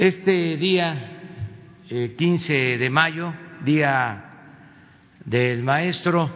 [0.00, 1.20] Este día,
[1.86, 4.30] 15 de mayo, día
[5.26, 6.30] del maestro,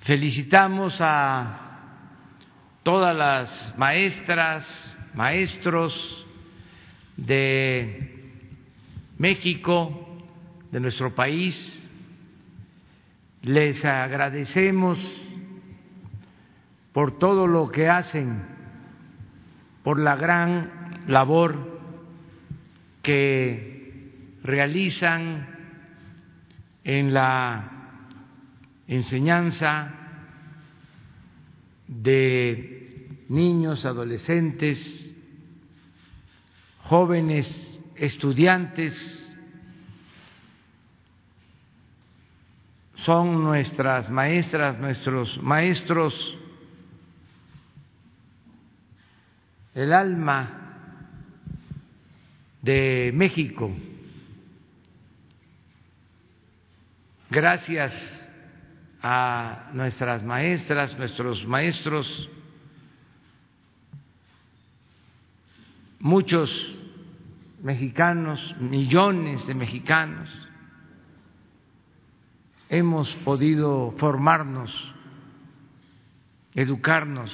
[0.00, 2.06] felicitamos a
[2.82, 6.26] todas las maestras, maestros
[7.18, 8.32] de
[9.18, 10.24] México,
[10.72, 11.86] de nuestro país.
[13.42, 14.98] Les agradecemos
[16.94, 18.42] por todo lo que hacen,
[19.84, 20.78] por la gran
[21.08, 21.56] labor
[23.02, 25.48] que realizan
[26.84, 27.70] en la
[28.86, 29.94] enseñanza
[31.86, 35.14] de niños, adolescentes,
[36.84, 39.34] jóvenes, estudiantes,
[42.96, 46.36] son nuestras maestras, nuestros maestros,
[49.74, 50.67] el alma
[52.68, 53.74] de México.
[57.30, 57.94] Gracias
[59.02, 62.28] a nuestras maestras, nuestros maestros,
[65.98, 66.78] muchos
[67.62, 70.48] mexicanos, millones de mexicanos,
[72.68, 74.94] hemos podido formarnos,
[76.54, 77.32] educarnos.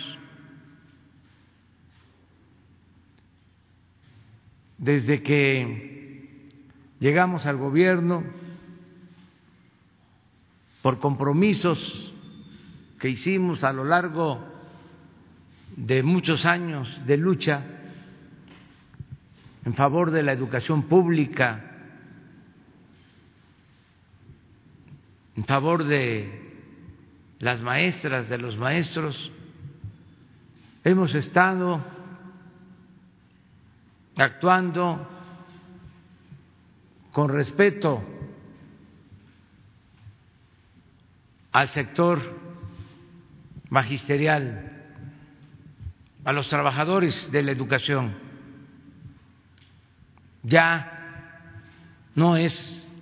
[4.84, 6.52] Desde que
[7.00, 8.22] llegamos al gobierno,
[10.82, 12.12] por compromisos
[13.00, 14.44] que hicimos a lo largo
[15.74, 17.64] de muchos años de lucha
[19.64, 21.64] en favor de la educación pública,
[25.34, 26.60] en favor de
[27.38, 29.32] las maestras, de los maestros,
[30.84, 31.93] hemos estado
[34.16, 35.08] actuando
[37.12, 38.02] con respeto
[41.52, 42.20] al sector
[43.70, 44.72] magisterial,
[46.24, 48.16] a los trabajadores de la educación.
[50.42, 50.90] Ya
[52.14, 52.92] no es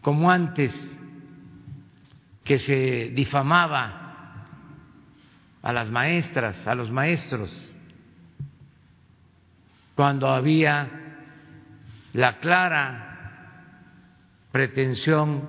[0.00, 0.72] como antes
[2.44, 4.46] que se difamaba
[5.62, 7.73] a las maestras, a los maestros,
[9.94, 10.90] cuando había
[12.12, 13.04] la clara
[14.50, 15.42] pretensión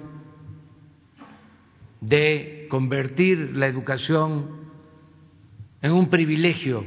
[2.01, 4.65] de convertir la educación
[5.81, 6.83] en un privilegio,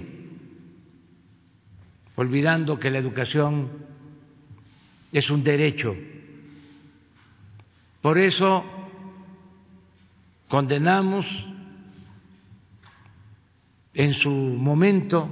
[2.17, 3.69] olvidando que la educación
[5.13, 5.97] es un derecho.
[8.03, 8.65] Por eso
[10.49, 11.27] condenamos
[13.95, 15.31] en su momento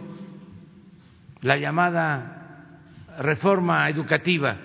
[1.43, 2.81] la llamada
[3.19, 4.57] reforma educativa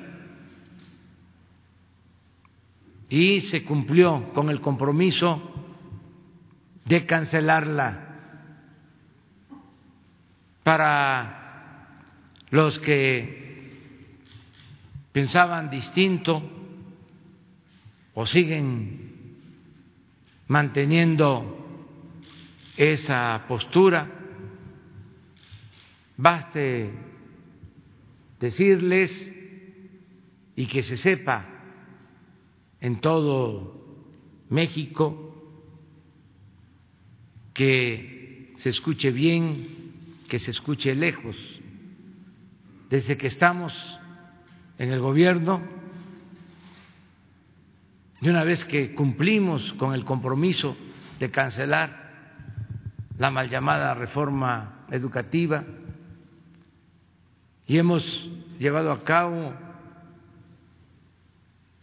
[3.10, 5.52] y se cumplió con el compromiso
[6.86, 8.08] de cancelarla.
[10.64, 12.08] Para
[12.52, 14.20] los que
[15.12, 16.42] pensaban distinto
[18.14, 19.38] o siguen
[20.48, 21.58] manteniendo
[22.78, 24.21] esa postura,
[26.18, 26.92] baste
[28.40, 29.32] decirles
[30.56, 31.46] y que se sepa
[32.80, 33.80] en todo
[34.50, 35.28] México,
[37.54, 39.94] que se escuche bien,
[40.28, 41.36] que se escuche lejos.
[42.90, 43.74] Desde que estamos
[44.78, 45.62] en el gobierno,
[48.20, 50.76] de una vez que cumplimos con el compromiso
[51.20, 52.02] de cancelar
[53.18, 55.64] la mal llamada reforma educativa
[57.72, 58.04] y hemos
[58.60, 59.54] llevado a cabo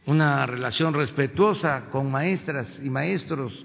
[0.05, 3.65] una relación respetuosa con maestras y maestros,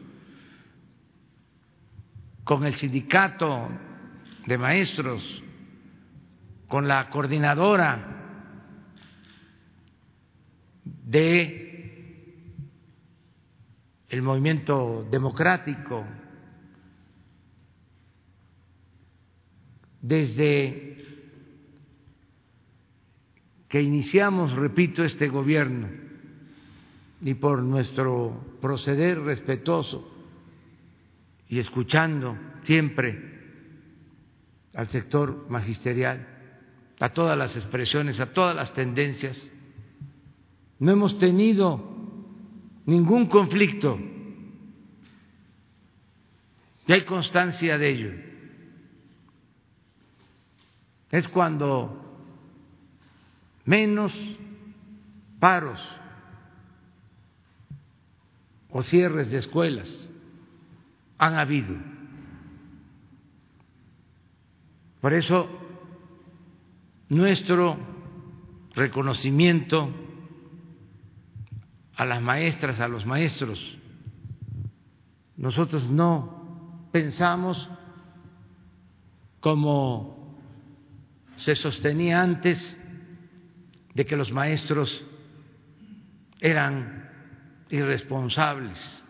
[2.45, 3.67] con el sindicato
[4.47, 5.43] de maestros,
[6.69, 8.07] con la coordinadora
[10.85, 12.37] de
[14.07, 16.05] el movimiento democrático.
[20.01, 20.92] Desde
[23.73, 25.89] que iniciamos, repito, este gobierno
[27.21, 30.15] ni por nuestro proceder respetuoso
[31.49, 33.41] y escuchando siempre
[34.75, 36.27] al sector magisterial,
[36.99, 39.51] a todas las expresiones, a todas las tendencias.
[40.77, 41.83] No hemos tenido
[42.85, 43.99] ningún conflicto
[46.85, 48.11] y hay constancia de ello.
[51.09, 52.02] Es cuando
[53.65, 54.13] menos
[55.39, 55.79] paros
[58.69, 60.09] o cierres de escuelas
[61.17, 61.75] han habido.
[64.99, 65.47] Por eso,
[67.09, 67.77] nuestro
[68.73, 69.89] reconocimiento
[71.95, 73.77] a las maestras, a los maestros,
[75.37, 77.69] nosotros no pensamos
[79.39, 80.41] como
[81.37, 82.79] se sostenía antes
[83.93, 85.05] de que los maestros
[86.39, 87.09] eran
[87.69, 89.05] irresponsables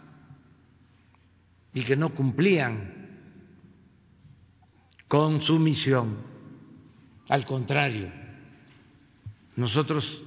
[1.74, 3.04] y que no cumplían
[5.08, 6.18] con su misión.
[7.30, 8.12] Al contrario,
[9.56, 10.24] nosotros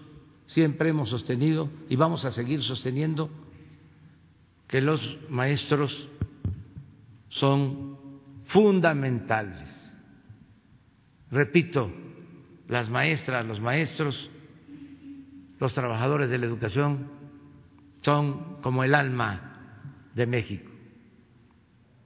[0.46, 3.30] siempre hemos sostenido y vamos a seguir sosteniendo
[4.68, 6.08] que los maestros
[7.28, 7.98] son
[8.46, 9.72] fundamentales.
[11.30, 11.92] Repito,
[12.68, 14.30] las maestras, los maestros,
[15.58, 17.10] los trabajadores de la educación
[18.02, 20.70] son como el alma de México.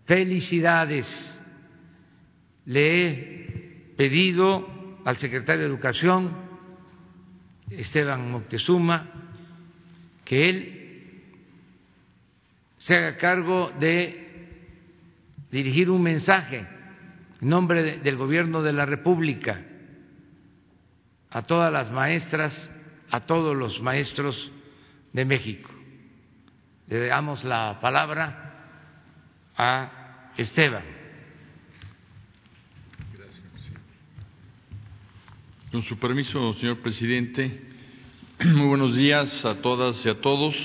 [0.05, 1.07] Felicidades.
[2.67, 4.67] Le he pedido
[5.05, 6.31] al secretario de Educación,
[7.71, 9.07] Esteban Moctezuma,
[10.25, 10.81] que él
[12.79, 14.31] se haga cargo de
[15.51, 16.67] dirigir un mensaje
[17.41, 19.63] en nombre del Gobierno de la República
[21.31, 22.71] a todas las maestras,
[23.11, 24.51] a todos los maestros
[25.13, 25.71] de México.
[26.89, 28.51] Le damos la palabra
[29.57, 30.85] a Esteban.
[33.17, 33.45] Gracias,
[35.71, 37.63] Con su permiso, señor presidente,
[38.45, 40.57] muy buenos días a todas y a todos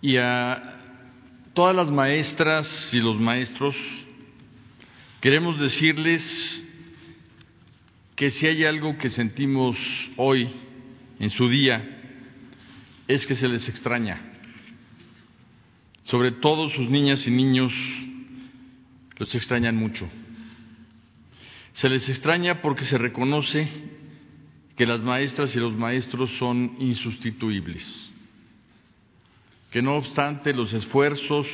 [0.00, 0.80] y a
[1.54, 3.74] todas las maestras y los maestros.
[5.20, 6.64] Queremos decirles
[8.16, 9.76] que si hay algo que sentimos
[10.16, 10.48] hoy
[11.18, 11.84] en su día
[13.08, 14.20] es que se les extraña.
[16.04, 17.72] Sobre todo sus niñas y niños
[19.16, 20.08] los extrañan mucho.
[21.72, 23.68] Se les extraña porque se reconoce
[24.76, 27.84] que las maestras y los maestros son insustituibles,
[29.70, 31.46] que no obstante los esfuerzos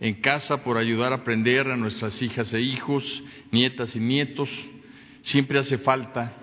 [0.00, 3.04] en casa por ayudar a aprender a nuestras hijas e hijos,
[3.52, 4.48] nietas y nietos,
[5.22, 6.36] siempre hace falta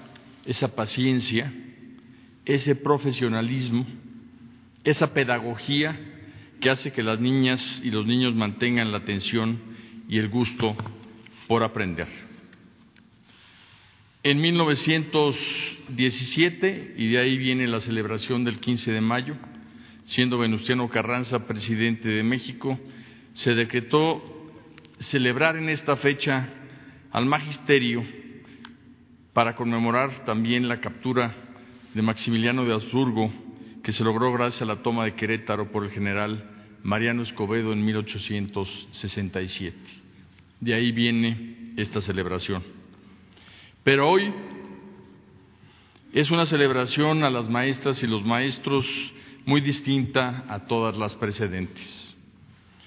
[0.45, 1.53] esa paciencia,
[2.45, 3.85] ese profesionalismo,
[4.83, 5.99] esa pedagogía
[6.61, 9.59] que hace que las niñas y los niños mantengan la atención
[10.07, 10.75] y el gusto
[11.47, 12.07] por aprender.
[14.23, 19.35] En 1917, y de ahí viene la celebración del 15 de mayo,
[20.05, 22.77] siendo Venustiano Carranza presidente de México,
[23.33, 24.51] se decretó
[24.99, 26.49] celebrar en esta fecha
[27.11, 28.05] al magisterio
[29.37, 31.31] para conmemorar también la captura
[31.93, 33.31] de Maximiliano de Habsburgo,
[33.83, 36.43] que se logró gracias a la toma de Querétaro por el general
[36.81, 39.77] Mariano Escobedo en 1867.
[40.59, 42.63] De ahí viene esta celebración.
[43.83, 44.33] Pero hoy
[46.13, 48.87] es una celebración a las maestras y los maestros
[49.45, 52.15] muy distinta a todas las precedentes.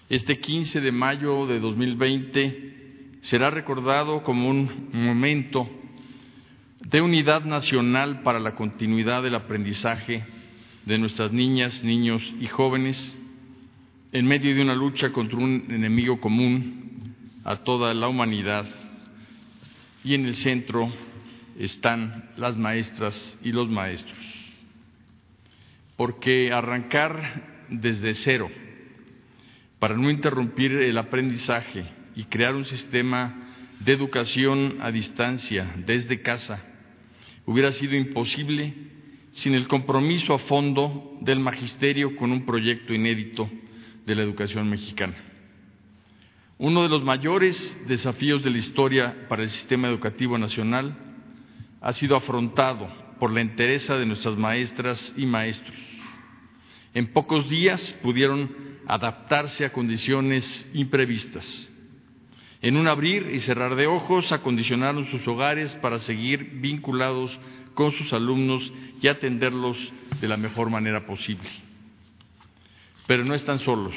[0.09, 5.77] Este 15 de mayo de 2020 será recordado como un momento
[6.81, 10.25] de unidad nacional para la continuidad del aprendizaje
[10.87, 13.17] de nuestras niñas, niños y jóvenes
[14.13, 18.67] en medio de una lucha contra un enemigo común a toda la humanidad.
[20.03, 20.91] Y en el centro
[21.59, 24.19] están las maestras y los maestros.
[25.97, 28.51] Porque arrancar desde cero
[29.79, 31.85] para no interrumpir el aprendizaje
[32.17, 36.70] y crear un sistema de educación a distancia desde casa
[37.51, 38.73] hubiera sido imposible
[39.33, 43.51] sin el compromiso a fondo del magisterio con un proyecto inédito
[44.07, 45.17] de la educación mexicana.
[46.59, 50.97] Uno de los mayores desafíos de la historia para el sistema educativo nacional
[51.81, 52.89] ha sido afrontado
[53.19, 55.77] por la entereza de nuestras maestras y maestros.
[56.95, 61.69] En pocos días pudieron adaptarse a condiciones imprevistas
[62.63, 67.39] en un abrir y cerrar de ojos acondicionaron sus hogares para seguir vinculados
[67.75, 69.77] con sus alumnos y atenderlos
[70.21, 71.49] de la mejor manera posible.
[73.07, 73.95] Pero no están solos.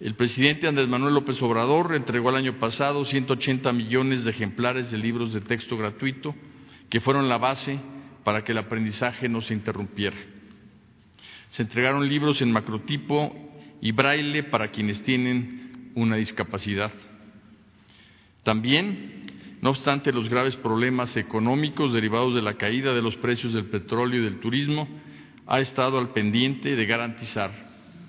[0.00, 4.98] El presidente Andrés Manuel López Obrador entregó el año pasado 180 millones de ejemplares de
[4.98, 6.34] libros de texto gratuito
[6.88, 7.78] que fueron la base
[8.24, 10.16] para que el aprendizaje no se interrumpiera.
[11.50, 13.32] Se entregaron libros en macrotipo
[13.80, 16.92] y braille para quienes tienen una discapacidad.
[18.42, 23.66] También no obstante los graves problemas económicos derivados de la caída de los precios del
[23.66, 24.88] petróleo y del turismo,
[25.46, 27.50] ha estado al pendiente de garantizar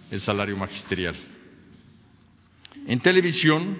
[0.09, 1.15] el salario magisterial.
[2.87, 3.77] En televisión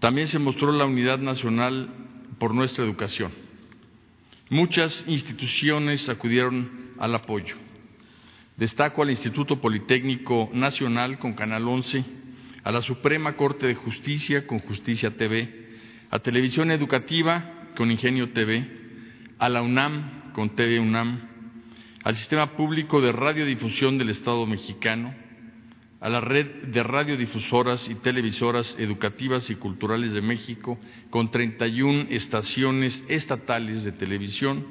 [0.00, 1.88] también se mostró la unidad nacional
[2.38, 3.32] por nuestra educación.
[4.50, 7.56] Muchas instituciones acudieron al apoyo.
[8.56, 12.04] Destaco al Instituto Politécnico Nacional con Canal 11,
[12.64, 15.66] a la Suprema Corte de Justicia con Justicia TV,
[16.10, 18.66] a Televisión Educativa con Ingenio TV,
[19.38, 21.28] a la UNAM con TV UNAM,
[22.02, 25.14] al Sistema Público de Radiodifusión del Estado mexicano,
[26.00, 30.78] a la red de radiodifusoras y televisoras educativas y culturales de México,
[31.10, 34.66] con 31 estaciones estatales de televisión,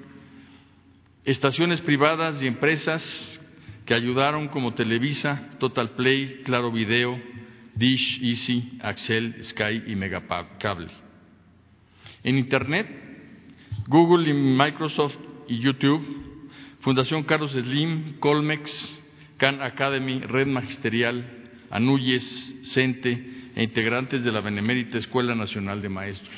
[1.25, 3.39] estaciones privadas y empresas
[3.85, 7.19] que ayudaron como Televisa, Total Play, Claro Video,
[7.75, 10.89] Dish, Easy, Axel, Sky y Megacable.
[12.23, 12.87] En Internet,
[13.87, 15.15] Google y Microsoft
[15.47, 16.49] y YouTube,
[16.81, 18.99] Fundación Carlos Slim, Colmex,
[19.37, 21.25] Khan Academy, Red Magisterial,
[21.69, 26.35] Anuyes, CENTE e integrantes de la Benemérita Escuela Nacional de Maestros.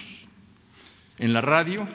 [1.17, 1.87] En la radio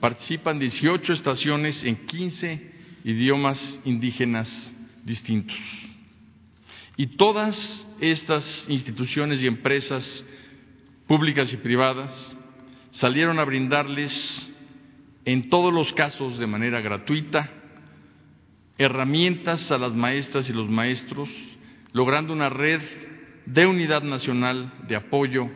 [0.00, 2.72] participan 18 estaciones en 15
[3.04, 4.72] idiomas indígenas
[5.04, 5.56] distintos.
[6.96, 10.24] Y todas estas instituciones y empresas
[11.06, 12.36] públicas y privadas
[12.90, 14.52] salieron a brindarles
[15.24, 17.50] en todos los casos de manera gratuita
[18.78, 21.28] herramientas a las maestras y los maestros,
[21.92, 22.80] logrando una red
[23.46, 25.48] de unidad nacional de apoyo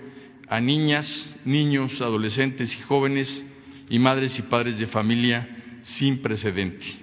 [0.49, 3.44] a niñas, niños, adolescentes y jóvenes
[3.88, 5.49] y madres y padres de familia
[5.82, 7.00] sin precedente.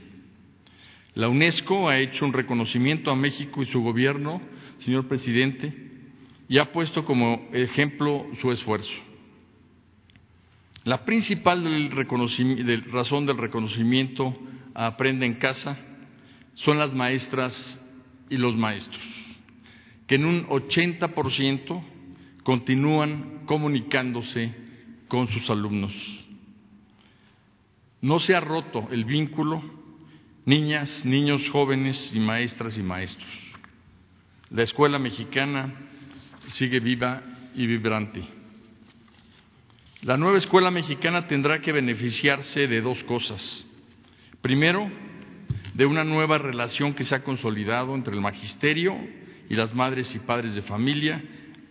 [1.18, 4.40] La UNESCO ha hecho un reconocimiento a México y su gobierno,
[4.78, 5.74] señor presidente,
[6.48, 8.94] y ha puesto como ejemplo su esfuerzo.
[10.84, 11.64] La principal
[12.92, 14.38] razón del reconocimiento
[14.76, 15.80] a Aprende en Casa
[16.54, 17.84] son las maestras
[18.30, 19.02] y los maestros,
[20.06, 21.84] que en un 80%
[22.44, 24.54] continúan comunicándose
[25.08, 25.94] con sus alumnos.
[28.02, 29.77] No se ha roto el vínculo
[30.48, 33.28] niñas, niños, jóvenes y maestras y maestros.
[34.50, 35.74] La escuela mexicana
[36.48, 37.22] sigue viva
[37.54, 38.24] y vibrante.
[40.04, 43.66] La nueva escuela mexicana tendrá que beneficiarse de dos cosas.
[44.42, 44.90] Primero,
[45.74, 48.98] de una nueva relación que se ha consolidado entre el magisterio
[49.50, 51.22] y las madres y padres de familia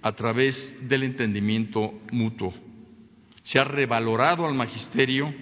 [0.03, 2.53] a través del entendimiento mutuo.
[3.43, 5.33] Se ha revalorado al magisterio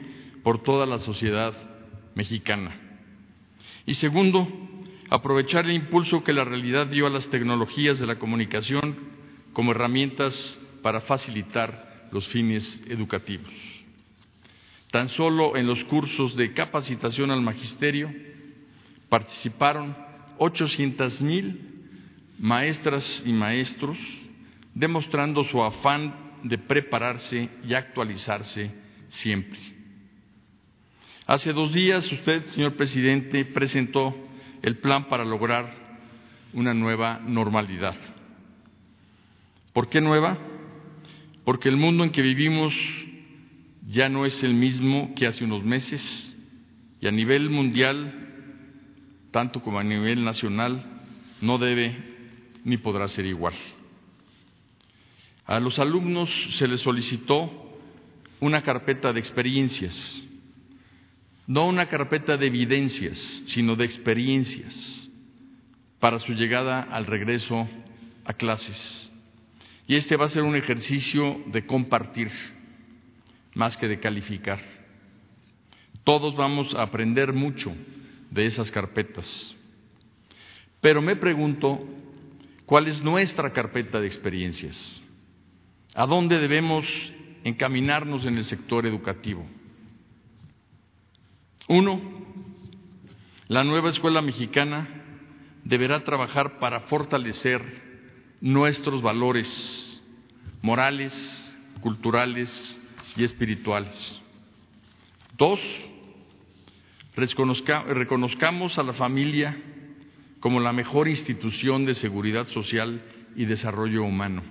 [0.44, 1.52] por toda la sociedad
[2.14, 2.83] mexicana.
[3.86, 4.48] Y segundo,
[5.10, 8.96] aprovechar el impulso que la realidad dio a las tecnologías de la comunicación
[9.52, 13.52] como herramientas para facilitar los fines educativos.
[14.90, 18.12] Tan solo en los cursos de capacitación al magisterio
[19.08, 19.96] participaron
[20.38, 21.74] 800 mil
[22.38, 23.98] maestras y maestros,
[24.74, 28.70] demostrando su afán de prepararse y actualizarse
[29.08, 29.73] siempre.
[31.26, 34.14] Hace dos días usted, señor presidente, presentó
[34.62, 35.74] el plan para lograr
[36.52, 37.96] una nueva normalidad.
[39.72, 40.38] ¿Por qué nueva?
[41.44, 42.74] Porque el mundo en que vivimos
[43.88, 46.36] ya no es el mismo que hace unos meses
[47.00, 48.24] y a nivel mundial
[49.34, 50.80] tanto como a nivel nacional,
[51.40, 51.92] no debe
[52.62, 53.54] ni podrá ser igual.
[55.44, 57.50] A los alumnos se les solicitó
[58.38, 60.22] una carpeta de experiencias,
[61.46, 65.10] no una carpeta de evidencias, sino de experiencias
[66.00, 67.68] para su llegada al regreso
[68.24, 69.12] a clases.
[69.86, 72.30] Y este va a ser un ejercicio de compartir
[73.54, 74.60] más que de calificar.
[76.02, 77.74] Todos vamos a aprender mucho
[78.30, 79.56] de esas carpetas.
[80.80, 81.86] Pero me pregunto,
[82.66, 85.02] ¿cuál es nuestra carpeta de experiencias?
[85.94, 86.86] ¿A dónde debemos
[87.44, 89.46] encaminarnos en el sector educativo?
[91.68, 92.00] Uno,
[93.49, 94.88] la nueva escuela mexicana
[95.64, 97.62] deberá trabajar para fortalecer
[98.40, 100.02] nuestros valores
[100.61, 101.12] morales,
[101.80, 102.80] culturales
[103.16, 104.21] y espirituales.
[105.38, 105.61] Dos,
[107.16, 109.56] reconozcamos a la familia
[110.40, 113.00] como la mejor institución de seguridad social
[113.37, 114.42] y desarrollo humano.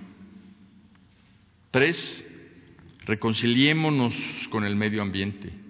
[1.70, 2.26] Tres,
[3.06, 4.14] reconciliémonos
[4.50, 5.63] con el medio ambiente.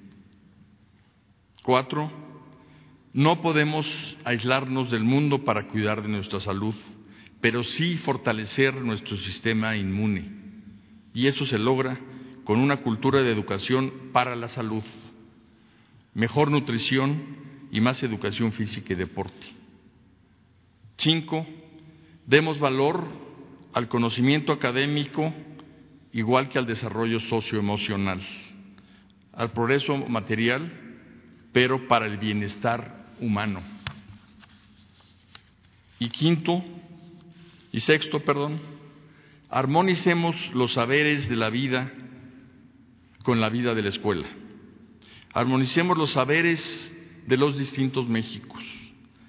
[1.65, 2.13] Cuatro,
[3.15, 3.87] no podemos
[4.23, 6.75] aislarnos del mundo para cuidar de nuestra salud,
[7.41, 10.31] pero sí fortalecer nuestro sistema inmune.
[11.15, 11.99] Y eso se logra
[12.45, 14.83] con una cultura de educación para la salud,
[16.13, 17.39] mejor nutrición
[17.71, 19.47] y más educación física y deporte.
[20.99, 21.47] Cinco,
[22.27, 23.07] demos valor
[23.73, 25.33] al conocimiento académico
[26.13, 28.21] igual que al desarrollo socioemocional,
[29.33, 30.84] al progreso material,
[31.55, 33.63] pero para el bienestar humano.
[36.01, 36.63] Y quinto,
[37.71, 38.61] y sexto, perdón,
[39.49, 41.93] armonicemos los saberes de la vida
[43.23, 44.27] con la vida de la escuela.
[45.33, 46.93] Armonicemos los saberes
[47.27, 48.63] de los distintos Méxicos.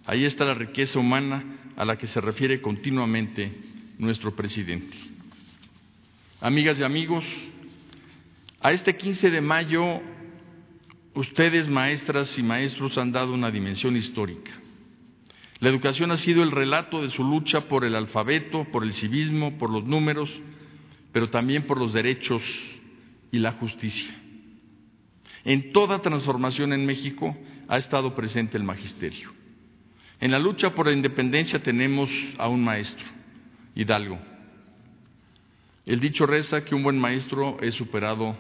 [0.08, 1.44] Ahí está la riqueza humana
[1.78, 3.56] a la que se refiere continuamente
[4.00, 4.98] nuestro presidente.
[6.42, 7.24] Amigas y amigos,
[8.62, 10.02] a este 15 de mayo
[11.16, 14.52] ustedes, maestras y maestros, han dado una dimensión histórica.
[15.60, 19.58] La educación ha sido el relato de su lucha por el alfabeto, por el civismo,
[19.58, 20.30] por los números,
[21.12, 22.44] pero también por los derechos
[23.32, 24.14] y la justicia.
[25.46, 27.36] En toda transformación en México
[27.68, 29.32] ha estado presente el magisterio.
[30.20, 33.06] En la lucha por la independencia tenemos a un maestro,
[33.76, 34.20] Hidalgo.
[35.86, 38.36] El dicho reza que un buen maestro es superado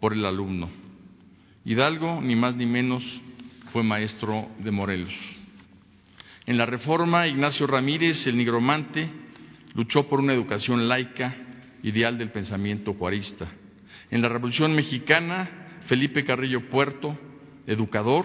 [0.00, 0.70] por el alumno.
[1.64, 3.02] Hidalgo, ni más ni menos,
[3.72, 5.14] fue maestro de Morelos.
[6.46, 9.10] En la reforma, Ignacio Ramírez, el nigromante,
[9.74, 11.36] luchó por una educación laica,
[11.82, 13.46] ideal del pensamiento juarista.
[14.10, 17.18] En la Revolución Mexicana, Felipe Carrillo Puerto,
[17.66, 18.24] educador,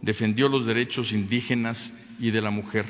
[0.00, 2.86] defendió los derechos indígenas y de la mujer.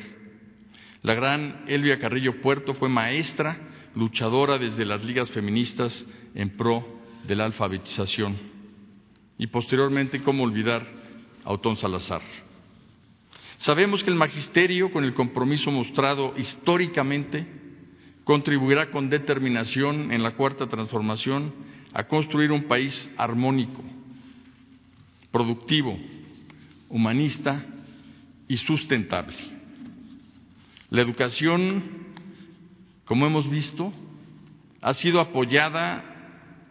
[1.02, 3.58] La gran Elvia Carrillo Puerto fue maestra,
[3.94, 6.86] luchadora desde las ligas feministas en pro
[7.26, 8.49] de la alfabetización.
[9.40, 10.86] Y posteriormente, ¿cómo olvidar
[11.46, 12.20] a Otón Salazar?
[13.56, 17.46] Sabemos que el magisterio, con el compromiso mostrado históricamente,
[18.24, 21.54] contribuirá con determinación en la cuarta transformación
[21.94, 23.82] a construir un país armónico,
[25.32, 25.98] productivo,
[26.90, 27.64] humanista
[28.46, 29.38] y sustentable.
[30.90, 31.82] La educación,
[33.06, 33.90] como hemos visto,
[34.82, 36.09] ha sido apoyada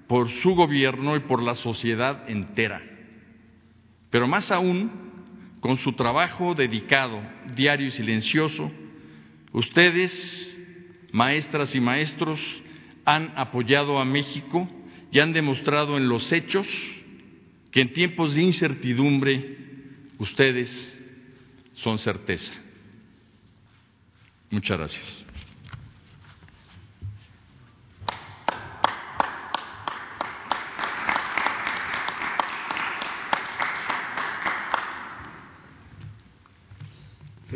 [0.10, 2.82] por su gobierno y por la sociedad entera.
[4.10, 4.92] Pero más aún,
[5.60, 7.22] con su trabajo dedicado,
[7.56, 8.72] diario y silencioso,
[9.52, 10.60] ustedes,
[11.12, 12.42] maestras y maestros,
[13.06, 14.68] han apoyado a México
[15.12, 16.68] y han demostrado en los hechos
[17.72, 19.58] que en tiempos de incertidumbre
[20.18, 21.00] ustedes
[21.74, 22.52] son certeza.
[24.50, 25.29] Muchas gracias.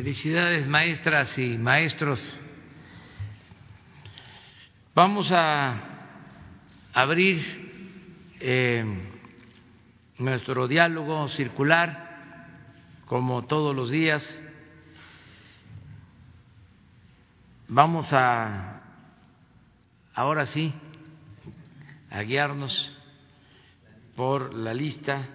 [0.04, 2.20] Felicidades, maestras y maestros.
[4.94, 5.82] Vamos a
[6.92, 8.84] abrir eh,
[10.18, 12.50] nuestro diálogo circular,
[13.06, 14.22] como todos los días.
[17.70, 18.82] Vamos a,
[20.14, 20.74] ahora sí,
[22.12, 22.94] a guiarnos
[24.18, 25.30] por la lista.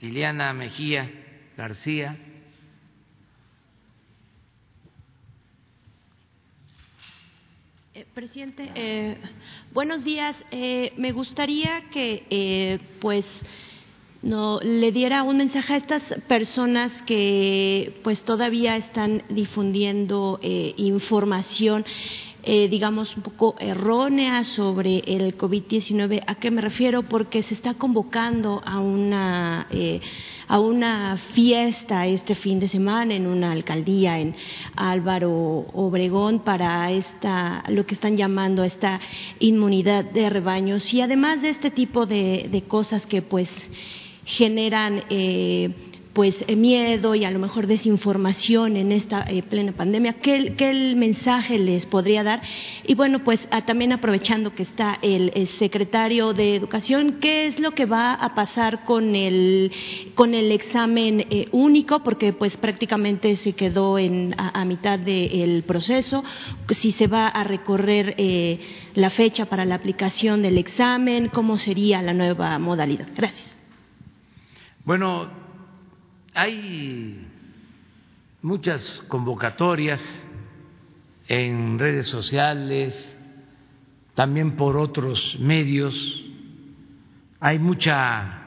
[0.00, 1.08] Liliana Mejía
[1.56, 2.18] García.
[7.96, 9.16] Eh, presidente, eh,
[9.72, 10.34] buenos días.
[10.50, 13.24] Eh, me gustaría que, eh, pues,
[14.20, 21.84] no le diera un mensaje a estas personas que, pues, todavía están difundiendo eh, información
[22.46, 26.24] eh, digamos, un poco errónea sobre el COVID-19.
[26.26, 27.02] ¿A qué me refiero?
[27.04, 30.00] Porque se está convocando a una, eh,
[30.48, 34.34] a una fiesta este fin de semana en una alcaldía en
[34.76, 39.00] Álvaro Obregón para esta, lo que están llamando esta
[39.38, 40.92] inmunidad de rebaños.
[40.92, 43.50] Y además de este tipo de, cosas que, pues,
[44.24, 50.14] generan eh, pues eh, miedo y a lo mejor desinformación en esta eh, plena pandemia,
[50.14, 52.40] ¿qué, ¿qué, mensaje les podría dar?
[52.84, 57.72] Y bueno, pues a, también aprovechando que está el, secretario de Educación, ¿qué es lo
[57.72, 59.72] que va a pasar con el,
[60.14, 62.02] con el examen eh, único?
[62.02, 66.24] Porque pues prácticamente se quedó en, a, a mitad del de proceso,
[66.70, 68.60] si se va a recorrer eh,
[68.94, 73.08] la fecha para la aplicación del examen, ¿cómo sería la nueva modalidad?
[73.14, 73.44] Gracias.
[74.84, 75.43] Bueno,
[76.34, 77.26] hay
[78.42, 80.02] muchas convocatorias
[81.28, 83.18] en redes sociales,
[84.14, 85.94] también por otros medios,
[87.40, 88.42] hay mucha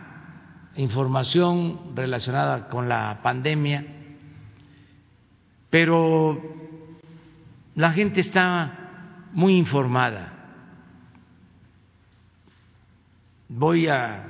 [0.75, 3.85] información relacionada con la pandemia,
[5.69, 6.39] pero
[7.75, 10.37] la gente está muy informada.
[13.49, 14.23] voy a,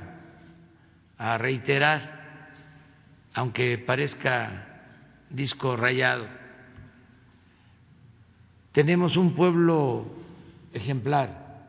[1.18, 2.17] a reiterar,
[3.38, 4.66] aunque parezca
[5.30, 6.26] disco rayado,
[8.72, 10.12] tenemos un pueblo
[10.72, 11.68] ejemplar,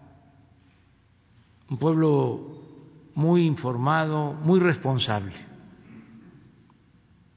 [1.70, 5.36] un pueblo muy informado, muy responsable.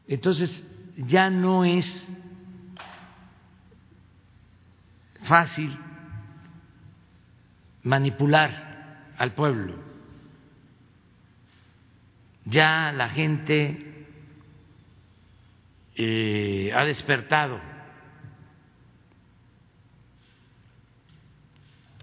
[0.08, 0.66] Entonces,
[0.96, 2.02] ya no es
[5.24, 5.78] fácil
[7.82, 9.74] manipular al pueblo.
[12.46, 13.91] Ya la gente
[15.96, 17.60] eh, ha despertado.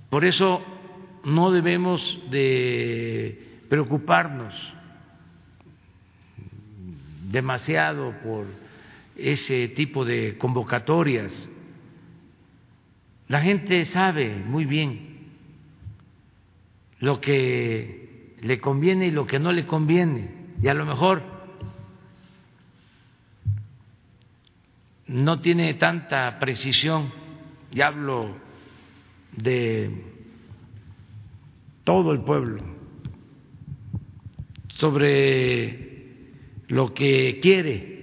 [0.09, 0.63] Por eso
[1.23, 4.53] no debemos de preocuparnos
[7.29, 8.47] demasiado por
[9.15, 11.31] ese tipo de convocatorias.
[13.27, 15.09] La gente sabe muy bien
[16.99, 20.31] lo que le conviene y lo que no le conviene.
[20.61, 21.38] Y a lo mejor
[25.09, 27.11] no tiene tanta precisión,
[27.71, 28.35] y hablo
[29.33, 29.91] de
[31.83, 32.63] todo el pueblo,
[34.77, 36.31] sobre
[36.67, 37.99] lo que quiere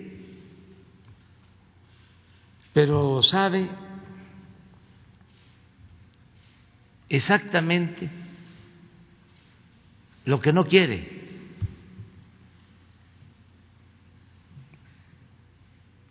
[2.76, 3.70] pero sabe
[7.08, 8.10] exactamente
[10.26, 11.08] lo que no quiere.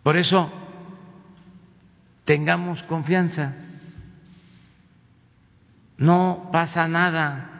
[0.02, 0.50] Por eso,
[2.26, 3.54] tengamos confianza,
[5.96, 7.52] no pasa nada.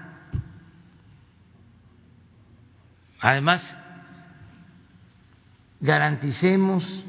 [3.21, 3.63] Además,
[5.81, 7.05] garanticemos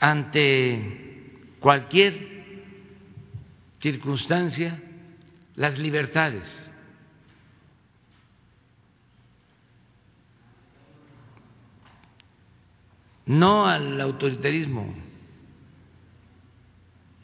[0.00, 2.44] ante cualquier
[3.80, 4.82] circunstancia
[5.54, 6.66] las libertades.
[13.26, 15.09] No al autoritarismo,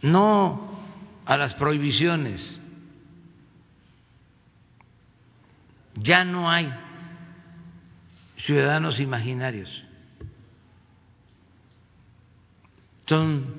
[0.02, 0.78] no
[1.24, 2.60] a las prohibiciones.
[5.96, 6.72] Ya no hay
[8.36, 9.86] ciudadanos imaginarios.
[13.06, 13.54] son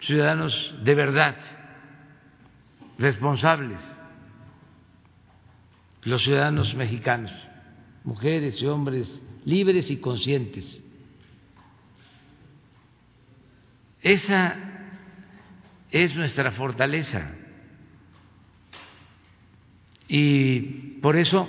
[0.00, 1.36] ciudadanos de verdad,
[2.96, 3.80] responsables,
[6.04, 7.32] los ciudadanos mexicanos,
[8.04, 10.82] mujeres y hombres libres y conscientes.
[14.00, 14.67] Esa
[15.90, 17.30] es nuestra fortaleza.
[20.08, 20.60] Y
[21.00, 21.48] por eso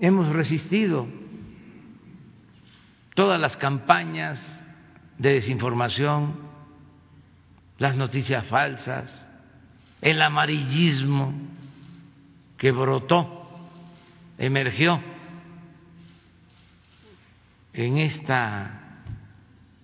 [0.00, 1.06] hemos resistido
[3.14, 4.40] todas las campañas
[5.18, 6.36] de desinformación,
[7.78, 9.26] las noticias falsas,
[10.00, 11.34] el amarillismo
[12.56, 13.34] que brotó,
[14.38, 15.00] emergió
[17.72, 18.80] en esta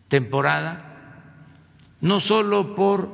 [0.08, 0.93] temporada,
[2.04, 3.08] no solo por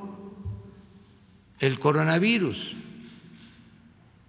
[1.61, 2.77] el coronavirus,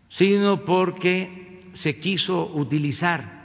[0.09, 3.41] sino porque se quiso utilizar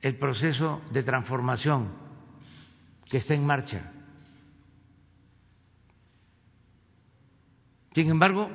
[0.00, 1.92] el proceso de transformación
[3.08, 3.92] que está en marcha.
[7.94, 8.50] Sin embargo,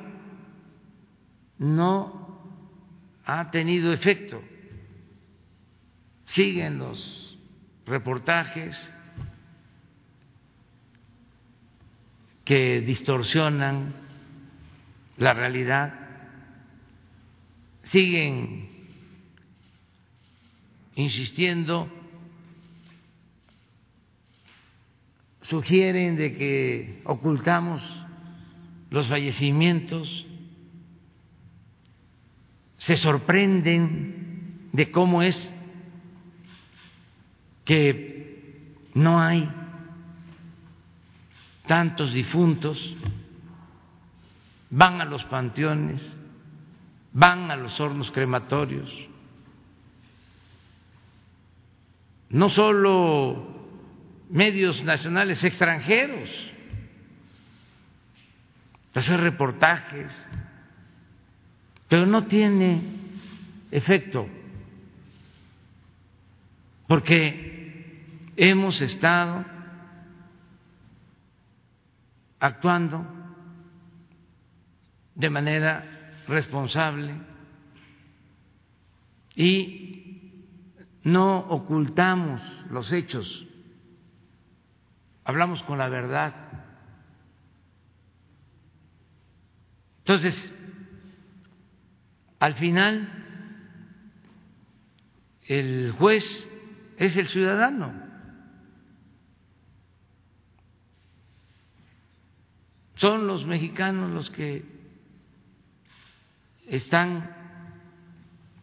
[1.58, 2.27] no
[3.28, 4.42] ha tenido efecto.
[6.26, 7.38] Siguen los
[7.86, 8.76] reportajes
[12.44, 13.94] que distorsionan
[15.18, 16.08] la realidad
[17.92, 18.68] siguen
[20.96, 21.90] insistiendo,
[25.42, 27.82] sugieren de que ocultamos
[28.90, 30.26] los fallecimientos,
[32.88, 35.54] se sorprenden de cómo es
[37.66, 39.48] que no hay
[41.68, 42.96] tantos difuntos,
[44.70, 46.02] van a los panteones
[47.18, 48.90] van a los hornos crematorios.
[52.30, 53.56] No solo
[54.30, 56.30] medios nacionales extranjeros,
[58.94, 60.12] hacer reportajes,
[61.88, 62.82] pero no tiene
[63.72, 64.28] efecto,
[66.88, 69.46] porque hemos estado
[72.40, 73.06] actuando
[75.16, 77.16] de manera responsable
[79.36, 80.44] y
[81.04, 83.48] no ocultamos los hechos,
[85.24, 86.34] hablamos con la verdad.
[90.00, 90.57] Entonces,
[92.40, 93.10] al final,
[95.48, 96.48] el juez
[96.98, 97.94] es el ciudadano.
[102.96, 104.66] Son los mexicanos los que
[106.68, 107.36] están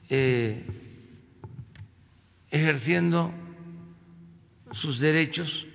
[0.08, 0.66] eh,
[2.50, 3.32] ejerciendo
[4.72, 5.66] sus derechos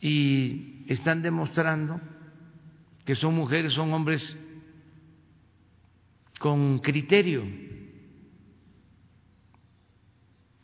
[0.00, 2.00] y están demostrando
[3.04, 4.38] que son mujeres, son hombres
[6.44, 7.42] con criterio.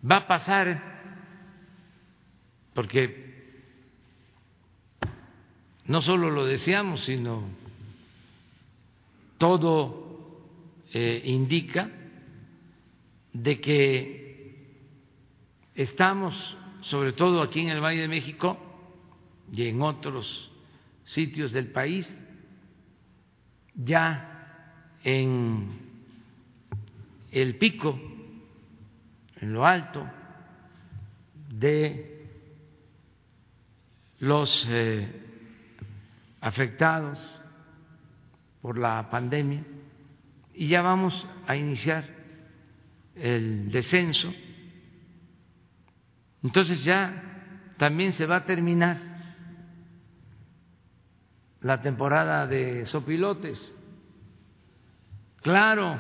[0.05, 0.67] Va a pasar,
[2.75, 3.65] porque
[5.87, 7.49] no solo lo deseamos, sino
[9.39, 10.43] todo
[10.93, 11.91] eh, indica
[13.33, 14.67] de que
[15.75, 18.59] estamos, sobre todo aquí en el Valle de México
[19.51, 20.53] y en otros
[21.07, 22.07] sitios del país,
[23.75, 24.30] ya
[25.05, 25.79] en
[27.31, 27.99] el pico,
[29.41, 30.07] en lo alto
[31.49, 32.27] de
[34.19, 35.09] los eh,
[36.41, 37.19] afectados
[38.61, 39.65] por la pandemia
[40.55, 42.05] y ya vamos a iniciar
[43.15, 44.33] el descenso.
[46.43, 48.99] Entonces ya también se va a terminar
[51.61, 53.75] la temporada de sopilotes.
[55.43, 55.99] Claro,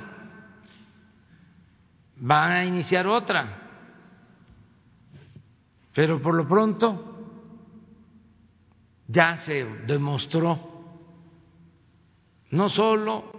[2.17, 3.57] van a iniciar otra,
[5.95, 7.11] pero por lo pronto
[9.09, 10.69] ya se demostró.
[12.51, 13.33] No solo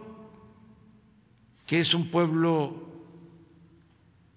[1.68, 2.90] que es un pueblo,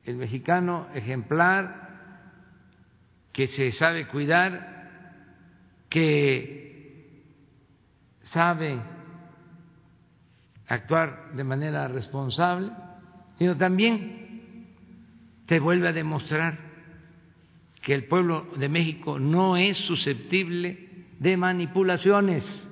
[0.04, 1.84] el mexicano, ejemplar,
[3.32, 7.24] que se sabe cuidar, que
[8.22, 8.80] sabe
[10.68, 12.70] actuar de manera responsable,
[13.38, 14.68] sino también
[15.46, 16.58] te vuelve a demostrar
[17.82, 22.68] que el pueblo de México no es susceptible de manipulaciones.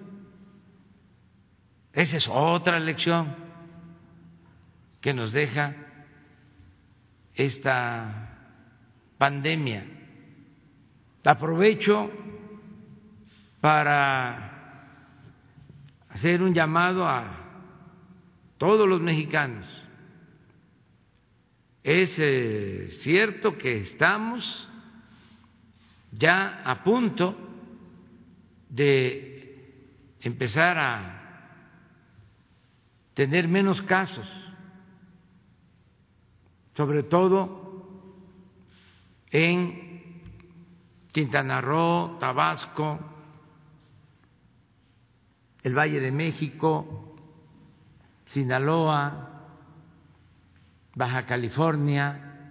[1.93, 3.37] Esa es otra lección
[5.03, 5.75] que nos deja
[7.35, 8.39] esta
[9.19, 9.85] pandemia.
[11.25, 12.11] Aprovecho
[13.61, 14.51] para
[16.09, 17.42] hacer un llamado a
[18.63, 19.67] todos los mexicanos.
[21.83, 24.71] Es eh, cierto que estamos
[26.13, 27.37] ya a punto
[28.69, 29.83] de
[30.21, 31.59] empezar a
[33.15, 34.31] tener menos casos,
[36.75, 38.15] sobre todo
[39.33, 40.23] en
[41.11, 43.01] Quintana Roo, Tabasco,
[45.65, 47.12] el Valle de México,
[48.33, 49.29] Sinaloa,
[50.95, 52.51] Baja California,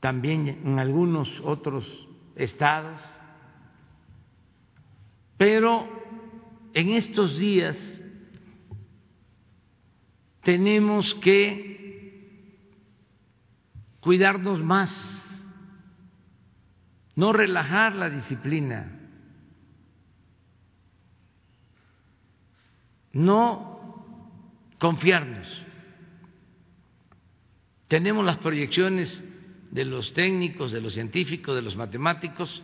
[0.00, 2.98] también en algunos otros estados,
[5.38, 5.88] pero
[6.74, 7.78] en estos días
[10.42, 12.58] tenemos que
[14.00, 14.90] cuidarnos más,
[17.14, 19.01] no relajar la disciplina
[23.12, 23.72] no
[24.78, 25.46] confiarnos.
[27.88, 29.24] Tenemos las proyecciones
[29.70, 32.62] de los técnicos, de los científicos, de los matemáticos,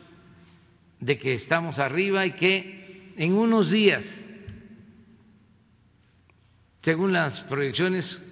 [1.01, 4.05] de que estamos arriba y que en unos días,
[6.83, 8.23] según las proyecciones,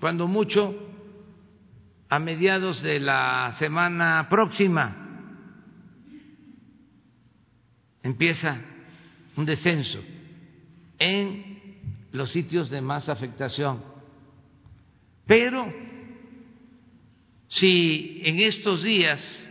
[0.00, 0.74] cuando mucho,
[2.08, 5.06] a mediados de la semana próxima,
[8.02, 8.60] empieza
[9.36, 10.02] un descenso
[10.98, 11.45] en
[12.16, 13.82] los sitios de más afectación.
[15.26, 15.72] Pero
[17.48, 19.50] si en estos días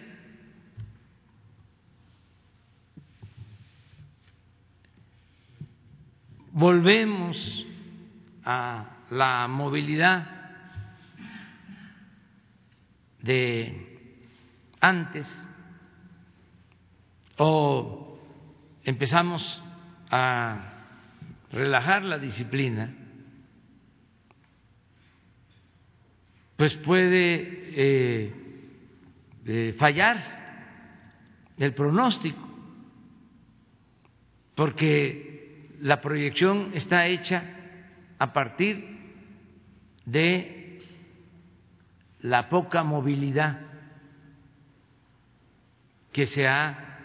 [6.52, 7.66] volvemos
[8.44, 10.28] a la movilidad
[13.22, 14.00] de
[14.80, 15.28] antes
[17.38, 18.20] o
[18.84, 19.64] empezamos
[20.10, 20.75] a
[21.56, 22.94] relajar la disciplina,
[26.58, 28.34] pues puede eh,
[29.46, 30.18] eh, fallar
[31.58, 32.46] el pronóstico,
[34.54, 37.42] porque la proyección está hecha
[38.20, 38.86] a partir
[40.06, 40.82] de
[42.20, 43.62] la poca movilidad
[46.12, 47.00] que se ha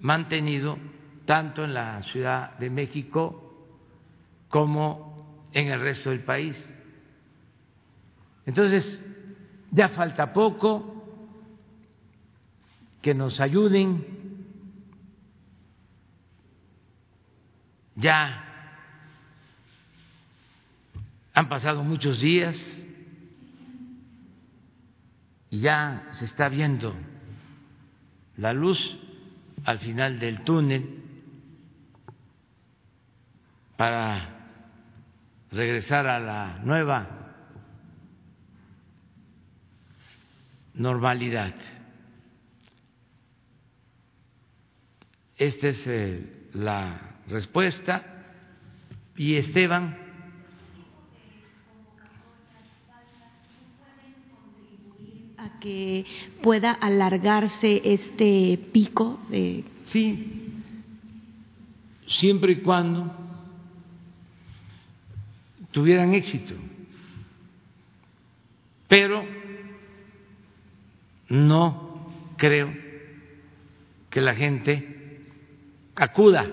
[0.00, 0.76] mantenido
[1.28, 3.68] tanto en la Ciudad de México
[4.48, 6.56] como en el resto del país.
[8.46, 9.04] Entonces,
[9.70, 11.04] ya falta poco
[13.02, 14.06] que nos ayuden,
[17.94, 18.44] ya
[21.34, 22.58] han pasado muchos días
[25.50, 26.94] y ya se está viendo
[28.38, 28.98] la luz
[29.66, 30.97] al final del túnel
[33.78, 34.28] para
[35.52, 37.06] regresar a la nueva
[40.74, 41.54] normalidad.
[45.36, 48.02] Esta es eh, la respuesta.
[49.16, 49.96] Y Esteban.
[55.36, 56.04] a que
[56.42, 60.52] pueda alargarse este pico de sí
[62.08, 63.27] siempre y cuando
[65.70, 66.54] tuvieran éxito
[68.88, 69.22] pero
[71.28, 72.74] no creo
[74.10, 75.26] que la gente
[75.94, 76.46] acuda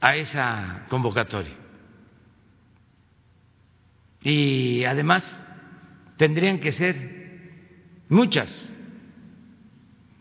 [0.00, 1.54] a esa convocatoria.
[4.22, 5.24] Y además
[6.18, 7.50] tendrían que ser
[8.10, 8.76] muchas,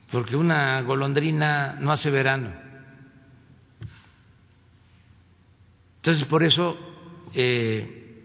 [0.10, 2.69] porque una golondrina no hace verano.
[6.00, 6.78] Entonces, por eso,
[7.34, 8.24] eh,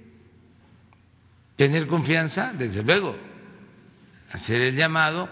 [1.57, 3.17] tener confianza, desde luego,
[4.33, 5.29] hacer el llamado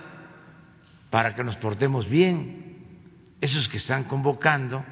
[1.11, 2.61] para que nos portemos bien.
[3.41, 4.85] Esos que están convocando,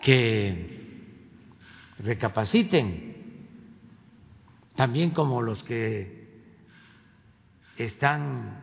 [0.00, 0.80] que
[1.98, 3.16] recapaciten,
[4.74, 6.42] también como los que
[7.76, 8.60] están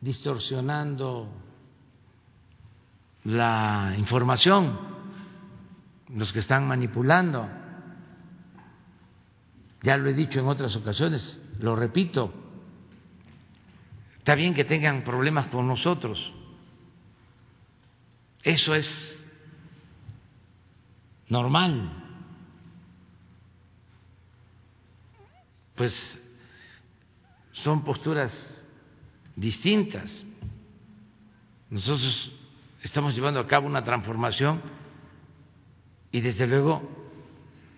[0.00, 1.28] distorsionando
[3.24, 4.95] la información,
[6.08, 7.48] los que están manipulando.
[9.82, 12.32] Ya lo he dicho en otras ocasiones, lo repito,
[14.18, 16.32] está bien que tengan problemas con nosotros,
[18.42, 19.18] eso es
[21.28, 21.90] normal,
[25.76, 26.20] pues
[27.52, 28.66] son posturas
[29.36, 30.24] distintas.
[31.70, 32.32] Nosotros
[32.82, 34.62] estamos llevando a cabo una transformación
[36.12, 36.82] y desde luego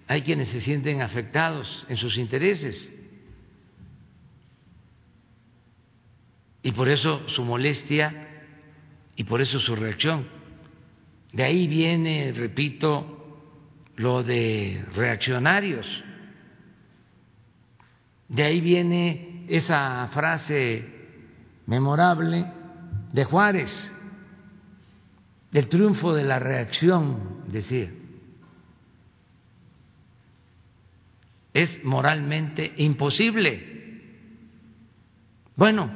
[0.06, 2.92] hay quienes se sienten afectados en sus intereses.
[6.62, 8.28] Y por eso su molestia
[9.16, 10.26] y por eso su reacción.
[11.32, 13.18] De ahí viene, repito,
[13.96, 15.86] lo de reaccionarios.
[18.28, 20.86] De ahí viene esa frase
[21.66, 22.46] memorable
[23.12, 23.92] de Juárez,
[25.50, 27.90] del triunfo de la reacción, decía.
[31.58, 33.64] Es moralmente imposible.
[35.56, 35.90] Bueno,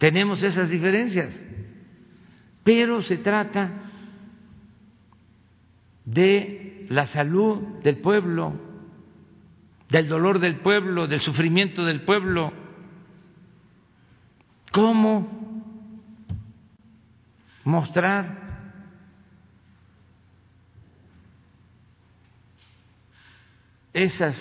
[0.00, 1.40] tenemos esas diferencias,
[2.64, 3.92] pero se trata
[6.04, 8.54] de la salud del pueblo,
[9.88, 12.52] del dolor del pueblo, del sufrimiento del pueblo.
[14.72, 15.62] ¿Cómo
[17.62, 18.45] mostrar
[23.96, 24.36] esas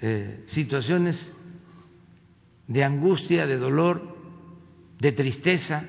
[0.00, 1.34] eh, situaciones
[2.68, 4.16] de angustia, de dolor,
[5.00, 5.84] de tristeza,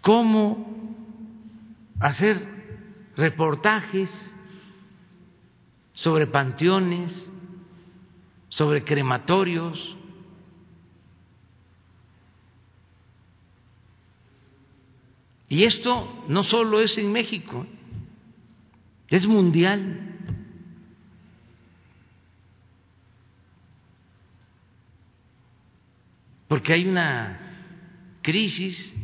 [0.00, 0.94] cómo
[1.98, 2.46] hacer
[3.16, 4.10] reportajes
[5.92, 7.30] sobre panteones,
[8.48, 9.96] sobre crematorios,
[15.46, 17.64] Y esto no solo es en México,
[19.08, 20.13] es mundial.
[26.54, 27.36] Porque hay una
[28.22, 28.94] crisis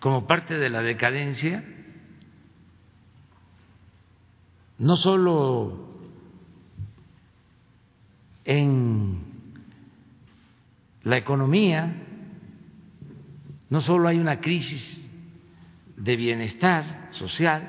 [0.00, 1.64] como parte de la decadencia,
[4.76, 5.88] no solo
[8.44, 9.18] en
[11.04, 11.90] la economía,
[13.70, 15.02] no solo hay una crisis
[15.96, 17.66] de bienestar social,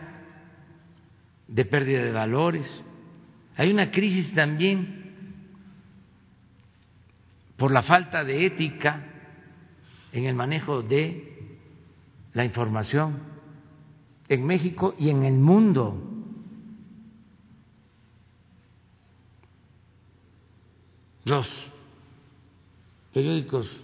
[1.47, 2.84] de pérdida de valores,
[3.55, 4.98] hay una crisis también
[7.60, 9.05] por la falta de ética
[10.14, 11.57] en el manejo de
[12.34, 13.20] la información
[14.30, 16.01] en México y en el mundo.
[21.26, 21.72] Los
[23.14, 23.84] periódicos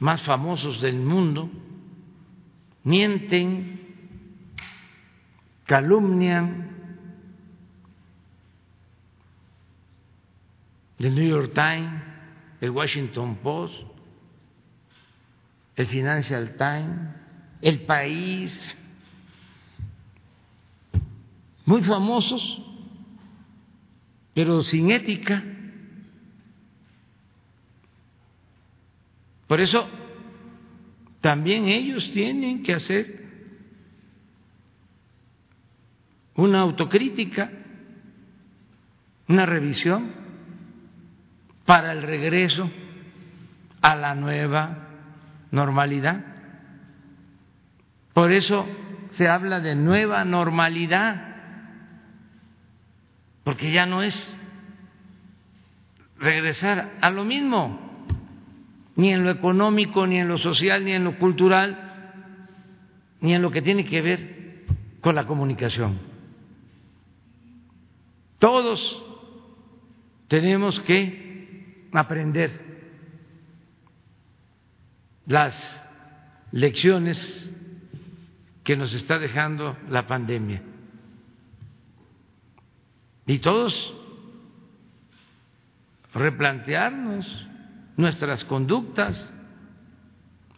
[0.00, 1.50] más famosos del mundo,
[2.84, 3.80] mienten,
[5.66, 6.72] calumnian.
[10.98, 12.13] El New York Times,
[12.64, 13.74] el Washington Post,
[15.76, 17.14] el Financial Times,
[17.60, 18.78] el País,
[21.66, 22.62] muy famosos,
[24.32, 25.44] pero sin ética.
[29.46, 29.86] Por eso
[31.20, 33.28] también ellos tienen que hacer
[36.34, 37.52] una autocrítica,
[39.28, 40.23] una revisión
[41.64, 42.70] para el regreso
[43.80, 44.88] a la nueva
[45.50, 46.24] normalidad.
[48.12, 48.66] Por eso
[49.08, 51.34] se habla de nueva normalidad,
[53.44, 54.36] porque ya no es
[56.18, 57.80] regresar a lo mismo
[58.96, 62.32] ni en lo económico, ni en lo social, ni en lo cultural,
[63.20, 64.64] ni en lo que tiene que ver
[65.00, 65.98] con la comunicación.
[68.38, 69.02] Todos
[70.28, 71.23] tenemos que
[72.00, 72.50] aprender
[75.26, 75.54] las
[76.52, 77.50] lecciones
[78.62, 80.62] que nos está dejando la pandemia.
[83.26, 83.94] Y todos
[86.12, 87.48] replantearnos
[87.96, 89.32] nuestras conductas,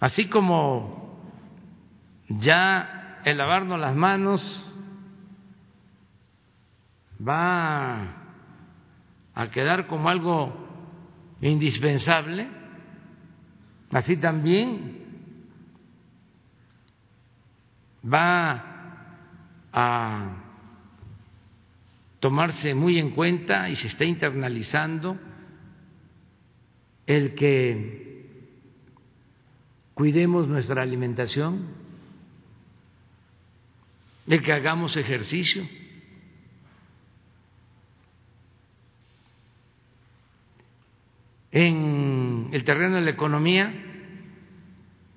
[0.01, 1.21] así como
[2.29, 4.73] ya el lavarnos las manos
[7.27, 8.15] va
[9.35, 10.66] a quedar como algo
[11.41, 12.49] indispensable,
[13.91, 15.07] así también
[18.05, 18.65] va
[19.73, 20.43] a
[22.21, 25.19] tomarse muy en cuenta y se está internalizando
[27.07, 28.07] el que
[29.95, 31.69] cuidemos nuestra alimentación,
[34.27, 35.67] el que hagamos ejercicio.
[41.59, 43.73] En el terreno de la economía,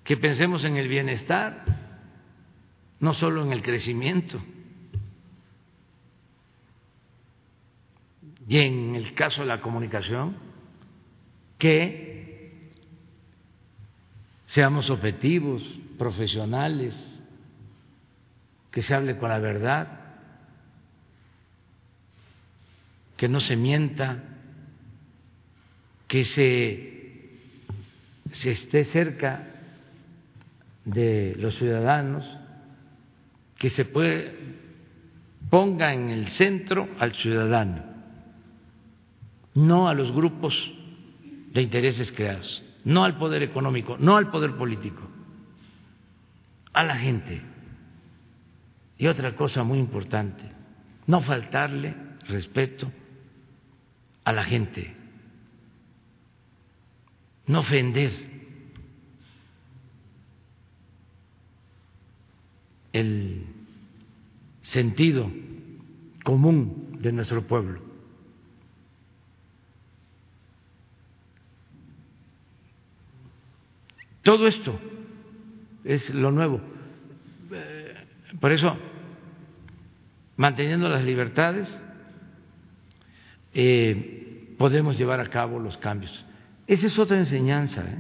[0.06, 1.66] que pensemos en el bienestar,
[3.02, 4.42] no solo en el crecimiento.
[8.48, 10.38] Y en el caso de la comunicación,
[11.58, 12.72] que
[14.48, 15.62] seamos objetivos,
[15.98, 16.96] profesionales,
[18.72, 20.16] que se hable con la verdad,
[23.18, 24.29] que no se mienta,
[26.10, 27.38] que se,
[28.32, 29.48] se esté cerca
[30.84, 32.26] de los ciudadanos,
[33.60, 33.86] que se
[35.50, 37.84] ponga en el centro al ciudadano,
[39.54, 40.74] no a los grupos
[41.54, 45.08] de intereses creados, no al poder económico, no al poder político,
[46.74, 47.40] a la gente.
[48.98, 50.44] Y otra cosa muy importante,
[51.06, 51.96] no faltarle
[52.28, 52.92] respeto
[54.24, 54.96] a la gente,
[57.50, 58.12] no ofender
[62.94, 63.44] el
[64.62, 65.32] sentido
[66.24, 67.82] común de nuestro pueblo.
[74.22, 74.80] Todo esto
[75.86, 76.62] es lo nuevo.
[78.40, 78.78] Por eso,
[80.38, 81.82] manteniendo las libertades,
[83.56, 86.29] eh, podemos llevar a cabo los cambios.
[86.70, 87.82] Esa es otra enseñanza.
[87.82, 87.98] ¿eh?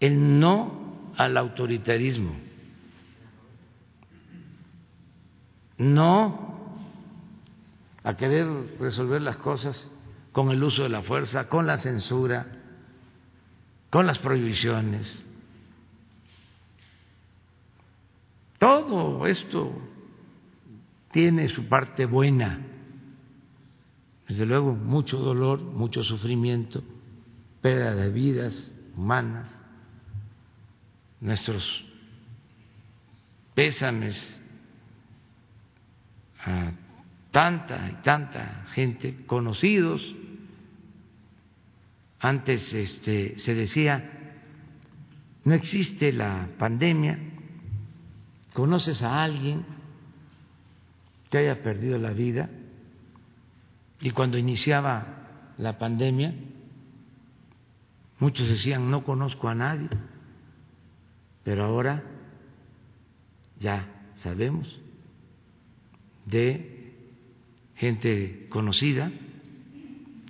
[0.00, 2.34] El no al autoritarismo.
[5.76, 6.48] No
[8.02, 8.46] a querer
[8.80, 9.88] resolver las cosas
[10.32, 12.46] con el uso de la fuerza, con la censura
[13.90, 15.06] con las prohibiciones.
[18.58, 19.72] Todo esto
[21.12, 22.60] tiene su parte buena.
[24.28, 26.82] Desde luego, mucho dolor, mucho sufrimiento,
[27.62, 29.58] pérdida de vidas humanas,
[31.20, 31.86] nuestros
[33.54, 34.40] pésames
[36.44, 36.72] a
[37.30, 40.14] tanta y tanta gente, conocidos,
[42.20, 44.34] antes este, se decía,
[45.44, 47.18] no existe la pandemia,
[48.52, 49.64] conoces a alguien
[51.30, 52.50] que haya perdido la vida
[54.00, 56.34] y cuando iniciaba la pandemia,
[58.18, 59.88] muchos decían, no conozco a nadie,
[61.42, 62.04] pero ahora
[63.58, 64.80] ya sabemos
[66.26, 66.92] de
[67.76, 69.10] gente conocida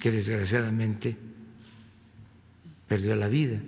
[0.00, 1.16] que desgraciadamente
[2.86, 3.60] perdió la vida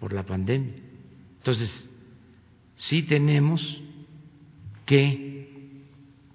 [0.00, 0.74] por la pandemia.
[1.38, 1.88] Entonces,
[2.76, 3.82] sí tenemos
[4.84, 5.84] que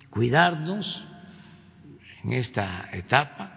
[0.10, 1.08] cuidarnos
[2.24, 3.52] en esta etapa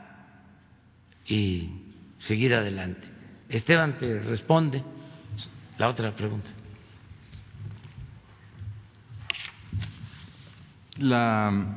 [1.26, 1.70] y
[2.18, 3.08] seguir adelante.
[3.48, 4.82] Esteban te responde
[5.78, 6.50] la otra pregunta.
[10.98, 11.76] La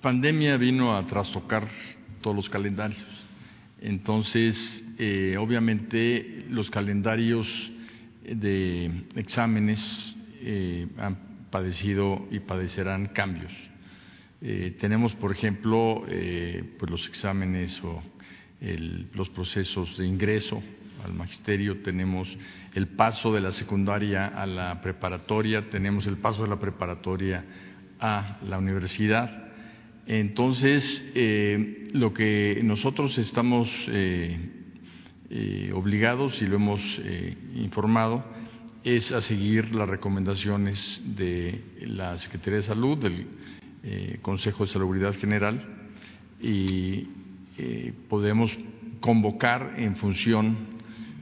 [0.00, 1.66] pandemia vino a trastocar
[2.20, 3.02] todos los calendarios.
[3.80, 7.46] Entonces, eh, obviamente, los calendarios
[8.22, 13.52] de exámenes eh, han padecido y padecerán cambios.
[14.44, 16.04] Eh, tenemos, por ejemplo,
[16.78, 18.02] pues los exámenes o
[19.14, 20.62] los procesos de ingreso
[21.04, 22.28] al magisterio, tenemos
[22.74, 27.44] el paso de la secundaria a la preparatoria, tenemos el paso de la preparatoria
[28.00, 29.44] a la universidad.
[30.06, 34.38] Entonces, eh, lo que nosotros estamos eh,
[35.30, 36.80] eh, obligados y lo hemos
[37.54, 38.24] informado
[38.82, 43.26] es a seguir las recomendaciones de la Secretaría de Salud, del
[44.22, 45.60] Consejo de Salubridad General
[46.40, 47.06] y
[48.08, 48.50] podemos
[49.00, 50.56] convocar en función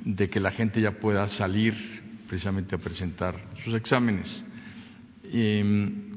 [0.05, 1.75] de que la gente ya pueda salir
[2.29, 3.35] precisamente a presentar
[3.65, 4.45] sus exámenes.
[5.25, 6.13] Em,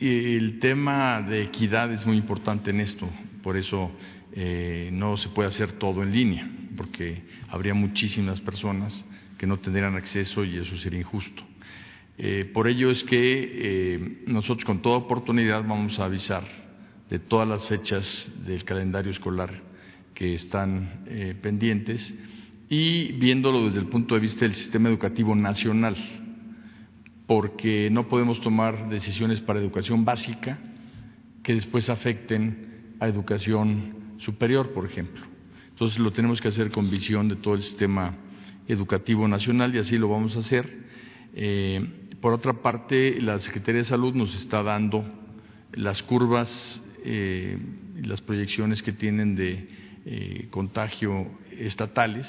[0.00, 3.08] el tema de equidad es muy importante en esto,
[3.42, 3.92] por eso
[4.32, 8.92] eh, no se puede hacer todo en línea, porque habría muchísimas personas
[9.38, 11.42] que no tendrían acceso y eso sería injusto.
[12.16, 16.44] Eh, por ello es que eh, nosotros con toda oportunidad vamos a avisar
[17.10, 19.50] de todas las fechas del calendario escolar
[20.14, 21.04] que están
[21.42, 22.14] pendientes
[22.68, 25.96] y viéndolo desde el punto de vista del sistema educativo nacional
[27.26, 30.58] porque no podemos tomar decisiones para educación básica
[31.42, 35.22] que después afecten a educación superior, por ejemplo.
[35.70, 38.16] Entonces lo tenemos que hacer con visión de todo el sistema
[38.68, 40.84] educativo nacional y así lo vamos a hacer.
[41.34, 45.04] Eh, por otra parte, la Secretaría de Salud nos está dando
[45.74, 46.48] las curvas
[47.04, 47.58] eh,
[48.02, 49.68] las proyecciones que tienen de
[50.06, 52.26] eh, contagio estatales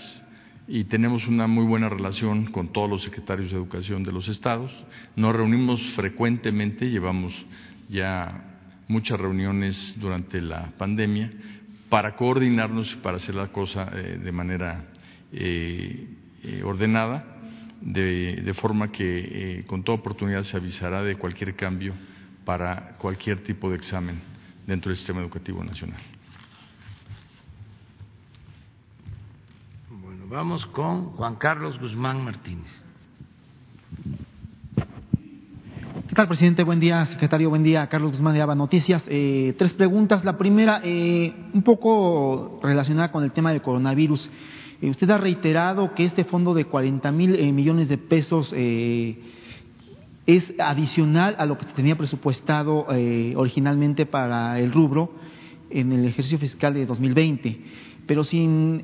[0.67, 4.69] y tenemos una muy buena relación con todos los secretarios de educación de los estados.
[5.15, 7.33] Nos reunimos frecuentemente, llevamos
[7.87, 8.57] ya
[8.89, 11.31] muchas reuniones durante la pandemia
[11.87, 14.87] para coordinarnos y para hacer la cosa eh, de manera
[15.31, 16.09] eh,
[16.65, 17.34] ordenada,
[17.81, 21.93] de, forma que con toda oportunidad se avisará de cualquier cambio
[22.45, 24.21] para cualquier tipo de examen
[24.65, 26.01] dentro del sistema educativo nacional.
[30.27, 32.83] Vamos con Juan Carlos Guzmán Martínez.
[36.07, 36.63] ¿Qué tal, presidente?
[36.63, 37.49] Buen día, secretario.
[37.49, 39.03] Buen día, Carlos Guzmán de Aba Noticias.
[39.07, 40.23] Eh, tres preguntas.
[40.23, 44.29] La primera, eh, un poco relacionada con el tema del coronavirus.
[44.81, 48.53] Eh, usted ha reiterado que este fondo de 40 mil millones de pesos
[50.27, 52.87] es adicional a lo que se tenía presupuestado
[53.35, 55.13] originalmente para el rubro
[55.69, 57.59] en el ejercicio fiscal de 2020,
[58.07, 58.81] pero sin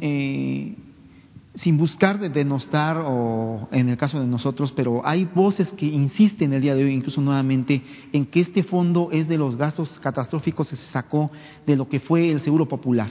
[1.56, 6.62] sin buscar denostar o en el caso de nosotros, pero hay voces que insisten el
[6.62, 7.82] día de hoy, incluso nuevamente,
[8.14, 11.30] en que este fondo es de los gastos catastróficos que se sacó
[11.66, 13.10] de lo que fue el Seguro Popular.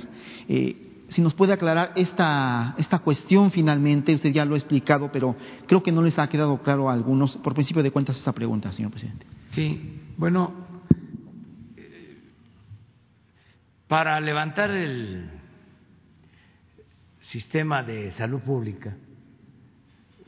[0.48, 5.36] Eh, si nos puede aclarar esta, esta cuestión finalmente, usted ya lo ha explicado, pero
[5.66, 8.72] creo que no les ha quedado claro a algunos, por principio de cuentas, esta pregunta,
[8.72, 9.26] señor presidente.
[9.50, 10.52] Sí, bueno,
[13.88, 15.28] para levantar el
[17.22, 18.96] sistema de salud pública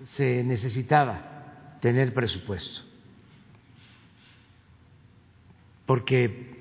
[0.02, 2.82] se necesitaba tener presupuesto,
[5.86, 6.60] porque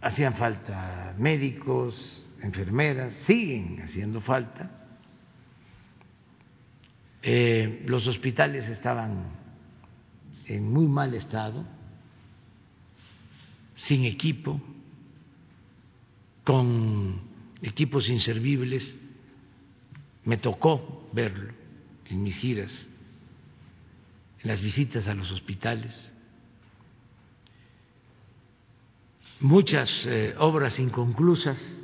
[0.00, 4.70] hacían falta médicos, enfermeras, siguen haciendo falta.
[7.22, 9.24] Eh, los hospitales estaban
[10.46, 11.64] en muy mal estado,
[13.76, 14.60] sin equipo,
[16.44, 17.20] con
[17.62, 18.96] equipos inservibles,
[20.24, 21.52] me tocó verlo
[22.06, 22.88] en mis giras,
[24.42, 26.10] en las visitas a los hospitales,
[29.40, 31.80] muchas eh, obras inconclusas,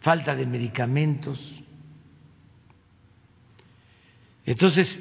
[0.00, 1.62] falta de medicamentos.
[4.44, 5.00] Entonces,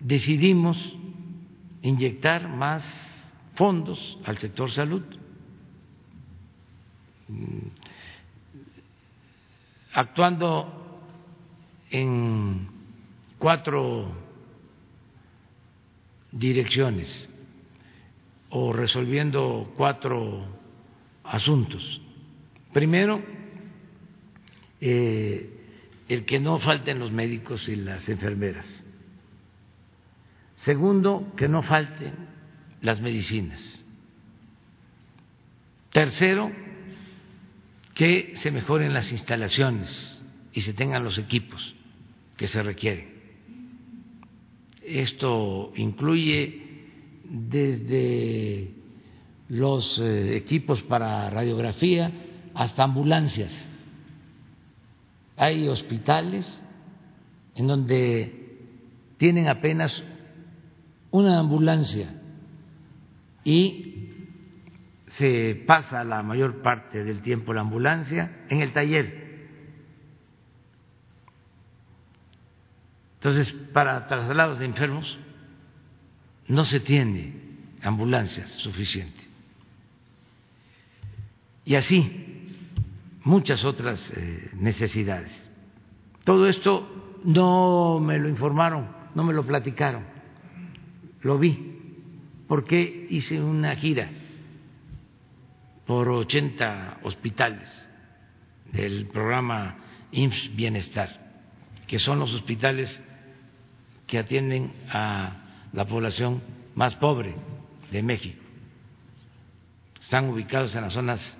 [0.00, 0.76] decidimos
[1.82, 2.82] inyectar más
[3.54, 5.02] fondos al sector salud
[7.28, 7.70] Mm,
[9.94, 10.68] actuando
[11.90, 12.68] en
[13.36, 14.12] cuatro
[16.30, 17.28] direcciones
[18.50, 20.46] o resolviendo cuatro
[21.24, 22.00] asuntos
[22.72, 23.22] Primero,
[24.80, 25.50] eh,
[26.08, 28.84] el que no falten los médicos y las enfermeras.
[30.56, 32.14] Segundo, que no falten
[32.80, 33.84] las medicinas.
[35.92, 36.52] Tercero,
[37.94, 41.74] que se mejoren las instalaciones y se tengan los equipos
[42.36, 43.16] que se requieren.
[44.82, 46.62] Esto incluye
[47.24, 48.70] desde
[49.48, 52.12] los eh, equipos para radiografía
[52.54, 53.52] hasta ambulancias.
[55.36, 56.64] Hay hospitales
[57.54, 58.58] en donde
[59.18, 60.02] tienen apenas
[61.10, 62.10] una ambulancia
[63.44, 64.12] y
[65.08, 69.26] se pasa la mayor parte del tiempo la ambulancia en el taller.
[73.14, 75.18] Entonces, para traslados de enfermos
[76.48, 77.34] no se tiene
[77.82, 79.26] ambulancias suficientes.
[81.64, 82.25] Y así,
[83.26, 85.32] muchas otras eh, necesidades.
[86.24, 90.04] Todo esto no me lo informaron, no me lo platicaron,
[91.22, 92.04] lo vi,
[92.46, 94.08] porque hice una gira
[95.86, 97.68] por 80 hospitales
[98.72, 99.76] del programa
[100.12, 101.08] IMSS Bienestar,
[101.88, 103.02] que son los hospitales
[104.06, 106.42] que atienden a la población
[106.76, 107.34] más pobre
[107.90, 108.40] de México.
[110.00, 111.38] Están ubicados en las zonas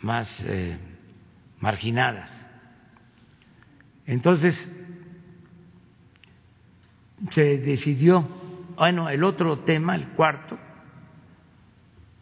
[0.00, 0.78] más eh,
[1.60, 2.30] marginadas.
[4.06, 4.56] Entonces,
[7.30, 8.26] se decidió,
[8.76, 10.58] bueno, el otro tema, el cuarto,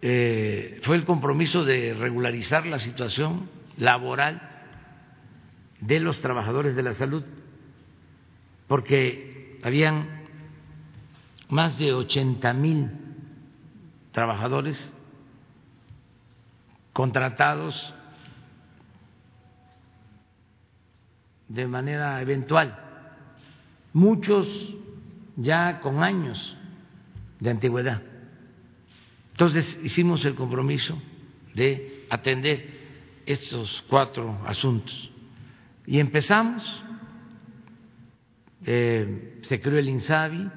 [0.03, 4.41] eh, fue el compromiso de regularizar la situación laboral
[5.81, 7.25] de los trabajadores de la salud,
[8.67, 10.25] porque habían
[11.49, 12.91] más de 80 mil
[14.13, 14.93] trabajadores
[16.97, 17.93] contratados
[21.47, 22.75] de manera eventual,
[23.93, 24.49] muchos
[25.37, 26.57] ya con años
[27.39, 28.01] de antigüedad.
[29.33, 30.99] Entonces hicimos el compromiso
[31.53, 32.67] de atender
[33.27, 35.11] estos cuatro asuntos.
[35.85, 36.83] Y empezamos,
[38.65, 40.51] eh, se creó el INSABI,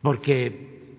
[0.00, 0.94] porque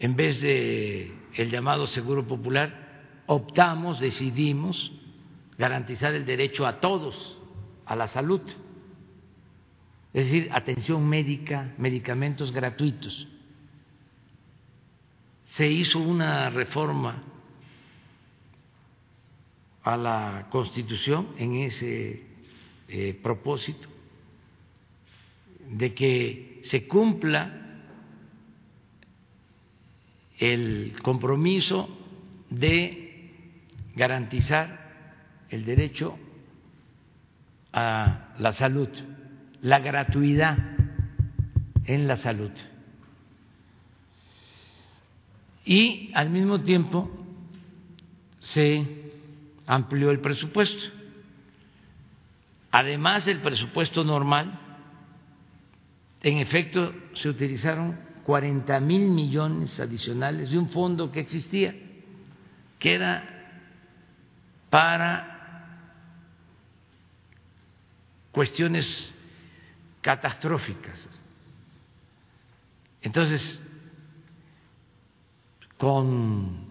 [0.00, 2.88] en vez de el llamado seguro popular
[3.26, 4.92] optamos, decidimos
[5.56, 7.40] garantizar el derecho a todos
[7.84, 8.40] a la salud,
[10.12, 13.28] es decir, atención médica, medicamentos gratuitos.
[15.44, 17.22] Se hizo una reforma
[19.82, 22.22] a la Constitución en ese
[22.88, 23.88] eh, propósito
[25.70, 27.57] de que se cumpla
[30.38, 31.88] el compromiso
[32.50, 33.30] de
[33.94, 36.18] garantizar el derecho
[37.72, 38.88] a la salud,
[39.60, 40.56] la gratuidad
[41.84, 42.52] en la salud.
[45.64, 47.10] Y al mismo tiempo
[48.38, 49.12] se
[49.66, 50.92] amplió el presupuesto.
[52.70, 54.58] Además del presupuesto normal,
[56.22, 61.74] en efecto, se utilizaron 40 mil millones adicionales de un fondo que existía,
[62.78, 63.24] que era
[64.68, 66.04] para
[68.30, 69.14] cuestiones
[70.02, 71.08] catastróficas.
[73.00, 73.62] Entonces,
[75.78, 76.66] con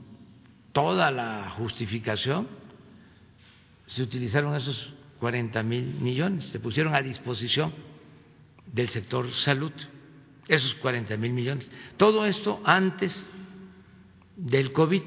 [0.74, 2.48] toda la justificación,
[3.88, 7.74] se utilizaron esos 40 mil millones, se pusieron a disposición
[8.72, 9.74] del sector salud,
[10.48, 11.70] esos 40 mil millones.
[11.98, 13.30] Todo esto antes
[14.36, 15.04] del COVID.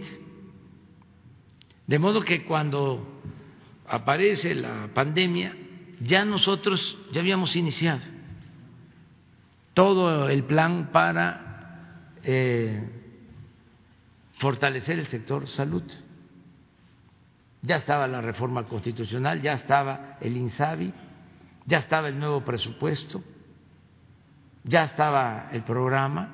[1.86, 3.20] De modo que cuando
[3.86, 5.56] aparece la pandemia,
[6.00, 8.00] ya nosotros ya habíamos iniciado
[9.74, 12.88] todo el plan para eh,
[14.34, 15.82] fortalecer el sector salud.
[17.62, 20.92] Ya estaba la reforma constitucional, ya estaba el INSABI,
[21.66, 23.22] ya estaba el nuevo presupuesto
[24.64, 26.28] ya estaba el programa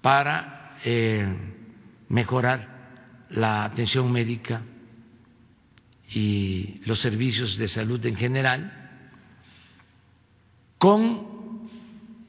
[0.00, 1.26] para eh,
[2.08, 2.68] mejorar
[3.30, 4.62] la atención médica
[6.08, 9.10] y los servicios de salud en general,
[10.78, 11.70] con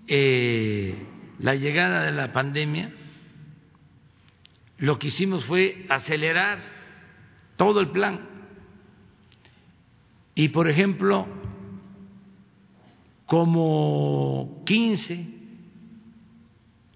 [0.08, 0.96] eh,
[1.40, 2.92] la llegada de la pandemia,
[4.78, 6.60] lo que hicimos fue acelerar
[7.58, 8.30] todo el plan.
[10.36, 11.28] Y, por ejemplo,
[13.34, 15.26] como 15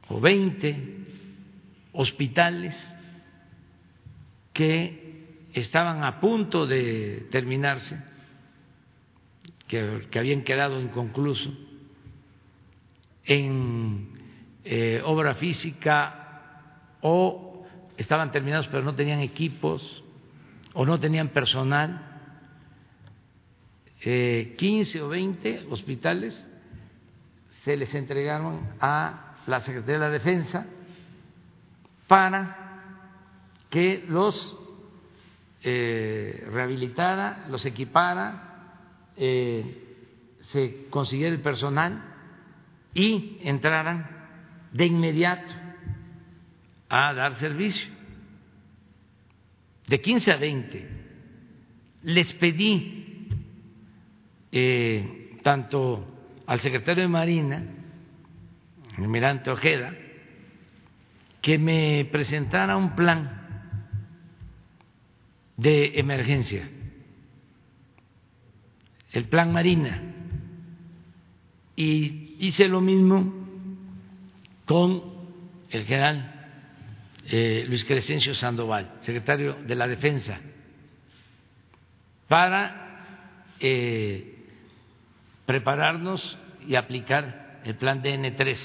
[0.07, 2.77] o 20 hospitales
[4.53, 7.97] que estaban a punto de terminarse,
[9.65, 11.57] que, habían quedado inconclusos
[13.25, 14.13] en
[14.63, 17.65] eh, obra física o
[17.97, 20.03] estaban terminados pero no tenían equipos
[20.75, 22.16] o no tenían personal,
[24.01, 26.49] eh, 15 o 20 hospitales
[27.63, 30.67] se les entregaron a la Secretaría de la Defensa
[32.07, 32.57] para
[33.69, 34.55] que los
[35.63, 39.83] eh, rehabilitara, los equipara, eh,
[40.39, 42.03] se consiguiera el personal
[42.93, 44.07] y entraran
[44.71, 45.53] de inmediato
[46.89, 47.89] a dar servicio.
[49.87, 50.89] De 15 a 20,
[52.03, 53.06] les pedí
[54.51, 56.05] eh, tanto
[56.45, 57.63] al secretario de Marina,
[58.97, 59.93] el almirante Ojeda,
[61.41, 63.37] que me presentara un plan
[65.55, 66.69] de emergencia,
[69.11, 70.01] el plan Marina,
[71.75, 73.33] y hice lo mismo
[74.65, 75.03] con
[75.69, 76.33] el general
[77.29, 80.39] eh, Luis Crescencio Sandoval, secretario de la Defensa,
[82.27, 84.36] para eh,
[85.47, 86.37] prepararnos
[86.67, 88.57] y aplicar el plan DN3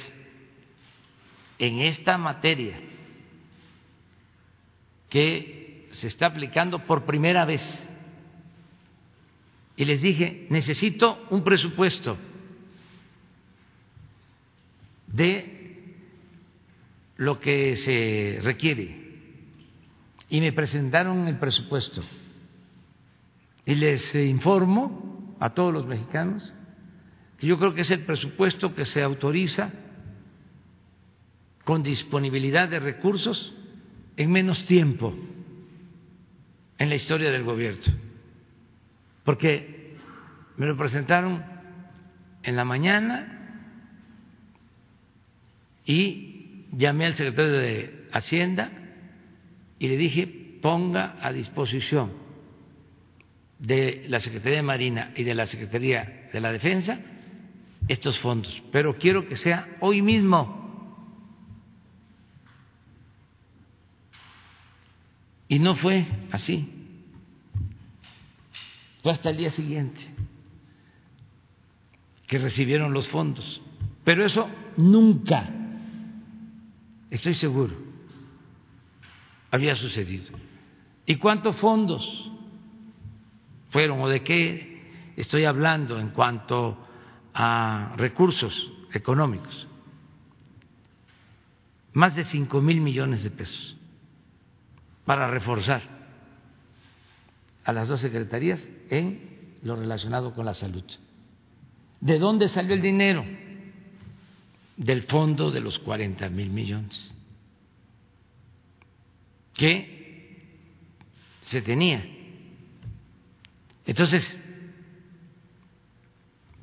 [1.61, 2.77] en esta materia
[5.09, 7.63] que se está aplicando por primera vez.
[9.77, 12.19] Y les dije, necesito un presupuesto
[15.07, 15.95] de
[17.17, 19.21] lo que se requiere.
[20.29, 22.03] Y me presentaron el presupuesto.
[23.67, 26.53] Y les informo a todos los mexicanos
[27.47, 29.71] yo creo que es el presupuesto que se autoriza
[31.65, 33.55] con disponibilidad de recursos
[34.17, 35.15] en menos tiempo
[36.79, 37.83] en la historia del gobierno.
[39.25, 39.97] Porque
[40.57, 41.45] me lo presentaron
[42.43, 43.79] en la mañana
[45.85, 48.71] y llamé al secretario de Hacienda
[49.79, 52.13] y le dije ponga a disposición
[53.59, 57.01] de la Secretaría de Marina y de la Secretaría de la Defensa
[57.89, 60.61] estos fondos, pero quiero que sea hoy mismo.
[65.49, 66.69] Y no fue así.
[69.03, 70.01] Fue hasta el día siguiente
[72.27, 73.61] que recibieron los fondos.
[74.05, 75.51] Pero eso nunca
[77.11, 77.77] estoy seguro,
[79.51, 80.31] había sucedido.
[81.05, 82.31] ¿Y cuántos fondos
[83.69, 86.79] fueron o de qué estoy hablando en cuanto
[87.35, 89.69] a recursos económicos?
[91.93, 93.77] Más de cinco mil millones de pesos
[95.05, 95.83] para reforzar
[97.65, 100.85] a las dos secretarías en lo relacionado con la salud.
[102.01, 103.25] ¿De dónde salió el dinero?
[104.77, 107.15] del fondo de los 40 mil millones
[109.55, 110.49] que
[111.43, 112.05] se tenía.
[113.85, 114.39] Entonces,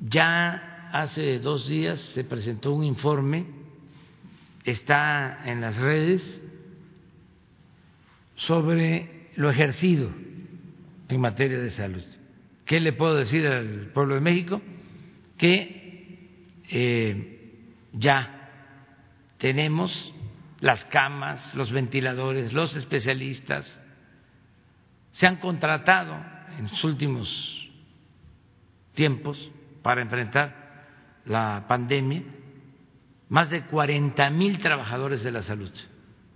[0.00, 3.46] ya hace dos días se presentó un informe,
[4.64, 6.42] está en las redes,
[8.34, 10.10] sobre lo ejercido
[11.08, 12.04] en materia de salud.
[12.64, 14.62] ¿Qué le puedo decir al pueblo de México?
[15.36, 17.52] Que eh,
[17.92, 18.48] ya
[19.38, 20.14] tenemos
[20.60, 23.80] las camas, los ventiladores, los especialistas.
[25.12, 26.14] Se han contratado
[26.56, 27.70] en los últimos
[28.94, 29.50] tiempos
[29.82, 30.54] para enfrentar
[31.24, 32.22] la pandemia
[33.28, 35.70] más de 40 mil trabajadores de la salud,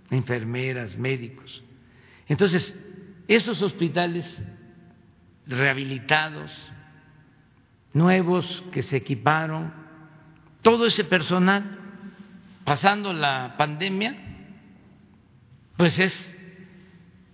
[0.09, 1.61] enfermeras, médicos.
[2.27, 2.73] Entonces,
[3.27, 4.43] esos hospitales
[5.45, 6.51] rehabilitados,
[7.93, 9.73] nuevos que se equiparon,
[10.61, 11.79] todo ese personal
[12.63, 14.15] pasando la pandemia,
[15.77, 16.35] pues es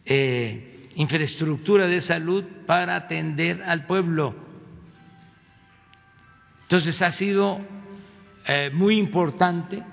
[0.05, 4.35] eh, infraestructura de salud para atender al pueblo.
[6.71, 7.59] Entonces ha sido
[8.47, 9.83] eh, muy importante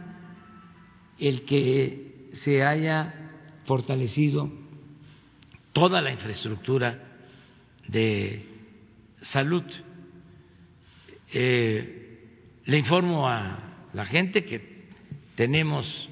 [1.19, 3.33] el que se haya
[3.65, 4.49] fortalecido
[5.73, 7.03] toda la infraestructura
[7.89, 8.47] de
[9.23, 9.65] salud.
[11.33, 13.59] Eh, le informo a
[13.93, 14.87] la gente que
[15.35, 16.09] tenemos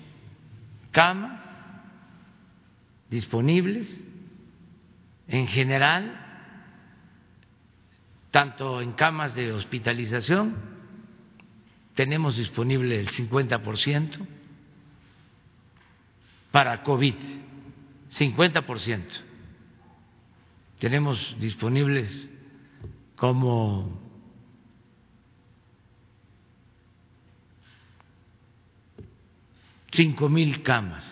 [0.91, 1.41] camas
[3.09, 3.87] disponibles
[5.29, 6.26] en general,
[8.37, 10.57] tanto en camas de hospitalización,
[11.95, 14.27] tenemos disponible el 50%
[16.51, 17.15] para COVID,
[18.13, 19.05] 50%.
[20.79, 22.31] tenemos disponibles
[23.17, 23.99] como
[29.93, 31.11] cinco mil camas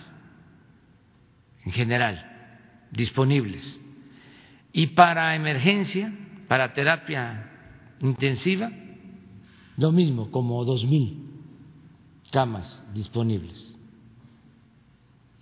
[1.64, 3.80] en general disponibles.
[4.74, 6.12] Y para emergencia,
[6.48, 7.50] para terapia
[8.00, 8.70] intensiva,
[9.76, 11.24] lo mismo, como dos mil
[12.30, 13.76] camas disponibles.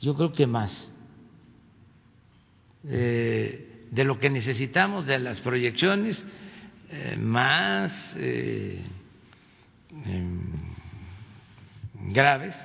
[0.01, 0.91] Yo creo que más.
[2.85, 6.25] Eh, de lo que necesitamos, de las proyecciones,
[6.91, 8.83] eh, más eh,
[10.05, 10.41] em,
[12.11, 12.57] graves,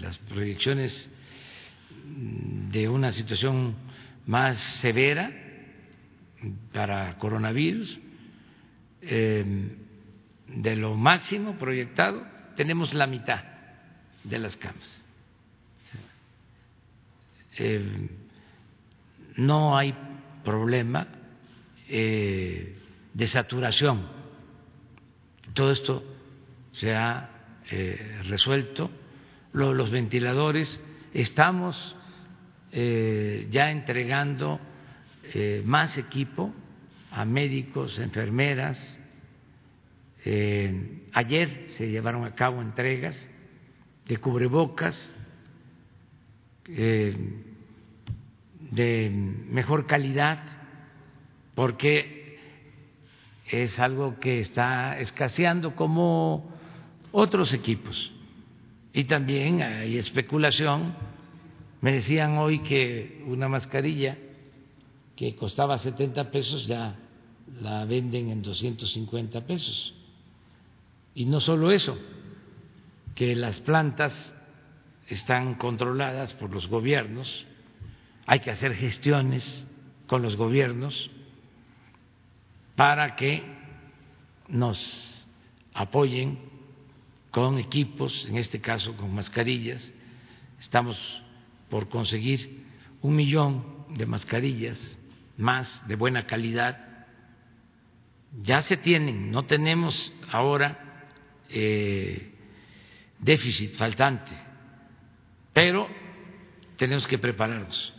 [0.00, 1.10] las proyecciones
[2.70, 3.74] de una situación
[4.26, 5.41] más severa
[6.72, 7.98] para coronavirus,
[9.02, 9.76] em,
[10.48, 12.26] de lo máximo proyectado,
[12.56, 13.42] tenemos la mitad
[14.24, 15.02] de las camas.
[17.56, 18.08] Em,
[19.36, 19.94] no hay
[20.44, 21.06] problema
[21.88, 22.78] eh,
[23.12, 24.06] de saturación.
[25.52, 26.02] Todo esto
[26.72, 27.30] se ha
[27.70, 28.90] eh, resuelto.
[29.52, 30.82] los ventiladores,
[31.12, 31.96] estamos
[32.72, 34.58] eh, ya entregando
[35.64, 36.52] más equipo
[37.10, 38.98] a médicos, enfermeras.
[41.12, 43.16] ayer se llevaron a cabo entregas
[44.06, 45.10] de cubrebocas
[48.72, 49.10] de
[49.50, 50.42] mejor calidad,
[51.54, 52.38] porque
[53.50, 56.50] es algo que está escaseando como
[57.10, 58.12] otros equipos.
[58.94, 60.94] Y también hay especulación.
[61.80, 64.16] Me decían hoy que una mascarilla
[65.22, 66.96] que costaba 70 pesos ya
[67.60, 69.94] la venden en 250 pesos.
[71.14, 71.96] Y no solo eso,
[73.14, 74.12] que las plantas
[75.06, 77.46] están controladas por los gobiernos
[78.26, 79.64] hay que hacer gestiones
[80.08, 81.08] con los gobiernos
[82.74, 83.44] para que
[84.48, 85.24] nos
[85.72, 86.36] apoyen
[87.30, 89.88] con equipos, en este caso con mascarillas.
[90.58, 90.98] Estamos
[91.70, 92.64] por conseguir
[93.02, 94.98] un millón de mascarillas
[95.36, 97.06] más de buena calidad.
[98.42, 101.06] Ya se tienen, no tenemos ahora
[101.48, 102.32] eh,
[103.18, 104.32] déficit faltante,
[105.52, 105.86] pero
[106.76, 107.94] tenemos que prepararnos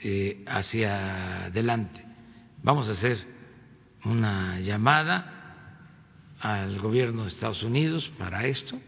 [0.00, 2.04] eh, hacia adelante.
[2.62, 3.18] Vamos a hacer
[4.04, 5.40] una llamada
[6.40, 8.78] al gobierno de Estados Unidos para esto,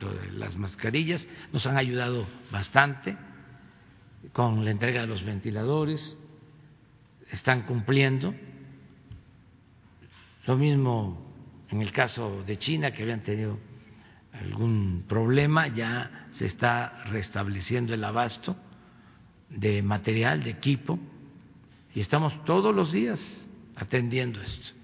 [0.00, 1.26] lo de las mascarillas.
[1.52, 3.16] Nos han ayudado bastante
[4.32, 6.18] con la entrega de los ventiladores,
[7.30, 8.34] están cumpliendo.
[10.46, 11.28] Lo mismo
[11.70, 13.58] en el caso de China, que habían tenido
[14.32, 18.56] algún problema, ya se está restableciendo el abasto
[19.50, 20.98] de material, de equipo,
[21.94, 23.20] y estamos todos los días
[23.76, 24.74] atendiendo esto.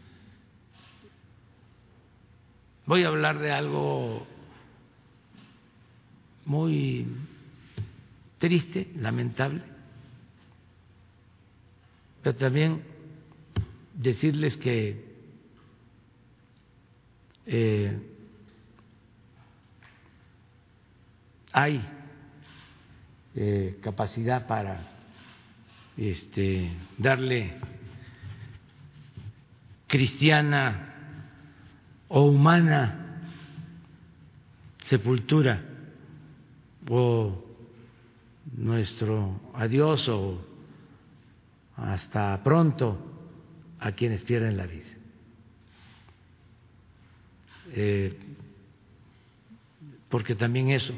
[2.86, 4.26] Voy a hablar de algo
[6.44, 7.06] muy
[8.38, 9.62] triste, lamentable,
[12.24, 12.82] pero también
[13.92, 15.04] decirles que
[17.44, 17.98] eh,
[21.52, 21.86] hay
[23.34, 24.80] eh, capacidad para
[25.98, 27.58] este, darle
[29.86, 30.94] cristiana
[32.08, 33.20] o humana
[34.84, 35.62] sepultura
[36.88, 37.44] o
[38.56, 40.53] nuestro adiós o
[41.76, 42.98] hasta pronto
[43.80, 44.86] a quienes pierden la vida.
[47.72, 48.16] Eh,
[50.08, 50.94] porque también eso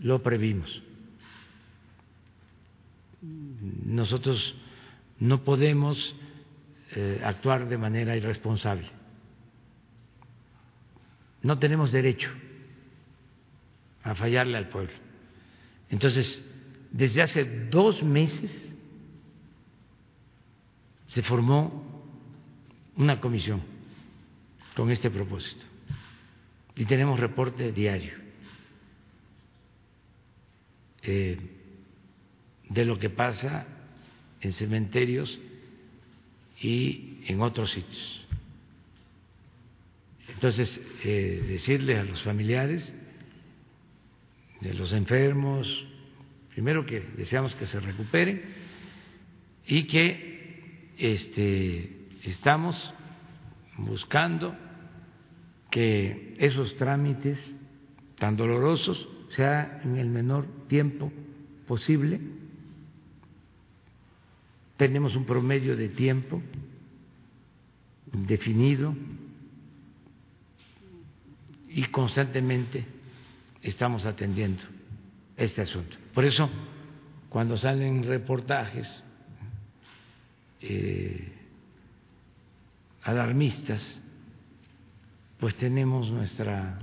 [0.00, 0.82] lo previmos.
[3.22, 4.54] Nosotros
[5.20, 6.14] no podemos
[6.94, 8.88] eh, actuar de manera irresponsable.
[11.42, 12.30] No tenemos derecho
[14.02, 14.92] a fallarle al pueblo.
[15.88, 16.44] Entonces,
[16.90, 18.71] desde hace dos meses
[21.12, 22.04] se formó
[22.96, 23.62] una comisión
[24.74, 25.64] con este propósito
[26.74, 28.14] y tenemos reporte diario.
[31.02, 31.38] Eh,
[32.68, 33.66] de lo que pasa
[34.40, 35.38] en cementerios
[36.60, 38.26] y en otros sitios.
[40.28, 42.92] Entonces, eh, decirle a los familiares
[44.60, 45.86] de los enfermos,
[46.54, 48.42] primero que deseamos que se recuperen
[49.66, 50.31] y que
[51.02, 52.94] este, estamos
[53.76, 54.54] buscando
[55.70, 57.54] que esos trámites
[58.18, 61.10] tan dolorosos sea en el menor tiempo
[61.66, 62.20] posible
[64.76, 66.42] tenemos un promedio de tiempo
[68.12, 68.94] definido
[71.68, 72.84] y constantemente
[73.62, 74.62] estamos atendiendo
[75.36, 75.96] este asunto.
[76.12, 76.50] Por eso,
[77.28, 79.04] cuando salen reportajes
[80.62, 81.32] eh,
[83.02, 84.00] alarmistas,
[85.38, 86.78] pues tenemos nuestra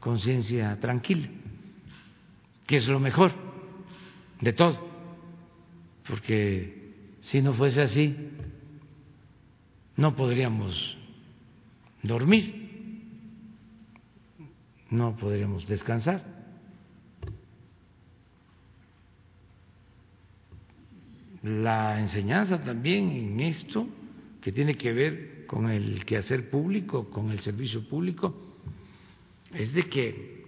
[0.00, 1.28] conciencia tranquila,
[2.66, 3.32] que es lo mejor
[4.40, 4.88] de todo,
[6.06, 8.16] porque si no fuese así,
[9.96, 10.96] no podríamos
[12.02, 12.68] dormir,
[14.90, 16.37] no podríamos descansar.
[21.42, 23.88] La enseñanza también en esto,
[24.40, 28.34] que tiene que ver con el quehacer público, con el servicio público,
[29.54, 30.44] es de que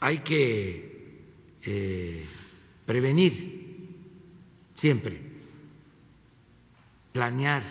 [0.00, 1.22] hay que
[1.62, 2.24] eh,
[2.86, 3.64] prevenir
[4.76, 5.34] siempre
[7.14, 7.62] planear,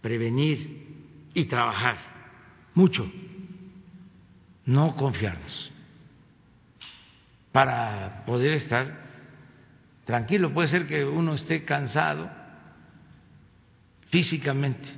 [0.00, 0.86] prevenir
[1.34, 1.98] y trabajar
[2.74, 3.08] mucho,
[4.64, 5.70] no confiarnos,
[7.52, 9.05] para poder estar
[10.06, 10.54] tranquilo.
[10.54, 12.30] Puede ser que uno esté cansado
[14.08, 14.88] físicamente,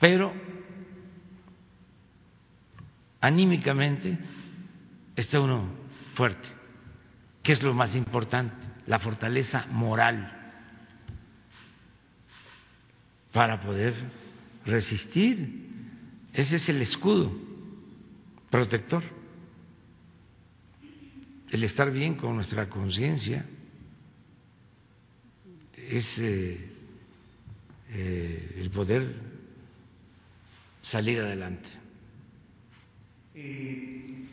[0.00, 0.32] pero
[3.20, 4.18] anímicamente
[5.14, 5.68] está uno
[6.14, 6.48] fuerte,
[7.42, 8.56] que es lo más importante,
[8.86, 10.38] la fortaleza moral
[13.32, 13.94] para poder
[14.64, 15.68] resistir.
[16.32, 17.30] Ese es el escudo
[18.50, 19.02] protector,
[21.50, 23.44] el estar bien con nuestra conciencia,
[25.76, 26.70] es eh,
[27.90, 29.16] eh, el poder
[30.82, 31.68] salir adelante.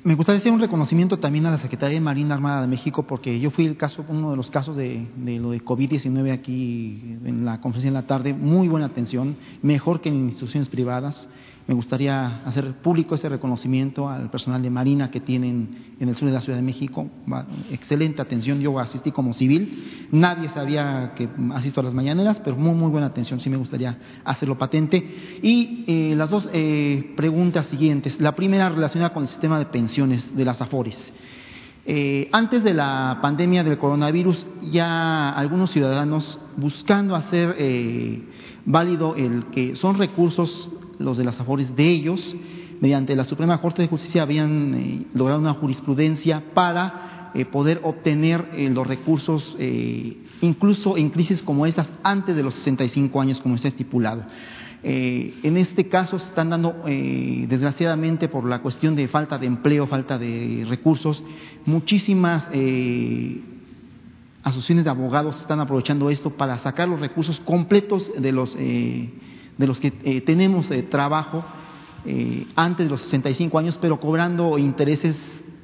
[0.04, 3.40] Me gustaría hacer un reconocimiento también a la Secretaría de Marina Armada de México, porque
[3.40, 7.46] yo fui el caso, uno de los casos de, de lo de COVID-19 aquí en
[7.46, 11.28] la conferencia en la tarde, muy buena atención, mejor que en instituciones privadas.
[11.68, 16.30] Me gustaría hacer público este reconocimiento al personal de Marina que tienen en el sur
[16.30, 17.10] de la Ciudad de México.
[17.70, 18.62] Excelente atención.
[18.62, 20.08] Yo asistí como civil.
[20.14, 23.42] Nadie sabía que asisto a las mañaneras, pero muy, muy buena atención.
[23.42, 25.40] Sí me gustaría hacerlo patente.
[25.44, 28.22] Y eh, las dos eh, preguntas siguientes.
[28.22, 31.14] La primera relacionada con el sistema de pensiones de las AFORES.
[31.86, 38.26] Eh, antes de la pandemia del coronavirus, ya algunos ciudadanos buscando hacer
[38.64, 42.36] válido el que son recursos los de las afores de ellos,
[42.80, 48.50] mediante la Suprema Corte de Justicia habían eh, logrado una jurisprudencia para eh, poder obtener
[48.54, 49.58] eh, los recursos,
[50.42, 54.24] incluso en crisis como estas, antes de los 65 años, como está estipulado.
[54.84, 60.18] en este caso se están dando, desgraciadamente, por la cuestión de falta de empleo, falta
[60.18, 61.24] de recursos,
[61.66, 62.48] muchísimas
[64.44, 68.56] asociaciones de abogados están aprovechando esto para sacar los recursos completos de los
[69.58, 71.44] de los que eh, tenemos eh, trabajo
[72.06, 75.16] eh, antes de los 65 años, pero cobrando intereses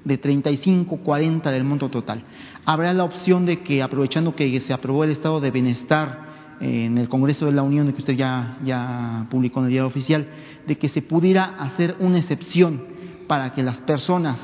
[0.03, 2.23] de 35, 40 del monto total.
[2.65, 7.07] Habrá la opción de que, aprovechando que se aprobó el estado de bienestar en el
[7.07, 10.27] Congreso de la Unión, que usted ya, ya publicó en el diario oficial,
[10.67, 12.83] de que se pudiera hacer una excepción
[13.27, 14.39] para que las personas,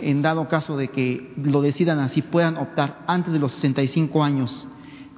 [0.00, 4.66] en dado caso de que lo decidan así, puedan optar antes de los 65 años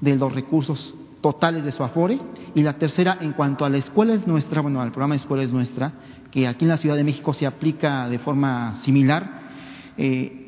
[0.00, 0.94] de los recursos
[1.32, 2.18] totales de su Afore.
[2.54, 5.52] Y la tercera, en cuanto a la escuela es nuestra, bueno, al programa Escuela es
[5.52, 5.92] nuestra,
[6.30, 9.42] que aquí en la Ciudad de México se aplica de forma similar.
[9.98, 10.42] Eh,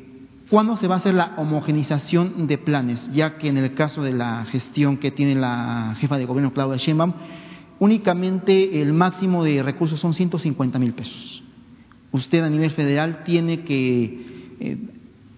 [0.49, 3.11] ¿Cuándo se va a hacer la homogenización de planes?
[3.13, 6.77] Ya que en el caso de la gestión que tiene la jefa de gobierno Claudia
[6.77, 7.13] Sheinbaum,
[7.79, 11.43] únicamente el máximo de recursos son 150 mil pesos.
[12.11, 14.77] Usted a nivel federal tiene que eh,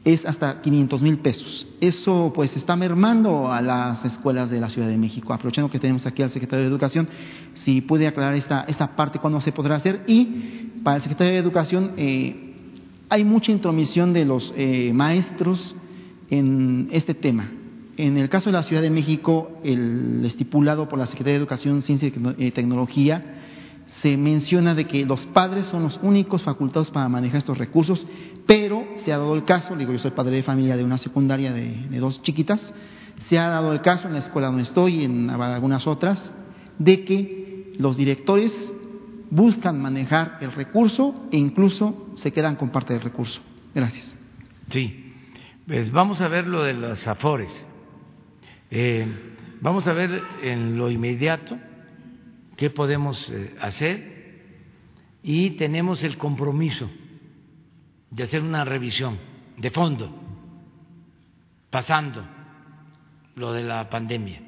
[0.04, 1.68] es hasta 500 mil pesos.
[1.80, 5.34] Eso pues está mermando a las escuelas de la Ciudad de México.
[5.34, 7.08] Aprovechando que tenemos aquí al secretario de Educación,
[7.54, 10.04] si puede aclarar esta, esta parte, cuándo se podrá hacer.
[10.08, 12.56] Y para el secretario de Educación, eh,
[13.10, 15.76] hay mucha intromisión de los eh, maestros
[16.30, 17.52] en este tema.
[17.98, 21.82] En el caso de la Ciudad de México, el estipulado por la Secretaría de Educación,
[21.84, 23.42] Ciencia y Tecnología,
[24.02, 28.08] se menciona de que los padres son los únicos facultados para manejar estos recursos,
[28.48, 31.52] pero se ha dado el caso, digo yo soy padre de familia de una secundaria
[31.52, 32.74] de, dos chiquitas,
[33.28, 36.34] se ha dado el caso en la escuela donde estoy y en algunas otras,
[36.80, 38.74] de que los directores
[39.30, 43.42] buscan manejar el recurso e incluso se quedan con parte del recurso.
[43.74, 44.16] Gracias.
[44.70, 45.14] Sí,
[45.68, 47.68] pues vamos a ver lo de los afores.
[48.70, 49.06] Eh,
[49.62, 51.58] vamos a ver en lo inmediato
[52.58, 54.12] qué podemos eh, hacer
[55.24, 56.90] y tenemos el compromiso
[58.12, 59.18] de hacer una revisión
[59.58, 60.14] de fondo,
[61.70, 62.24] pasando
[63.36, 64.42] lo de la pandemia.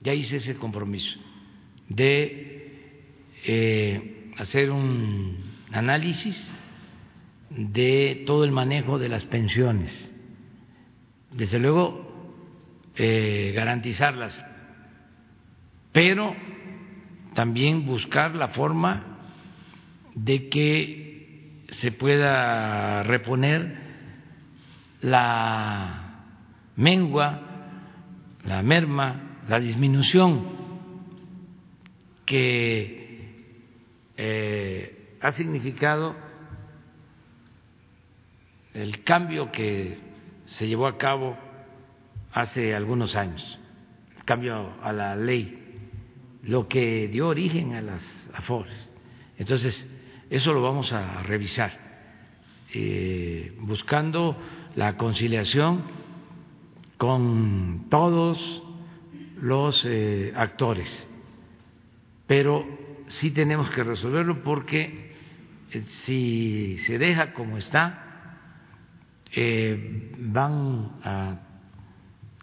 [0.00, 1.20] Ya hice ese compromiso
[1.88, 3.04] de
[3.44, 5.36] eh, hacer un
[5.70, 6.48] análisis
[7.50, 10.08] de todo el manejo de las pensiones.
[11.30, 12.34] Desde luego,
[12.96, 14.44] eh, garantizarlas,
[15.92, 16.34] pero
[17.34, 19.18] también buscar la forma
[20.14, 21.01] de que
[21.72, 23.76] se pueda reponer
[25.00, 26.26] la
[26.76, 27.40] mengua,
[28.44, 30.46] la merma, la disminución
[32.26, 33.46] que
[34.16, 36.14] eh, ha significado
[38.74, 39.98] el cambio que
[40.44, 41.36] se llevó a cabo
[42.32, 43.58] hace algunos años,
[44.16, 45.58] el cambio a la ley,
[46.42, 48.02] lo que dio origen a las
[48.34, 48.90] AFORES.
[49.38, 49.88] Entonces,
[50.32, 51.72] eso lo vamos a revisar,
[52.72, 54.34] eh, buscando
[54.76, 55.82] la conciliación
[56.96, 58.62] con todos
[59.42, 61.06] los eh, actores,
[62.26, 62.66] pero
[63.08, 65.12] sí tenemos que resolverlo porque
[65.70, 68.38] eh, si se deja como está,
[70.18, 71.40] van a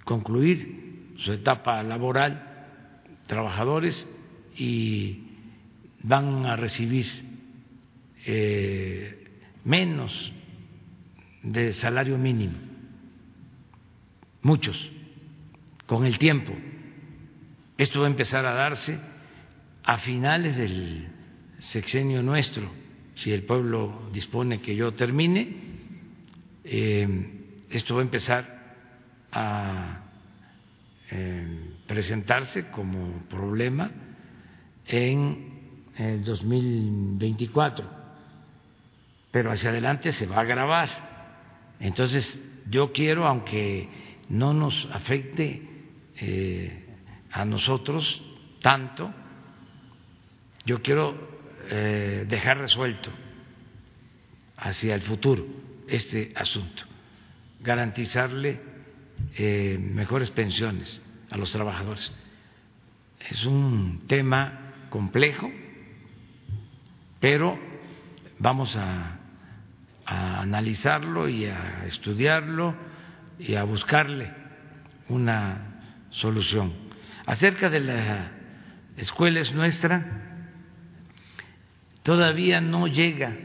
[0.04, 2.68] concluir su etapa laboral
[3.26, 4.08] trabajadores
[4.56, 5.24] y
[6.04, 7.29] van a recibir
[8.26, 9.26] eh,
[9.64, 10.34] menos
[11.44, 12.58] de salario mínimo,
[14.42, 14.78] muchos,
[15.86, 16.54] con el tiempo.
[17.78, 19.00] Esto va a empezar a darse
[19.84, 21.08] a finales del
[21.60, 22.70] sexenio nuestro,
[23.16, 25.56] si el pueblo dispone que yo termine,
[26.64, 27.08] eh,
[27.70, 28.60] esto va a empezar
[29.32, 30.04] a
[31.12, 33.92] eh, presentarse como problema
[34.86, 37.99] en el 2024,
[39.32, 40.90] pero hacia adelante se va a agravar.
[41.80, 43.88] Entonces, yo quiero, aunque
[44.30, 45.68] no nos afecte
[46.18, 46.86] eh,
[47.32, 48.22] a nosotros
[48.62, 49.14] tanto,
[50.66, 53.12] yo quiero dejar resuelto
[54.58, 55.46] hacia el futuro
[55.88, 56.84] este asunto,
[57.60, 58.60] garantizarle
[59.36, 62.12] eh, mejores pensiones a los trabajadores.
[63.30, 65.50] Es un tema complejo,
[67.20, 67.58] pero
[68.40, 69.19] vamos a,
[70.10, 72.76] analizarlo y a estudiarlo
[73.38, 74.32] y a buscarle
[75.08, 76.74] una solución.
[77.26, 78.32] Acerca de la
[78.98, 80.50] escuela es nuestra,
[82.04, 83.36] todavía no llega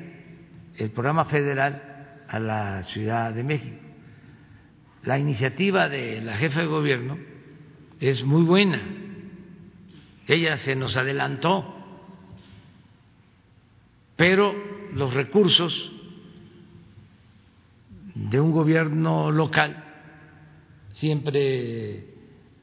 [0.77, 3.77] el programa federal a la Ciudad de México.
[5.03, 7.19] La iniciativa de la jefa de gobierno
[8.01, 8.81] es muy buena.
[10.27, 11.75] Ella se nos adelantó,
[14.17, 14.55] pero
[14.95, 15.93] los recursos
[18.15, 19.85] de un gobierno local
[20.93, 22.07] siempre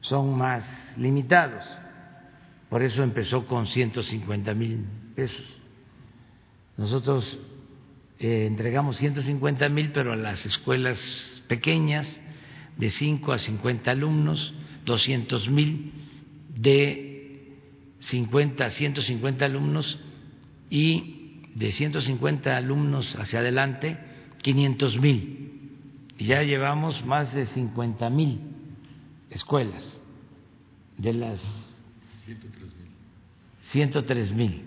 [0.00, 1.64] son más limitados.
[2.68, 4.84] Por eso empezó con 150 mil
[5.14, 5.60] pesos.
[6.76, 7.38] Nosotros
[8.18, 12.20] eh, entregamos 150 mil, pero a las escuelas pequeñas
[12.78, 14.54] de 5 a 50 alumnos,
[14.86, 15.92] 200 mil
[16.56, 17.58] de
[17.98, 19.98] 50 a 150 alumnos
[20.70, 23.98] y de 150 alumnos hacia adelante
[24.42, 25.41] 500 mil.
[26.22, 28.38] Y ya llevamos más de 50 mil
[29.28, 30.00] escuelas
[30.96, 31.40] de las
[33.70, 34.62] 103 mil.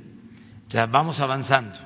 [0.67, 1.79] O sea, vamos avanzando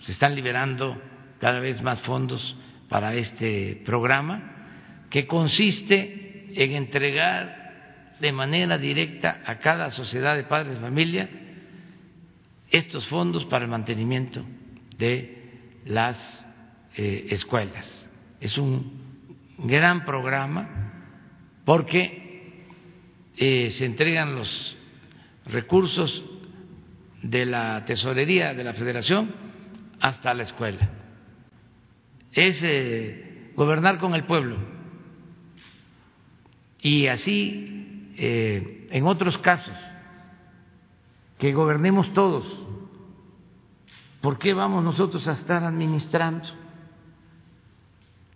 [0.00, 1.00] se están liberando
[1.38, 2.54] cada vez más fondos
[2.90, 4.68] para este programa,
[5.08, 11.30] que consiste en entregar de manera directa a cada sociedad de padres de familia
[12.68, 14.44] estos fondos para el mantenimiento
[14.98, 16.46] de las
[16.98, 18.09] eh, escuelas.
[18.40, 18.92] Es un
[19.58, 20.68] gran programa
[21.64, 22.64] porque
[23.36, 24.76] eh, se entregan los
[25.46, 26.24] recursos
[27.22, 29.34] de la tesorería de la federación
[30.00, 30.88] hasta la escuela.
[32.32, 34.56] Es eh, gobernar con el pueblo.
[36.80, 39.76] Y así, eh, en otros casos,
[41.38, 42.66] que gobernemos todos.
[44.22, 46.48] ¿Por qué vamos nosotros a estar administrando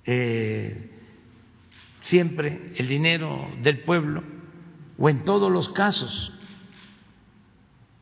[0.07, 0.91] eh,
[2.01, 4.23] siempre el dinero del pueblo
[4.99, 6.33] o en todos los casos?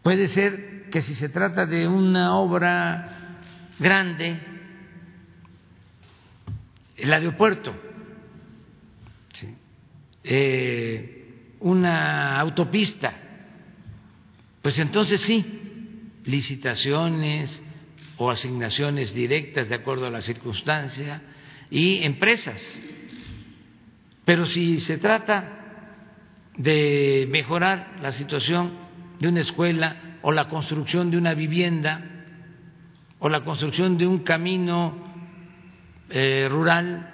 [0.02, 3.38] Puede ser que si se trata de una obra
[3.78, 4.38] grande,
[6.96, 7.74] el aeropuerto,
[10.24, 13.12] eh, una autopista,
[14.60, 17.62] pues entonces sí, licitaciones
[18.18, 21.22] o asignaciones directas de acuerdo a la circunstancia
[21.72, 22.82] y empresas.
[24.26, 25.58] Pero si se trata
[26.58, 28.72] de mejorar la situación
[29.18, 32.04] de una escuela o la construcción de una vivienda
[33.18, 34.94] o la construcción de un camino
[36.10, 37.08] eh, rural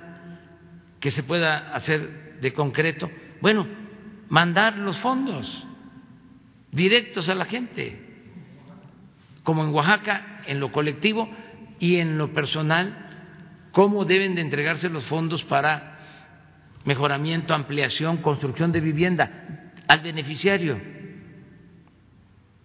[0.98, 3.08] que se pueda hacer de concreto.
[3.40, 3.64] Bueno,
[4.28, 5.66] mandar los fondos
[6.72, 7.96] directos a la gente,
[9.44, 11.30] como en Oaxaca, en lo colectivo
[11.78, 13.07] y en lo personal,
[13.72, 15.98] cómo deben de entregarse los fondos para
[16.84, 20.80] mejoramiento, ampliación, construcción de vivienda al beneficiario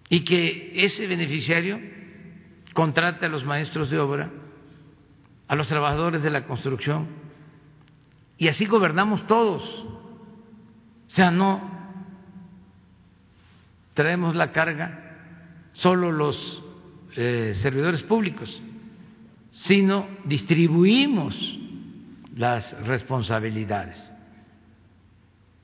[0.09, 1.79] y que ese beneficiario
[2.73, 4.31] contrate a los maestros de obra,
[5.47, 7.07] a los trabajadores de la construcción
[8.37, 9.63] y así gobernamos todos.
[9.63, 11.61] O sea, no
[13.93, 14.99] traemos la carga
[15.73, 16.63] solo los
[17.15, 18.61] eh, servidores públicos,
[19.53, 21.35] sino distribuimos
[22.35, 24.11] las responsabilidades.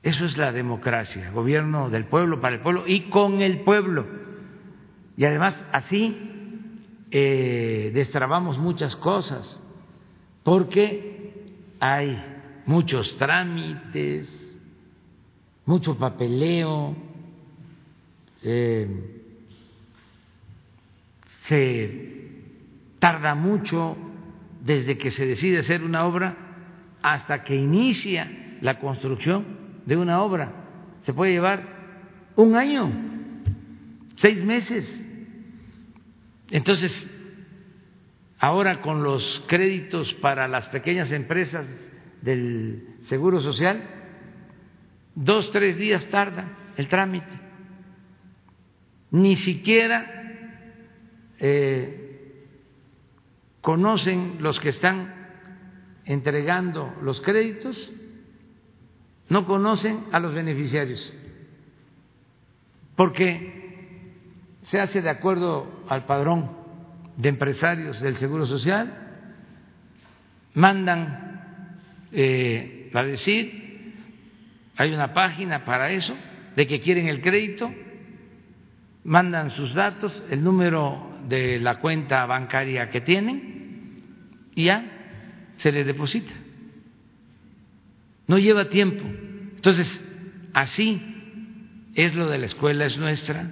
[0.02, 4.06] Eso es la democracia, gobierno del pueblo, para el pueblo y con el pueblo.
[5.16, 6.16] Y además así
[7.10, 9.62] eh, destrabamos muchas cosas,
[10.42, 11.34] porque
[11.80, 12.22] hay
[12.64, 14.58] muchos trámites,
[15.66, 16.96] mucho papeleo,
[18.42, 18.88] eh,
[21.42, 22.09] se
[23.00, 23.96] tarda mucho
[24.60, 26.36] desde que se decide hacer una obra
[27.02, 30.52] hasta que inicia la construcción de una obra.
[31.00, 31.80] Se puede llevar
[32.36, 32.92] un año,
[34.16, 35.06] seis meses.
[36.50, 37.10] Entonces,
[38.38, 41.66] ahora con los créditos para las pequeñas empresas
[42.20, 43.82] del Seguro Social,
[45.14, 47.32] dos, tres días tarda el trámite.
[49.10, 50.20] Ni siquiera
[51.38, 51.99] eh,
[53.60, 55.20] conocen los que están
[56.04, 57.90] entregando los créditos
[59.28, 61.12] no conocen a los beneficiarios,
[62.96, 64.12] porque
[64.62, 66.50] se hace de acuerdo al padrón
[67.16, 68.92] de empresarios del Seguro Social,
[70.54, 71.78] mandan
[72.12, 73.94] eh, a decir,
[74.76, 76.16] hay una página para eso,
[76.56, 77.72] de que quieren el crédito,
[79.04, 83.49] mandan sus datos, el número de la cuenta bancaria que tienen
[84.54, 84.84] y ya
[85.58, 86.32] se les deposita
[88.30, 89.02] no lleva tiempo.
[89.56, 90.00] Entonces,
[90.54, 91.02] así
[91.96, 93.50] es lo de la escuela, es nuestra,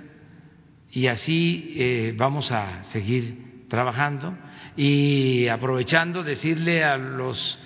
[0.92, 4.38] y así eh, vamos a seguir trabajando
[4.76, 7.58] y aprovechando decirle a los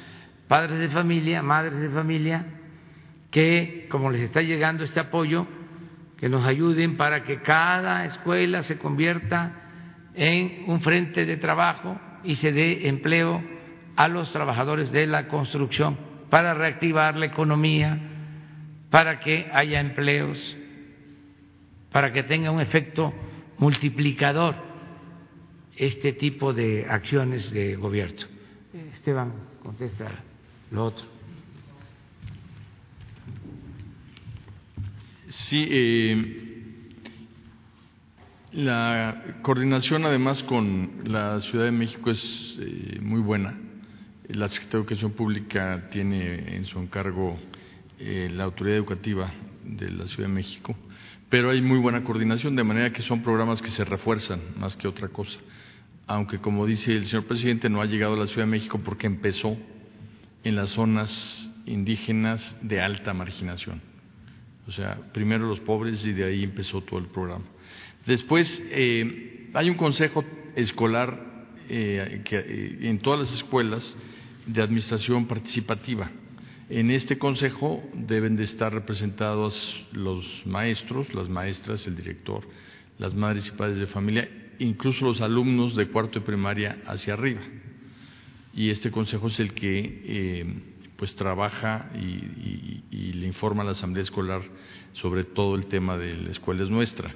[0.48, 2.46] padres de familia, madres de familia,
[3.30, 5.46] que como les está llegando este apoyo,
[6.16, 9.52] que nos ayuden para que cada escuela se convierta
[10.14, 13.42] en un frente de trabajo y se dé empleo
[13.96, 15.96] a los trabajadores de la construcción
[16.30, 17.98] para reactivar la economía,
[18.90, 20.56] para que haya empleos,
[21.90, 23.12] para que tenga un efecto
[23.58, 24.54] multiplicador
[25.76, 28.26] este tipo de acciones de gobierno.
[28.94, 29.32] Esteban,
[29.62, 30.06] contesta
[30.70, 31.06] lo otro.
[35.28, 36.51] Sí, eh,
[38.52, 43.56] la coordinación además con la Ciudad de México es eh, muy buena
[44.34, 47.38] la Secretaría de Educación Pública tiene en su encargo
[47.98, 49.32] eh, la autoridad educativa
[49.64, 50.74] de la Ciudad de México,
[51.28, 54.88] pero hay muy buena coordinación, de manera que son programas que se refuerzan más que
[54.88, 55.38] otra cosa.
[56.06, 59.06] Aunque, como dice el señor presidente, no ha llegado a la Ciudad de México porque
[59.06, 59.56] empezó
[60.44, 63.80] en las zonas indígenas de alta marginación.
[64.66, 67.44] O sea, primero los pobres y de ahí empezó todo el programa.
[68.06, 70.24] Después, eh, hay un consejo
[70.56, 71.32] escolar
[71.68, 73.96] eh, que, en todas las escuelas
[74.46, 76.10] de administración participativa.
[76.68, 82.48] En este consejo deben de estar representados los maestros, las maestras, el director,
[82.98, 87.42] las madres y padres de familia, incluso los alumnos de cuarto de primaria hacia arriba.
[88.54, 90.46] Y este consejo es el que eh,
[90.96, 94.42] pues trabaja y, le informa a la asamblea escolar
[94.94, 97.14] sobre todo el tema de la escuela es nuestra.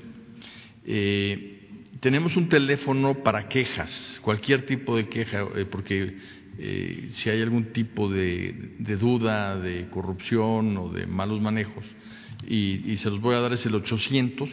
[0.86, 1.56] Eh,
[2.00, 6.16] tenemos un teléfono para quejas, cualquier tipo de queja, eh, porque
[6.58, 8.54] eh, si hay algún tipo de,
[9.00, 11.84] duda de corrupción o de malos manejos,
[12.48, 14.48] y, se los voy a dar, es el 800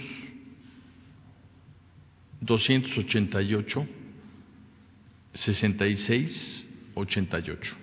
[2.41, 3.87] 288
[5.33, 7.75] 66 88.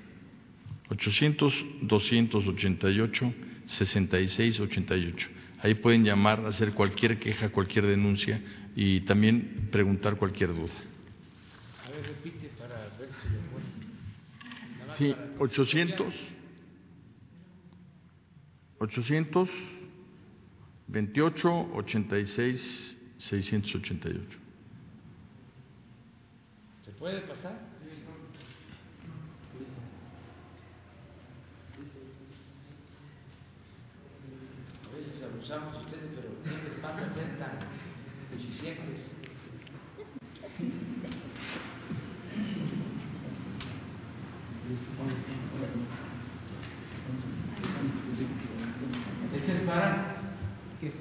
[0.89, 3.35] 800 288
[3.67, 5.29] 66 88.
[5.63, 8.41] Ahí pueden llamar, hacer cualquier queja, cualquier denuncia
[8.75, 10.73] y también preguntar cualquier duda.
[11.85, 13.51] A ver, repite para ver si lo
[14.97, 16.15] Sí, 800,
[18.79, 19.49] 800
[20.89, 24.39] 28 86 688.
[26.85, 27.53] ¿Se puede pasar?
[35.23, 35.40] A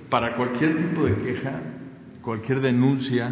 [0.10, 1.62] Para cualquier tipo de queja,
[2.24, 3.32] cualquier denuncia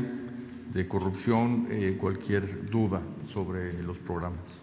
[0.71, 3.01] de corrupción, eh, cualquier duda
[3.33, 4.56] sobre los programas.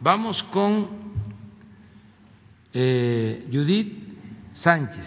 [0.00, 0.88] Vamos con
[2.72, 3.92] eh, Judith
[4.54, 5.06] Sánchez.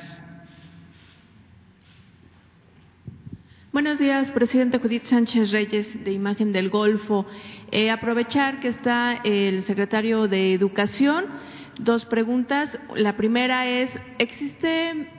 [3.74, 7.26] Buenos días, presidente Judith Sánchez Reyes, de Imagen del Golfo.
[7.70, 11.26] Eh, aprovechar que está el secretario de Educación.
[11.80, 12.70] Dos preguntas.
[12.96, 15.10] La primera es, ¿existe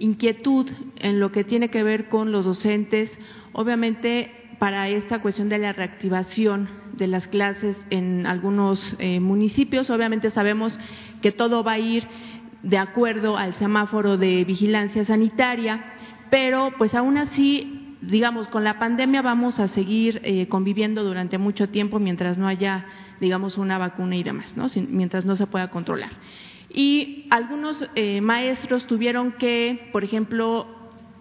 [0.00, 3.08] inquietud en lo que tiene que ver con los docentes?
[3.52, 10.30] Obviamente, para esta cuestión de la reactivación de las clases en algunos eh, municipios, obviamente
[10.30, 10.78] sabemos
[11.20, 12.06] que todo va a ir
[12.62, 15.82] de acuerdo al semáforo de vigilancia sanitaria,
[16.30, 21.68] pero pues aún así digamos, con la pandemia vamos a seguir eh, conviviendo durante mucho
[21.68, 22.86] tiempo mientras no haya,
[23.20, 24.68] digamos, una vacuna y demás, ¿no?
[24.88, 26.10] mientras no se pueda controlar.
[26.72, 30.68] Y algunos eh, maestros tuvieron que, por ejemplo,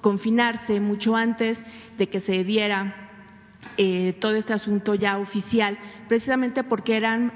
[0.02, 1.58] confinarse mucho antes
[1.98, 3.08] de que se diera
[3.78, 5.78] eh, todo este asunto ya oficial,
[6.08, 7.32] precisamente porque eran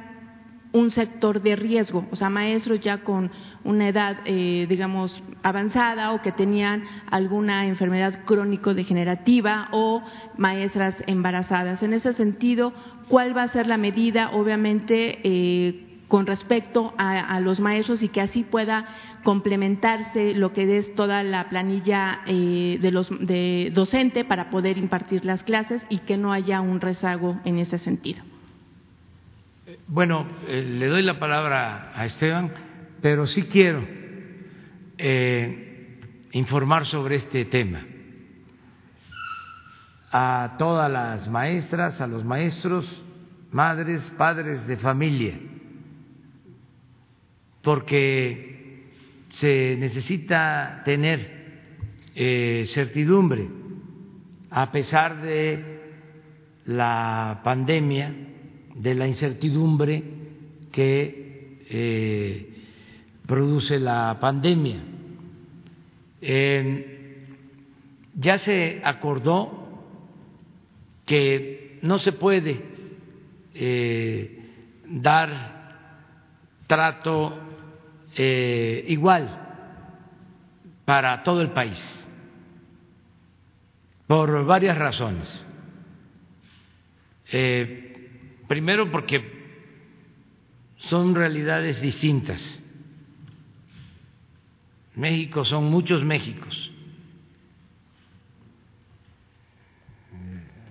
[0.75, 3.31] un sector de riesgo, o sea, maestros ya con
[3.63, 10.03] una edad, eh, digamos, avanzada o que tenían alguna enfermedad crónico-degenerativa o
[10.37, 11.81] maestras embarazadas.
[11.81, 12.73] En ese sentido,
[13.07, 18.21] ¿cuál va a ser la medida, obviamente, eh, con respecto a, los maestros y que
[18.21, 18.85] así pueda
[19.23, 25.25] complementarse lo que es toda la planilla eh, de los de docente para poder impartir
[25.25, 28.23] las clases y que no haya un rezago en ese sentido?
[29.87, 32.51] Bueno, eh, le doy la palabra a Esteban,
[33.01, 33.85] pero sí quiero
[34.97, 35.99] eh,
[36.31, 37.81] informar sobre este tema
[40.11, 43.03] a todas las maestras, a los maestros,
[43.51, 45.37] madres, padres de familia,
[47.65, 48.83] porque
[49.31, 51.45] se necesita tener
[52.13, 53.47] eh, certidumbre
[54.51, 55.81] a pesar de
[56.65, 58.15] la pandemia
[58.75, 60.03] de la incertidumbre
[60.71, 62.53] que eh,
[63.25, 64.83] produce la pandemia.
[68.13, 69.65] ya se acordó
[71.05, 72.61] que no se puede
[73.55, 74.39] eh,
[74.87, 75.55] dar
[76.67, 77.44] trato
[78.15, 79.41] eh, igual
[80.85, 81.81] para todo el país
[84.07, 85.45] por varias razones.
[88.47, 89.35] Primero porque
[90.77, 92.41] son realidades distintas.
[94.95, 96.71] México son muchos Méxicos.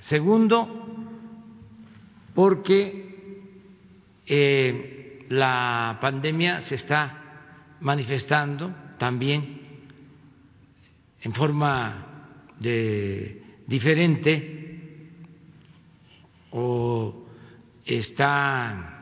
[0.08, 0.68] Segundo,
[2.34, 3.48] porque
[4.26, 7.23] eh, la pandemia se está
[7.84, 9.60] manifestando también
[11.22, 12.32] en forma
[13.66, 14.54] diferente
[16.50, 17.26] o
[17.84, 18.94] está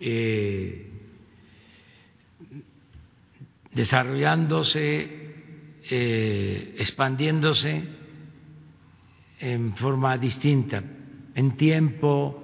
[0.00, 0.90] eh,
[3.72, 5.08] desarrollándose,
[5.90, 7.84] eh, expandiéndose
[9.40, 10.82] en forma distinta,
[11.34, 12.42] en tiempo,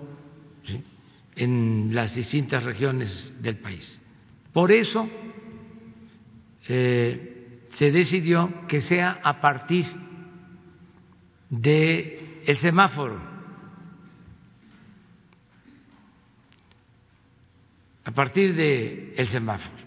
[1.34, 4.00] en las distintas regiones del país.
[4.52, 5.08] Por eso
[6.68, 9.86] eh, se decidió que sea a partir
[11.50, 13.34] del el semáforo
[18.04, 19.84] a partir del el semáforo.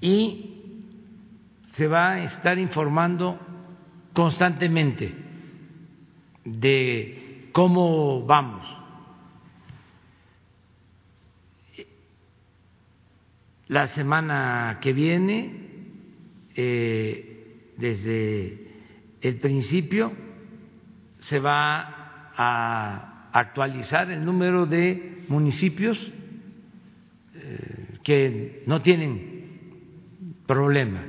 [0.00, 0.56] Y
[1.70, 3.38] se va a estar informando
[4.14, 5.14] constantemente
[6.44, 8.79] de cómo vamos.
[13.70, 15.48] La semana que viene,
[16.56, 18.66] eh, desde
[19.20, 20.12] el principio,
[21.20, 25.96] se va a actualizar el número de municipios
[27.36, 31.04] eh, que no tienen problema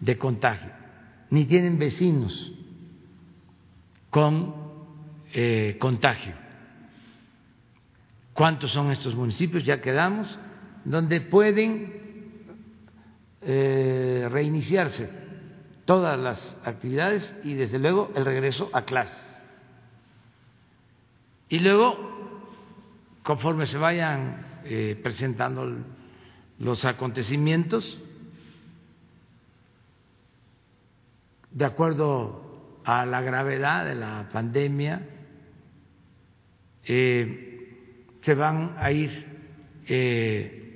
[0.00, 0.72] de contagio,
[1.30, 2.52] ni tienen vecinos
[4.10, 4.56] con
[5.34, 6.34] eh, contagio.
[8.34, 9.64] ¿Cuántos son estos municipios?
[9.64, 10.36] Ya quedamos,
[10.84, 12.00] donde pueden
[13.42, 15.10] eh, reiniciarse
[15.84, 19.42] todas las actividades y desde luego el regreso a clases.
[21.48, 21.96] Y luego,
[23.24, 25.68] conforme se vayan eh, presentando
[26.58, 28.00] los acontecimientos,
[31.50, 35.08] de acuerdo a la gravedad de la pandemia,
[36.84, 39.26] eh, se van a ir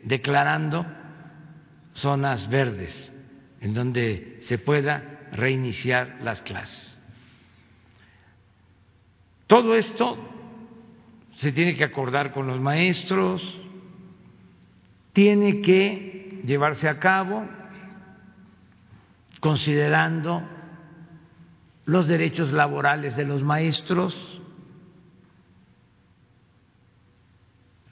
[0.05, 0.87] declarando
[1.95, 3.13] zonas verdes
[3.61, 7.01] en donde se pueda reiniciar las clases.
[9.47, 10.19] Todo esto
[11.37, 13.43] se tiene que acordar con los maestros,
[15.13, 17.47] tiene que llevarse a cabo
[19.41, 20.43] considerando
[21.85, 24.41] los derechos laborales de los maestros,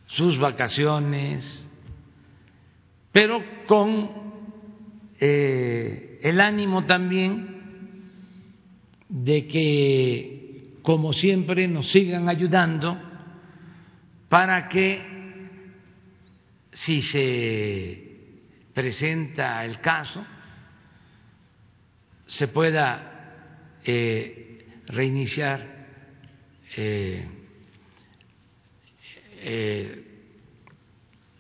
[0.07, 1.69] sus vacaciones,
[3.13, 4.11] pero con
[5.21, 7.53] eh, el ánimo también
[9.09, 12.99] de que, como siempre, nos sigan ayudando
[14.31, 15.13] para que,
[16.73, 18.03] si se
[18.73, 20.25] presenta el caso,
[22.27, 25.87] se pueda eh, reiniciar
[26.79, 27.29] eh,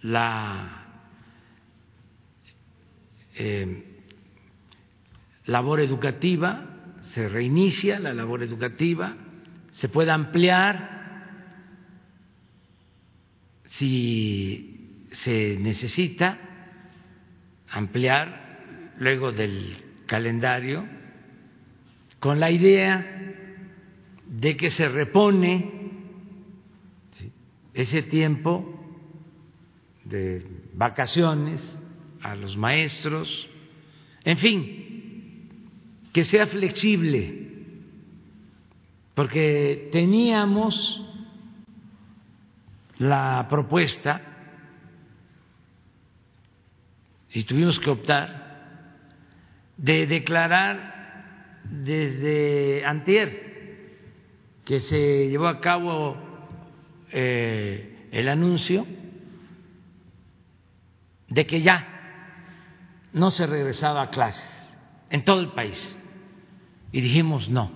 [0.02, 0.81] la
[3.34, 3.84] eh,
[5.46, 9.16] labor educativa, se reinicia la labor educativa,
[9.72, 10.92] se puede ampliar
[13.64, 16.38] si se necesita
[17.68, 19.76] ampliar luego del
[20.06, 20.86] calendario
[22.18, 23.34] con la idea
[24.26, 25.82] de que se repone
[27.74, 28.78] ese tiempo
[30.04, 31.78] de vacaciones
[32.22, 33.48] a los maestros,
[34.24, 35.50] en fin,
[36.12, 37.48] que sea flexible,
[39.14, 41.02] porque teníamos
[42.98, 44.20] la propuesta
[47.32, 48.42] y tuvimos que optar
[49.76, 53.52] de declarar desde antier
[54.64, 56.16] que se llevó a cabo
[57.10, 58.86] eh, el anuncio
[61.28, 61.91] de que ya
[63.12, 64.68] no se regresaba a clases
[65.10, 65.98] en todo el país.
[66.92, 67.70] Y dijimos no.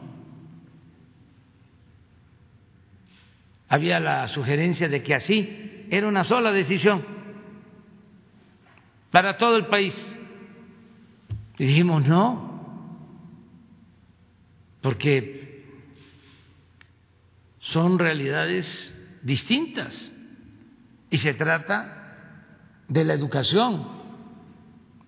[3.68, 7.04] Había la sugerencia de que así era una sola decisión
[9.10, 9.94] para todo el país.
[11.58, 12.46] Y dijimos no,
[14.82, 15.64] porque
[17.60, 18.92] son realidades
[19.22, 20.12] distintas
[21.10, 24.05] y se trata de la educación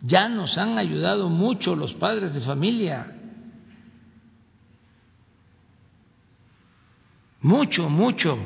[0.00, 3.14] ya nos han ayudado mucho los padres de familia.
[7.40, 8.38] Mucho, mucho.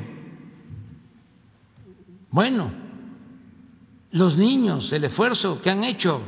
[2.31, 2.71] Bueno,
[4.11, 6.21] los niños, el esfuerzo que han hecho.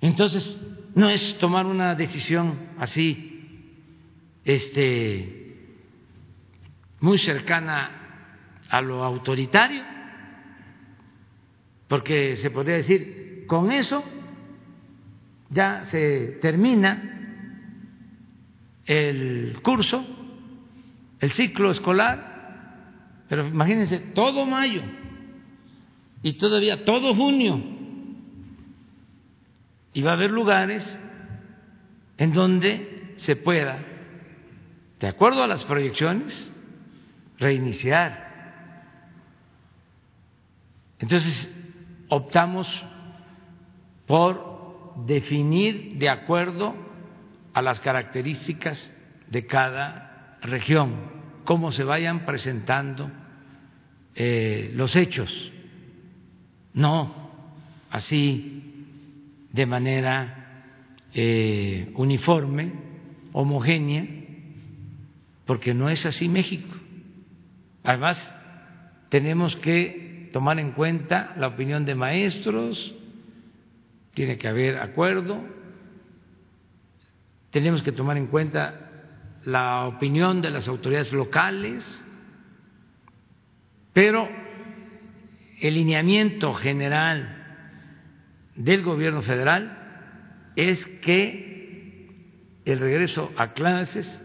[0.00, 0.60] Entonces,
[0.94, 3.26] no es tomar una decisión así,
[4.44, 5.56] este,
[7.00, 7.90] muy cercana
[8.68, 9.82] a lo autoritario,
[11.88, 13.19] porque se podría decir,
[13.50, 14.04] con eso
[15.48, 17.02] ya se termina
[18.86, 20.06] el curso,
[21.18, 24.82] el ciclo escolar, pero imagínense, todo mayo
[26.22, 27.60] y todavía todo junio.
[29.94, 30.86] Y va a haber lugares
[32.18, 33.80] en donde se pueda,
[35.00, 36.52] de acuerdo a las proyecciones,
[37.36, 38.30] reiniciar.
[41.00, 41.52] Entonces,
[42.10, 42.86] optamos
[44.10, 46.74] por definir de acuerdo
[47.54, 48.92] a las características
[49.28, 50.96] de cada región,
[51.44, 53.08] cómo se vayan presentando
[54.16, 55.52] eh, los hechos,
[56.74, 57.30] no
[57.88, 58.84] así
[59.52, 60.64] de manera
[61.14, 62.72] eh, uniforme,
[63.32, 64.08] homogénea,
[65.46, 66.74] porque no es así México.
[67.84, 68.20] Además,
[69.08, 72.96] tenemos que tomar en cuenta la opinión de maestros,
[74.14, 75.40] tiene que haber acuerdo,
[77.50, 78.90] tenemos que tomar en cuenta
[79.44, 82.04] la opinión de las autoridades locales,
[83.92, 84.28] pero
[85.60, 87.36] el lineamiento general
[88.56, 89.76] del gobierno federal
[90.56, 92.08] es que
[92.64, 94.20] el regreso a clases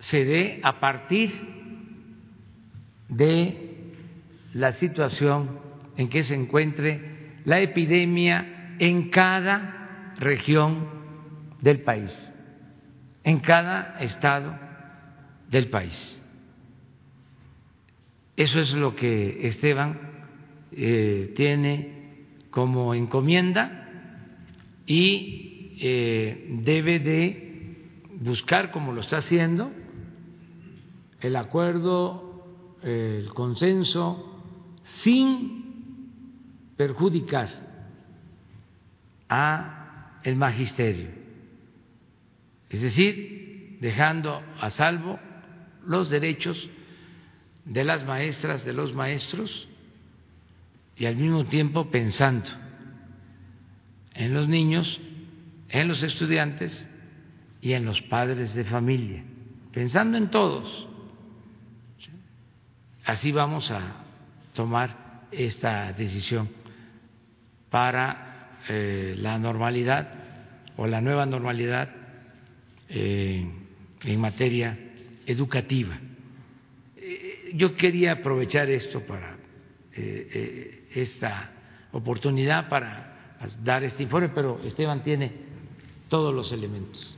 [0.00, 1.32] se dé a partir
[3.08, 3.92] de
[4.54, 5.58] la situación
[5.96, 7.17] en que se encuentre
[7.48, 10.86] la epidemia en cada región
[11.62, 12.12] del país,
[13.24, 14.54] en cada estado
[15.50, 16.22] del país.
[18.36, 19.98] Eso es lo que Esteban
[20.72, 23.88] eh, tiene como encomienda
[24.84, 29.72] y eh, debe de buscar, como lo está haciendo,
[31.22, 34.38] el acuerdo, el consenso,
[35.00, 35.57] sin
[36.78, 37.48] perjudicar
[39.28, 41.10] a el magisterio,
[42.70, 45.18] es decir, dejando a salvo
[45.84, 46.70] los derechos
[47.64, 49.68] de las maestras, de los maestros,
[50.96, 52.48] y al mismo tiempo pensando
[54.14, 55.00] en los niños,
[55.68, 56.88] en los estudiantes
[57.60, 59.24] y en los padres de familia,
[59.72, 60.88] pensando en todos.
[63.04, 63.80] Así vamos a
[64.54, 66.57] tomar esta decisión
[67.70, 70.10] para eh, la normalidad
[70.76, 71.88] o la nueva normalidad
[72.88, 73.46] eh,
[74.02, 74.78] en materia
[75.26, 75.98] educativa.
[76.96, 79.36] Eh, yo quería aprovechar esto para
[80.94, 81.50] esta
[81.90, 83.34] oportunidad para
[83.64, 85.32] dar este informe, pero Esteban tiene
[86.08, 87.16] todos los elementos.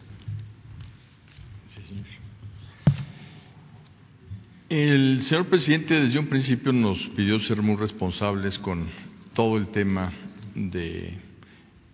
[4.71, 8.89] El señor presidente desde un principio nos pidió ser muy responsables con
[9.35, 10.11] todo el tema
[10.55, 11.19] de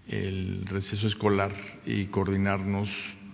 [0.09, 1.53] el receso escolar
[1.85, 2.89] y coordinarnos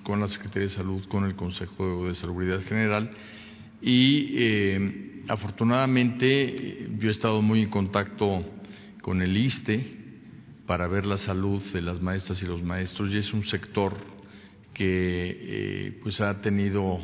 [0.05, 3.11] con la Secretaría de Salud, con el Consejo de Seguridad General.
[3.81, 8.45] Y eh, afortunadamente yo he estado muy en contacto
[9.03, 10.03] con el ISTE
[10.67, 13.97] para ver la salud de las maestras y los maestros y es un sector
[14.73, 17.01] que eh, pues ha tenido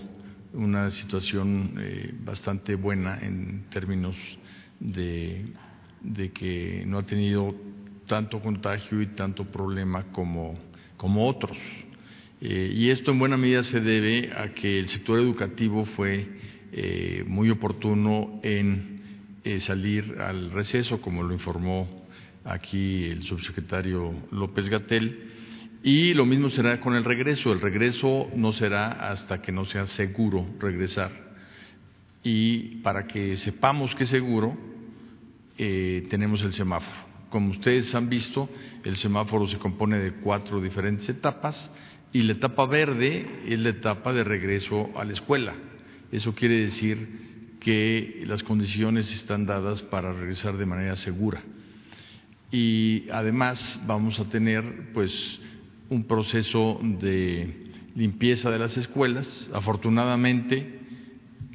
[0.54, 4.16] una situación eh, bastante buena en términos
[4.80, 5.52] de,
[6.00, 7.54] de, que no ha tenido
[8.08, 10.54] tanto contagio y tanto problema como,
[10.96, 11.56] como otros.
[12.40, 16.26] Eh, y esto en buena medida se debe a que el sector educativo fue
[16.72, 19.02] eh, muy oportuno en
[19.44, 22.06] eh, salir al receso, como lo informó
[22.44, 25.24] aquí el subsecretario López Gatel,
[25.82, 27.52] y lo mismo será con el regreso.
[27.52, 31.10] El regreso no será hasta que no sea seguro regresar.
[32.24, 34.56] Y para que sepamos que es seguro,
[35.56, 37.07] tenemos el semáforo.
[37.30, 38.48] Como ustedes han visto,
[38.84, 41.70] el semáforo se compone de cuatro diferentes etapas
[42.12, 45.54] y la etapa verde es la etapa de regreso a la escuela.
[46.10, 51.42] Eso quiere decir que las condiciones están dadas para regresar de manera segura.
[52.50, 55.40] Y además vamos a tener pues
[55.90, 59.50] un proceso de limpieza de las escuelas.
[59.52, 60.80] Afortunadamente,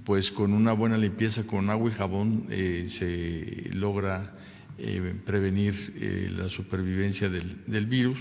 [0.06, 4.36] pues con una buena limpieza con agua y jabón eh, se logra
[4.78, 8.20] eh, prevenir eh, la supervivencia del virus.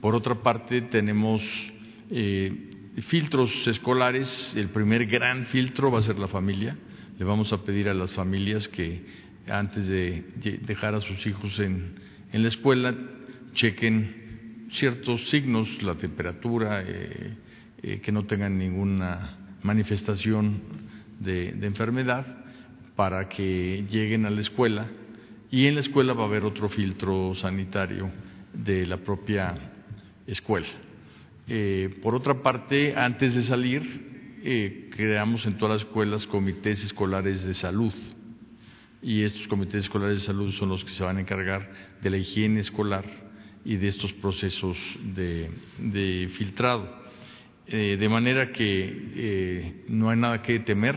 [0.00, 1.42] Por otra parte, tenemos
[2.10, 2.70] eh,
[3.08, 4.52] filtros escolares.
[4.56, 6.76] El primer gran filtro va a ser la familia.
[7.18, 9.04] Le vamos a pedir a las familias que
[9.46, 10.24] antes de
[10.66, 11.96] dejar a sus hijos en,
[12.32, 12.94] la escuela
[13.52, 17.34] chequen ciertos signos, la temperatura, eh,
[17.82, 20.62] eh, que no tengan ninguna manifestación
[21.18, 22.24] de enfermedad
[22.96, 24.86] para que lleguen a la escuela
[25.50, 28.10] y en la escuela va a haber otro filtro sanitario
[28.52, 29.56] de la propia
[30.26, 30.66] escuela.
[31.48, 37.42] Eh, por otra parte, antes de salir, eh, creamos en todas las escuelas comités escolares
[37.42, 37.92] de salud
[39.02, 41.68] y estos comités escolares de salud son los que se van a encargar
[42.00, 43.04] de la higiene escolar
[43.64, 44.76] y de estos procesos
[45.14, 47.00] de, filtrado.
[47.66, 50.96] Eh, de manera que no hay nada que temer,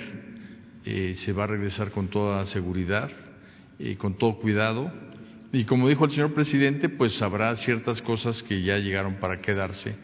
[0.83, 3.09] se va a regresar con toda seguridad,
[3.79, 4.91] y con todo cuidado
[5.55, 9.95] y como dijo el señor presidente, pues habrá ciertas cosas que ya llegaron para quedarse,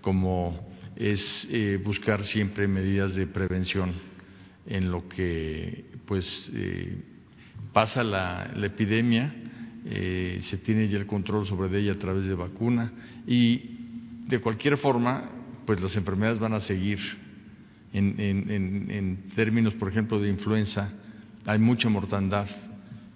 [0.00, 3.92] como es eh, buscar siempre medidas de prevención
[4.66, 7.02] en lo que pues eh,
[7.74, 9.30] pasa la, epidemia,
[9.84, 12.90] eh, se tiene ya el control sobre ella a través de vacuna
[13.26, 13.76] y
[14.26, 15.30] de cualquier forma,
[15.66, 16.98] pues las enfermedades van a seguir.
[17.92, 20.90] En, en términos, por ejemplo, de influenza,
[21.44, 22.48] hay mucha mortandad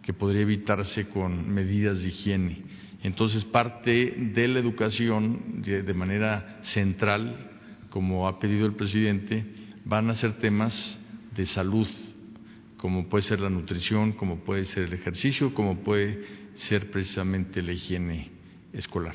[0.09, 2.63] que podría evitarse con medidas de higiene.
[3.03, 7.51] Entonces, parte de la educación, de, manera central,
[7.91, 9.45] como ha pedido el presidente,
[9.85, 10.99] van a ser temas
[11.37, 11.87] de salud,
[12.79, 16.25] como puede ser la nutrición, como puede ser el ejercicio, como puede
[16.55, 18.31] ser precisamente la higiene
[18.73, 19.15] escolar.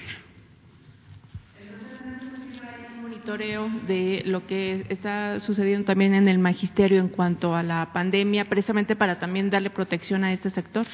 [3.23, 8.49] Monitoreo de lo que está sucediendo también en el magisterio en cuanto a la pandemia,
[8.49, 10.85] precisamente para también darle protección a este sector?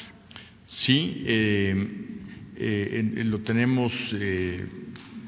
[0.66, 1.88] Sí, eh,
[2.56, 4.64] eh, lo tenemos, eh,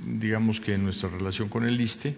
[0.05, 2.15] digamos que en nuestra relación con el ISTE.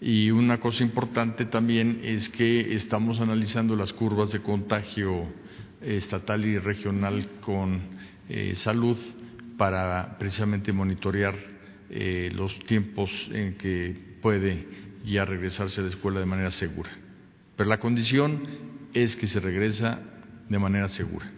[0.00, 5.26] Y una cosa importante también es que estamos analizando las curvas de contagio
[5.80, 7.80] estatal y regional con
[8.52, 8.96] salud
[9.56, 11.34] para precisamente monitorear
[11.90, 14.66] eh, los tiempos en que puede
[15.04, 16.90] ya regresarse a la escuela de manera segura.
[17.56, 18.42] Pero la condición
[18.92, 20.00] es que se regresa
[20.48, 21.30] de manera segura.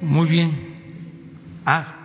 [0.00, 0.52] Muy bien.
[1.64, 2.02] Ah.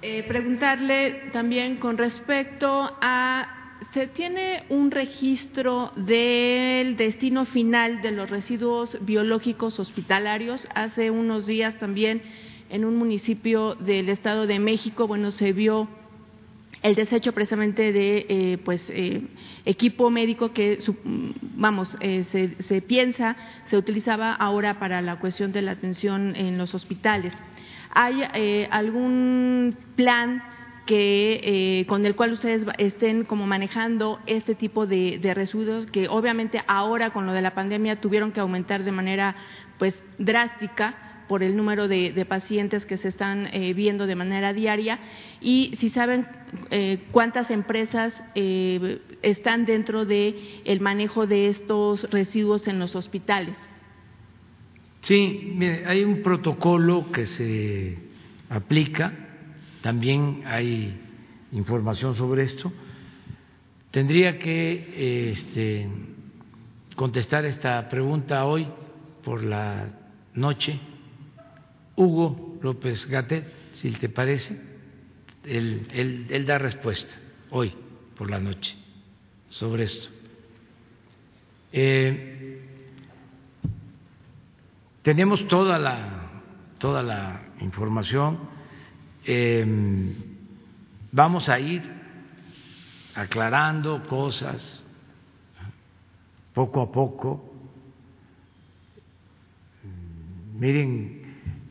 [0.00, 3.54] Eh, preguntarle también con respecto a
[3.94, 10.66] ¿Se tiene un registro del destino final de los residuos biológicos hospitalarios?
[10.74, 12.20] Hace unos días también
[12.74, 15.86] en un municipio del Estado de México, bueno, se vio
[16.82, 19.22] el desecho precisamente de eh, pues eh,
[19.64, 20.80] equipo médico que
[21.54, 23.36] vamos eh, se, se, piensa
[23.70, 27.32] se utilizaba ahora para la cuestión de la atención en los hospitales.
[27.90, 28.24] Hay
[28.72, 30.42] algún plan
[30.84, 36.60] que con el cual ustedes estén como manejando este tipo de, de, residuos que obviamente
[36.66, 39.36] ahora con lo de la pandemia tuvieron que aumentar de manera
[39.78, 44.98] pues drástica por el número de, pacientes que se están eh, viendo de manera diaria
[45.40, 46.26] y si saben
[46.70, 53.54] eh, cuántas empresas eh, están dentro de el manejo de estos residuos en los hospitales.
[55.02, 57.98] Sí, mire, hay un protocolo que se
[58.48, 59.12] aplica,
[59.82, 60.98] también hay
[61.52, 62.72] información sobre esto.
[63.90, 65.86] Tendría que este,
[66.96, 68.66] contestar esta pregunta hoy
[69.22, 69.88] por la
[70.34, 70.80] noche
[71.96, 73.44] Hugo López Gatet,
[73.74, 74.60] si te parece,
[75.44, 77.14] él, da respuesta
[77.50, 77.72] hoy
[78.16, 78.76] por la noche
[79.48, 80.08] sobre esto.
[81.72, 82.60] Eh,
[85.02, 86.42] tenemos toda la,
[86.78, 88.38] toda la información.
[89.24, 90.14] Em,
[91.12, 91.82] vamos a ir
[93.14, 94.84] aclarando cosas
[96.54, 97.52] poco a poco.
[100.54, 101.23] Miren,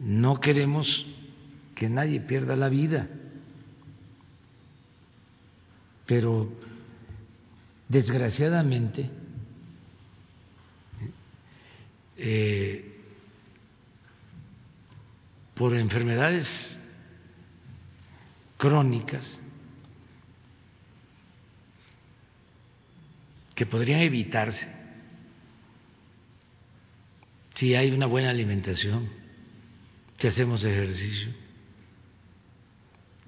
[0.04, 1.06] no queremos
[1.76, 3.08] que nadie pierda la vida,
[6.06, 6.52] pero
[7.88, 9.10] desgraciadamente
[12.18, 13.00] eh,
[15.56, 16.80] por enfermedades
[18.58, 19.40] crónicas
[23.56, 24.68] que podrían evitarse
[27.56, 29.23] si hay una buena alimentación
[30.24, 31.34] si hacemos ejercicio.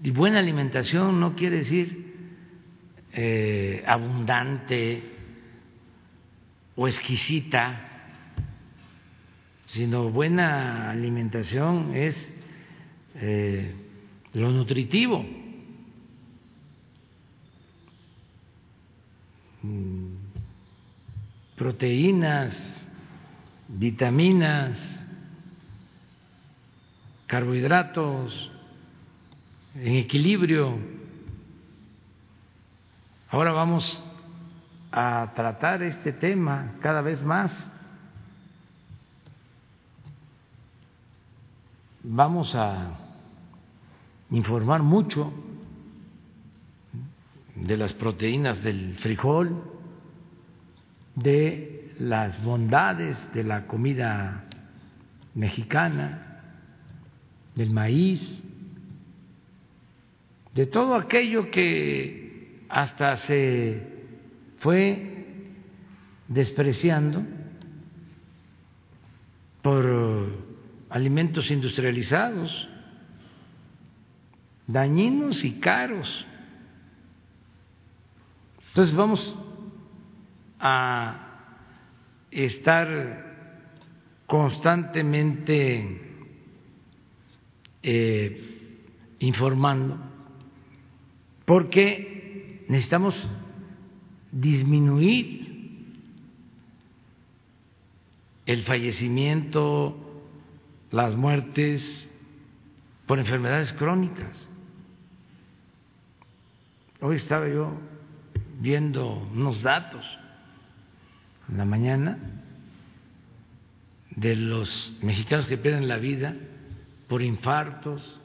[0.01, 2.15] Y buena alimentación no quiere decir
[3.11, 5.03] eh, abundante
[6.73, 7.81] o exquisita,
[9.65, 12.33] sino buena alimentación es
[13.15, 13.75] eh,
[14.31, 15.25] lo nutritivo.
[19.63, 20.15] Mm,
[21.57, 22.89] proteínas,
[23.67, 25.04] vitaminas,
[27.27, 28.51] carbohidratos
[29.75, 30.77] en equilibrio.
[33.29, 34.01] Ahora vamos
[34.91, 37.71] a tratar este tema cada vez más.
[42.03, 42.91] Vamos a
[44.29, 45.33] informar mucho
[47.55, 49.63] de las proteínas del frijol,
[51.15, 54.45] de las bondades de la comida
[55.33, 56.24] mexicana,
[57.55, 58.45] del maíz,
[60.53, 63.81] de todo aquello que hasta se
[64.57, 65.15] fue
[66.27, 67.23] despreciando
[69.61, 70.45] por
[70.89, 72.69] alimentos industrializados,
[74.67, 76.25] dañinos y caros.
[78.67, 79.37] Entonces vamos
[80.59, 81.25] a
[82.31, 83.33] estar
[84.27, 86.04] constantemente
[87.87, 89.95] eh, informando,
[91.45, 93.13] porque necesitamos
[94.31, 95.45] disminuir
[98.47, 99.95] el fallecimiento,
[100.89, 102.11] las muertes
[103.05, 104.35] por enfermedades crónicas.
[107.01, 107.71] Hoy estaba yo
[108.61, 110.03] viendo unos datos
[111.49, 112.17] en la mañana
[114.09, 116.35] de los mexicanos que pierden la vida
[117.07, 118.19] por infartos,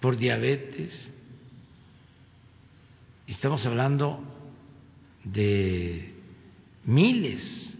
[0.00, 1.10] por diabetes.
[3.26, 4.22] Estamos hablando
[5.24, 6.14] de
[6.84, 7.76] miles.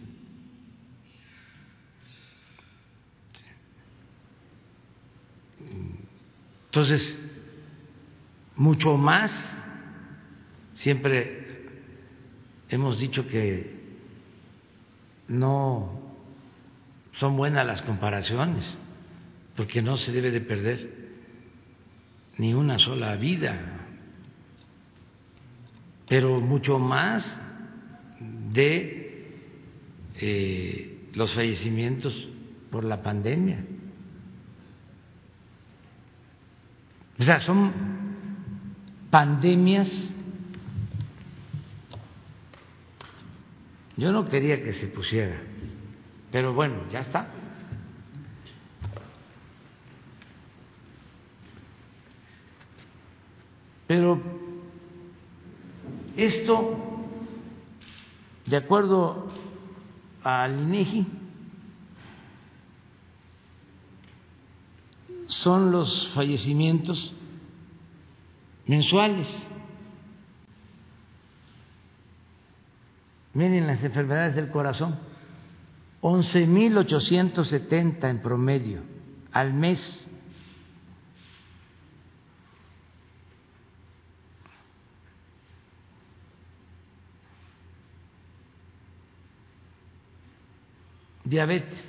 [6.67, 7.21] Entonces,
[8.57, 9.31] mucho más,
[10.75, 11.69] siempre
[12.69, 13.75] hemos dicho que
[15.29, 16.01] no
[17.13, 18.77] son buenas las comparaciones,
[19.57, 21.05] porque no se debe de perder
[22.39, 23.87] ni una sola vida,
[26.09, 27.25] pero mucho más
[28.53, 29.29] de
[30.17, 32.29] eh, los fallecimientos
[32.71, 33.65] por la pandemia.
[37.19, 37.73] O sea, son
[39.11, 40.11] pandemias.
[43.97, 45.41] Yo no quería que se pusiera,
[46.33, 47.29] pero bueno, ya está.
[53.95, 54.19] Pero
[56.17, 56.77] esto,
[58.45, 59.29] de acuerdo
[60.25, 61.07] al INEGI,
[65.27, 67.15] son los fallecimientos
[68.67, 69.29] mensuales.
[73.33, 74.99] Miren las enfermedades del corazón,
[76.03, 78.81] 11.870 en promedio
[79.31, 80.11] al mes.
[91.25, 91.83] Diabetes,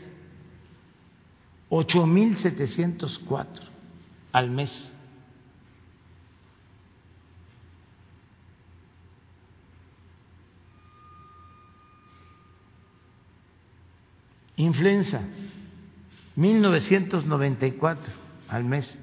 [1.69, 3.47] 8.704
[4.31, 4.91] al mes.
[14.57, 15.21] Influenza,
[16.37, 18.13] 1994
[18.47, 18.99] al mes.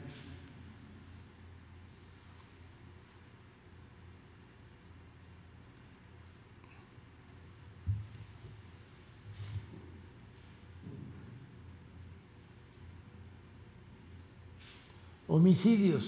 [15.35, 16.05] Homicidios,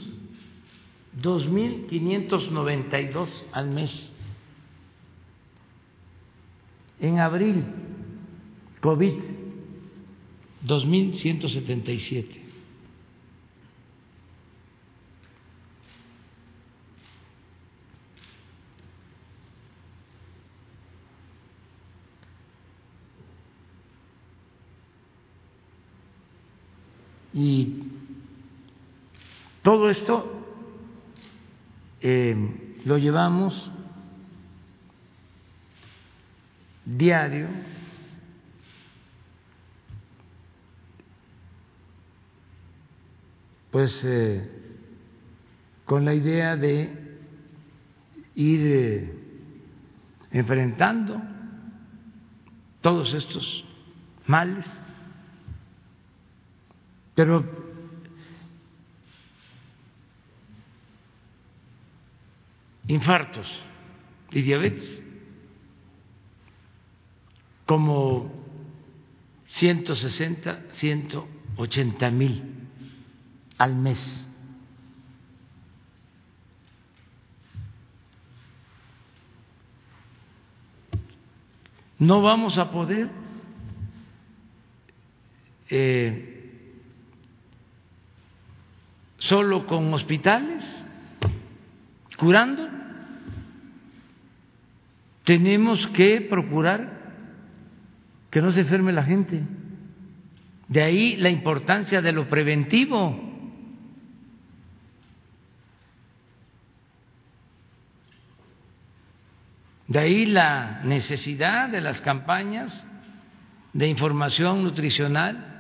[1.23, 4.13] 2.592 al mes.
[7.01, 7.65] En abril,
[8.83, 9.15] COVID,
[10.67, 12.43] 2.177.
[27.33, 27.84] Y
[29.65, 30.31] todo esto
[32.03, 32.37] eh,
[32.85, 33.73] lo llevamos
[36.85, 37.49] diario
[43.71, 44.51] pues eh,
[45.87, 47.19] con la idea de
[48.35, 49.15] ir eh,
[50.31, 51.23] enfrentando
[52.83, 53.65] todos estos
[54.27, 54.67] males,
[57.15, 57.64] pero
[62.89, 63.47] infartos
[64.31, 65.03] y diabetes
[67.67, 68.31] como
[69.47, 72.43] 160, 180 mil
[73.59, 74.31] al mes.
[81.99, 83.09] No vamos a poder
[85.71, 86.61] eh,
[89.19, 90.84] solo con hospitales
[92.17, 92.69] curando.
[95.25, 97.05] Tenemos que procurar
[98.31, 99.43] que no se enferme la gente.
[100.69, 103.33] De ahí la importancia de lo preventivo.
[109.87, 112.87] De ahí la necesidad de las campañas
[113.75, 115.51] de información nutricional,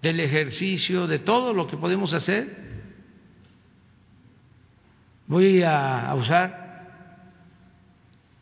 [0.00, 2.63] del ejercicio, de todo lo que podemos hacer.
[5.26, 6.64] Voy a usar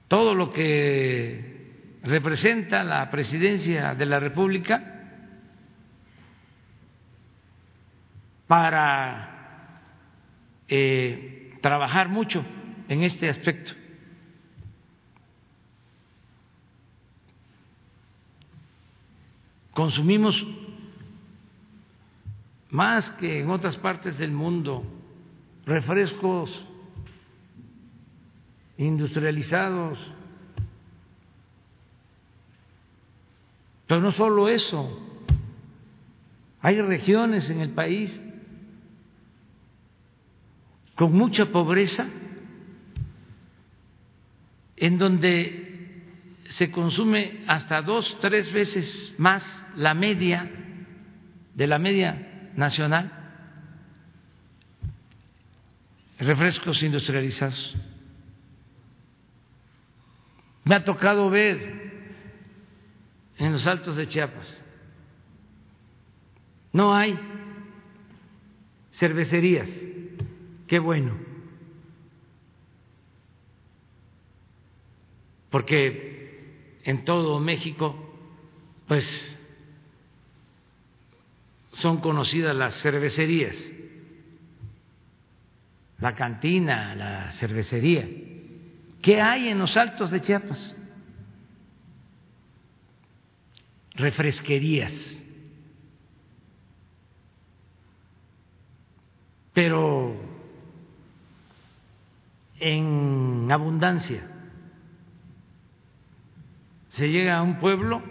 [0.08, 4.92] todo lo que representa la presidencia de la República
[8.48, 9.32] para
[10.68, 12.44] eh, trabajar mucho
[12.88, 13.72] en este aspecto.
[19.72, 20.44] Consumimos
[22.70, 24.84] más que en otras partes del mundo
[25.64, 26.68] refrescos
[28.82, 29.98] industrializados.
[33.86, 34.88] Pero no solo eso,
[36.60, 38.22] hay regiones en el país
[40.94, 42.06] con mucha pobreza,
[44.76, 45.62] en donde
[46.48, 49.44] se consume hasta dos, tres veces más
[49.76, 50.50] la media
[51.54, 53.10] de la media nacional,
[56.18, 57.76] refrescos industrializados.
[60.64, 61.82] Me ha tocado ver
[63.38, 64.60] en los altos de Chiapas,
[66.72, 67.18] no hay
[68.92, 69.68] cervecerías,
[70.68, 71.16] qué bueno,
[75.50, 77.94] porque en todo México,
[78.86, 79.04] pues,
[81.74, 83.56] son conocidas las cervecerías,
[85.98, 88.21] la cantina, la cervecería.
[89.02, 90.76] ¿Qué hay en los altos de Chiapas?
[93.94, 94.92] Refresquerías.
[99.52, 100.16] Pero
[102.60, 104.22] en abundancia.
[106.90, 108.02] Se llega a un pueblo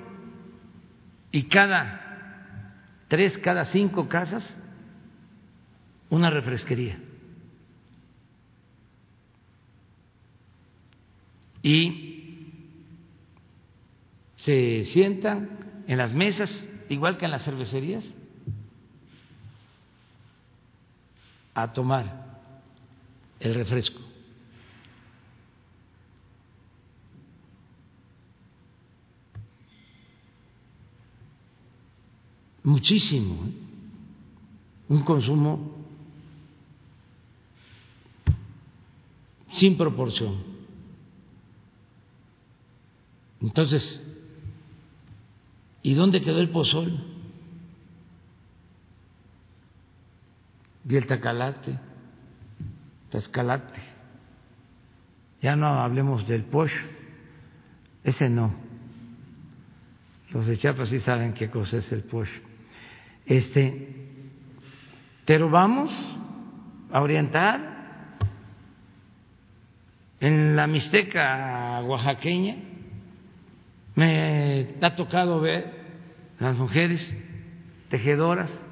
[1.32, 2.76] y cada
[3.08, 4.56] tres, cada cinco casas,
[6.10, 7.00] una refresquería.
[11.64, 12.12] Y
[14.38, 18.04] se sientan en las mesas, igual que en las cervecerías,
[21.54, 22.42] a tomar
[23.40, 24.00] el refresco.
[32.64, 33.52] Muchísimo, ¿eh?
[34.90, 35.72] un consumo
[39.50, 40.51] sin proporción.
[43.42, 44.02] Entonces,
[45.82, 47.00] ¿y dónde quedó el pozol?
[50.88, 51.80] Y el tacalate,
[53.10, 53.82] tascalate.
[55.42, 56.74] Ya no hablemos del posh,
[58.04, 58.54] ese no.
[60.30, 62.30] Los de Chiapas sí saben qué cosa es el posh.
[63.26, 64.08] Este,
[65.26, 65.92] pero vamos
[66.92, 68.18] a orientar
[70.20, 72.71] en la Mixteca oaxaqueña
[73.96, 75.82] me ha tocado ver
[76.40, 77.16] las mujeres
[77.90, 78.64] tejedoras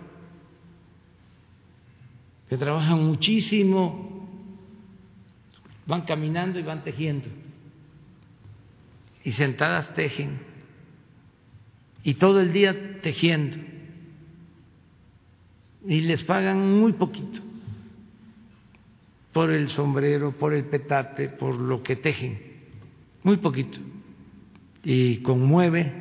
[2.48, 4.28] que trabajan muchísimo,
[5.86, 7.30] van caminando y van tejiendo,
[9.24, 10.40] y sentadas tejen,
[12.04, 13.58] y todo el día tejiendo,
[15.86, 17.42] y les pagan muy poquito
[19.32, 22.42] por el sombrero, por el petate, por lo que tejen,
[23.22, 23.80] muy poquito
[24.84, 25.92] y conmueve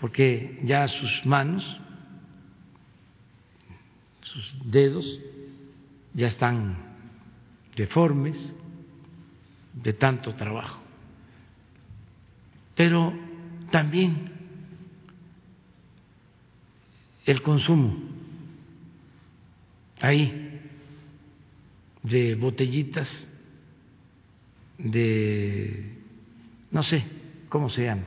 [0.00, 1.80] porque ya sus manos,
[4.22, 5.20] sus dedos
[6.12, 6.76] ya están
[7.76, 8.36] deformes
[9.72, 10.80] de tanto trabajo.
[12.74, 13.12] Pero
[13.70, 14.30] también
[17.24, 17.96] el consumo
[20.00, 20.60] ahí
[22.02, 23.26] de botellitas
[24.76, 25.96] de,
[26.70, 27.04] no sé,
[27.54, 28.02] ¿cómo se llama?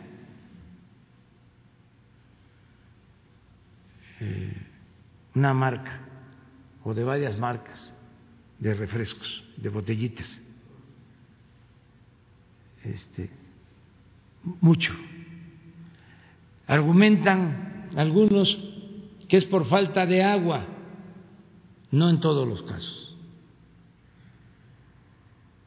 [4.20, 4.62] Eh,
[5.36, 6.02] una marca
[6.84, 7.94] o de varias marcas
[8.60, 10.42] de refrescos, de botellitas.
[12.84, 13.30] Este,
[14.60, 14.94] mucho.
[16.68, 18.54] Argumentan algunos
[19.30, 20.66] que es por falta de agua,
[21.92, 23.16] no en todos los casos.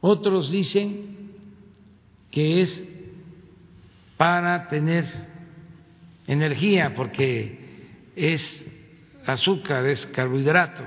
[0.03, 1.31] Otros dicen
[2.31, 2.90] que es
[4.21, 5.07] para tener
[6.27, 7.59] energía, porque
[8.15, 8.67] es
[9.25, 10.87] azúcar, es carbohidrato.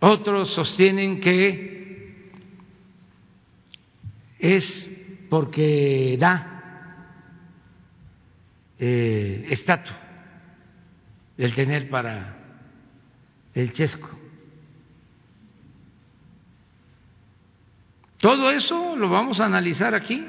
[0.00, 2.30] Otros sostienen que
[4.38, 4.90] es
[5.30, 7.14] porque da
[8.78, 9.96] eh, estatus
[11.38, 12.36] el tener para
[13.54, 14.23] el chesco.
[18.24, 20.26] Todo eso lo vamos a analizar aquí.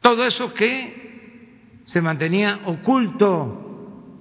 [0.00, 4.18] Todo eso que se mantenía oculto,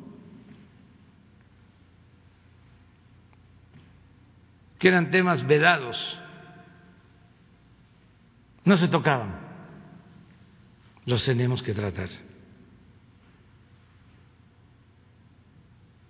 [4.78, 6.20] que eran temas vedados,
[8.64, 9.40] no se tocaban,
[11.08, 12.10] los tenemos que tratar.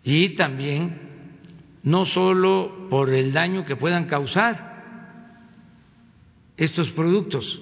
[0.03, 1.37] Y también
[1.81, 4.70] no solo por el daño que puedan causar,
[6.57, 7.61] estos productos,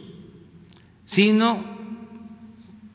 [1.05, 1.63] sino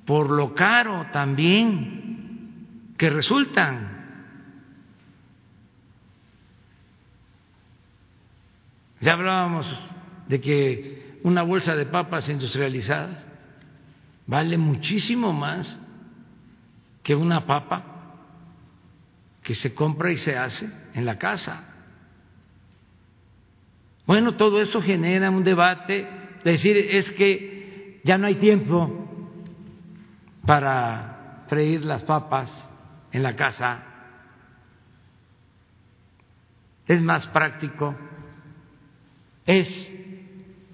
[0.05, 3.93] por lo caro también que resultan.
[9.01, 9.67] Ya hablábamos
[10.29, 13.27] de que una bolsa de papas industrializadas
[14.27, 15.79] vale muchísimo más
[17.03, 17.85] que una papa
[19.43, 21.74] que se compra y se hace en la casa.
[24.07, 26.07] Bueno, todo eso genera un debate,
[26.45, 28.91] decir es que ya no hay tiempo
[30.47, 32.51] para freír las papas
[33.13, 33.83] en la casa,
[36.87, 37.95] es más práctico,
[39.47, 39.93] es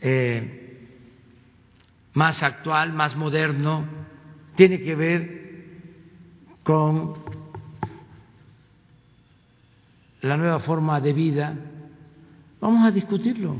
[0.01, 0.89] eh,
[2.15, 3.85] más actual, más moderno,
[4.57, 5.41] tiene que ver
[6.65, 7.15] con
[10.21, 11.57] la nueva forma de vida,
[12.61, 13.57] vamos a discutirlo.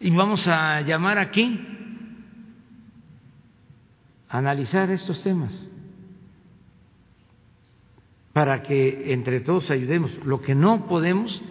[0.00, 1.60] Y vamos a llamar aquí
[4.28, 5.70] a analizar estos temas
[8.32, 10.16] para que entre todos ayudemos.
[10.24, 11.42] Lo que no podemos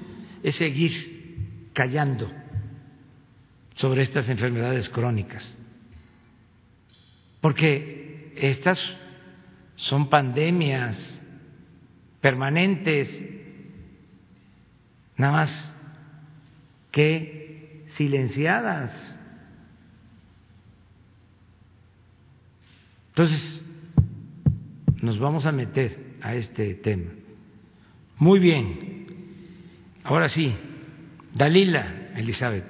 [0.43, 2.31] es seguir callando
[3.75, 5.55] sobre estas enfermedades crónicas,
[7.41, 8.81] porque estas
[9.75, 11.21] son pandemias
[12.21, 13.07] permanentes,
[15.17, 15.73] nada más
[16.91, 18.91] que silenciadas.
[23.09, 23.63] Entonces,
[25.01, 27.11] nos vamos a meter a este tema.
[28.17, 29.07] Muy bien.
[30.03, 30.55] Ahora sí,
[31.33, 32.65] Dalila Elizabeth.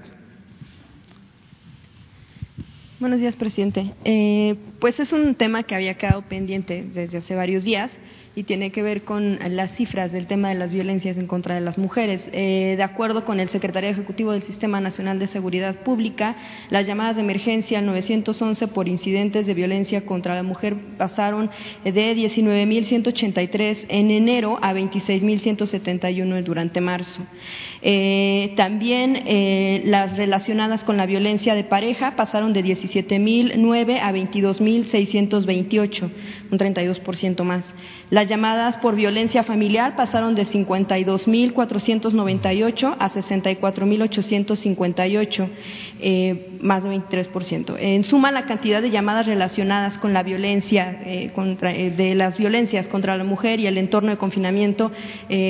[3.00, 3.94] Buenos días, presidente.
[4.06, 7.92] Eh, pues es un tema que había quedado pendiente desde hace varios días
[8.38, 11.62] y tiene que ver con las cifras del tema de las violencias en contra de
[11.62, 12.22] las mujeres.
[12.34, 16.36] Eh, de acuerdo con el Secretario Ejecutivo del Sistema Nacional de Seguridad Pública,
[16.70, 21.50] las llamadas de emergencia 911 por incidentes de violencia contra la mujer pasaron
[21.84, 27.26] de 19.183 en enero a 26.171 durante marzo.
[27.82, 36.12] Eh, también eh, las relacionadas con la violencia de pareja pasaron de 17.009 a 22.628,
[36.52, 37.64] un 32% más.
[38.28, 45.50] Llamadas por violencia familiar pasaron de 52.498 a 64.858,
[46.00, 47.76] eh, más de 23%.
[47.80, 52.88] En suma, la cantidad de llamadas relacionadas con la violencia, eh, eh, de las violencias
[52.88, 54.92] contra la mujer y el entorno de confinamiento,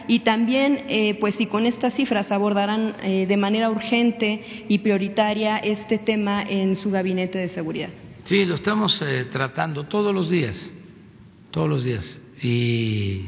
[0.08, 5.58] y también, eh, pues si con estas cifras abordarán eh, de manera urgente y prioritaria
[5.58, 7.90] este tema en su gabinete de seguridad.
[8.24, 10.58] Sí, lo estamos eh, tratando todos los días,
[11.50, 12.20] todos los días.
[12.42, 13.22] Y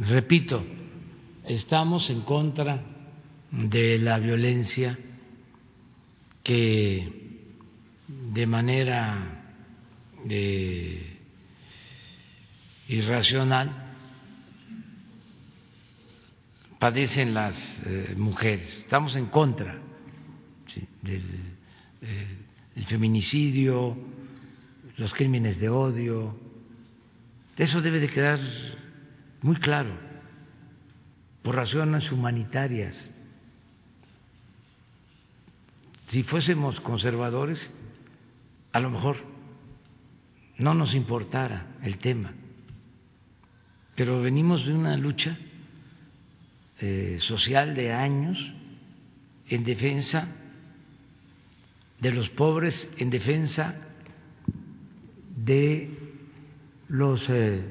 [0.00, 0.64] repito,
[1.44, 2.82] estamos en contra
[3.52, 4.98] de la violencia
[6.42, 7.08] que
[8.08, 9.40] de manera
[12.88, 13.83] irracional
[16.84, 17.56] padecen las
[17.86, 18.80] eh, mujeres.
[18.80, 19.78] Estamos en contra
[21.00, 21.22] del
[22.02, 23.96] eh, feminicidio,
[24.98, 26.38] los crímenes de odio.
[27.56, 28.38] Eso debe de quedar
[29.40, 29.96] muy claro
[31.42, 32.94] por razones humanitarias.
[36.10, 37.66] Si fuésemos conservadores,
[38.72, 39.16] a lo mejor
[40.58, 42.34] no nos importara el tema,
[43.94, 45.38] pero venimos de una lucha
[46.80, 48.38] eh, social de años
[49.48, 50.28] en defensa
[52.00, 53.74] de los pobres, en defensa
[55.36, 55.98] de
[56.88, 57.64] los eh,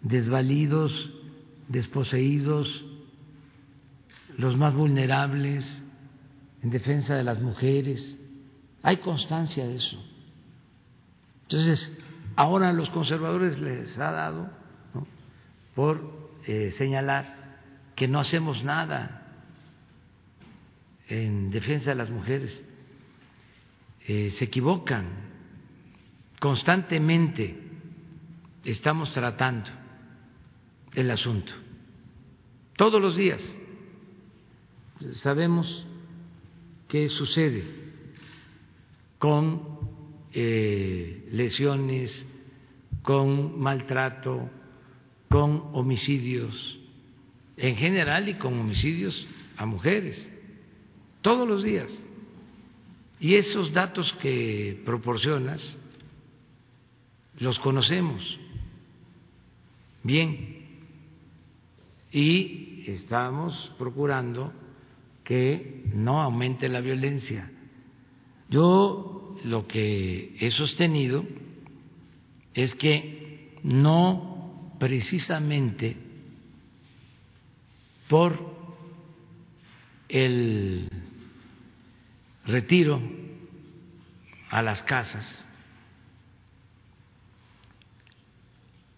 [0.00, 1.12] desvalidos,
[1.68, 2.84] desposeídos,
[4.36, 5.82] los más vulnerables,
[6.62, 8.18] en defensa de las mujeres.
[8.82, 10.02] Hay constancia de eso.
[11.42, 11.98] Entonces,
[12.36, 14.50] ahora a los conservadores les ha dado
[15.74, 17.41] por eh, señalar
[18.02, 19.22] que no hacemos nada
[21.06, 22.60] en defensa de las mujeres.
[24.08, 25.06] Eh, se equivocan.
[26.40, 27.56] constantemente
[28.64, 29.70] estamos tratando
[30.94, 31.52] el asunto,
[32.76, 33.40] todos los días.
[35.20, 35.86] Sabemos
[36.88, 37.62] qué sucede
[39.20, 39.78] con
[40.32, 42.26] eh, lesiones,
[43.02, 44.50] con maltrato,
[45.28, 46.81] con homicidios
[47.56, 49.26] en general y con homicidios
[49.56, 50.30] a mujeres,
[51.20, 52.04] todos los días.
[53.20, 55.78] Y esos datos que proporcionas
[57.38, 58.38] los conocemos
[60.02, 60.62] bien
[62.10, 64.52] y estamos procurando
[65.24, 67.50] que no aumente la violencia.
[68.48, 71.24] Yo lo que he sostenido
[72.54, 75.96] es que no precisamente
[78.12, 78.38] por
[80.10, 80.86] el
[82.44, 83.00] retiro
[84.50, 85.46] a las casas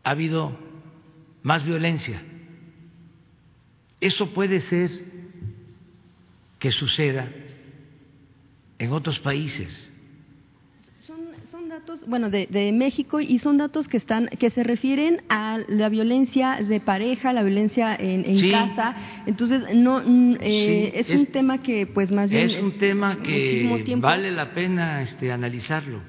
[0.03, 0.59] ha habido
[1.45, 2.21] más violencia.
[4.01, 4.91] Eso puede ser
[6.59, 7.31] que suceda
[8.81, 9.94] en otros países.
[11.85, 16.57] Datos, bueno, de, México y son datos que están, que se refieren a la violencia
[16.67, 18.95] de pareja, la violencia en, casa.
[19.27, 23.99] Entonces, no, mm, eh, es, un tema que, pues, más bien es un tema que
[23.99, 26.01] vale la pena, este, analizarlo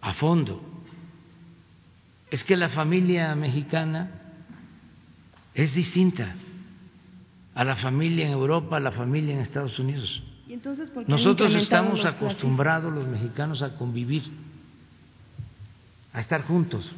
[0.00, 0.60] a fondo.
[2.32, 4.10] Es que la familia mexicana
[5.54, 6.34] es distinta
[7.54, 10.24] a la familia en Europa, a la familia en Estados Unidos.
[11.06, 14.24] Nosotros estamos acostumbrados los mexicanos a convivir,
[16.18, 16.92] a estar juntos,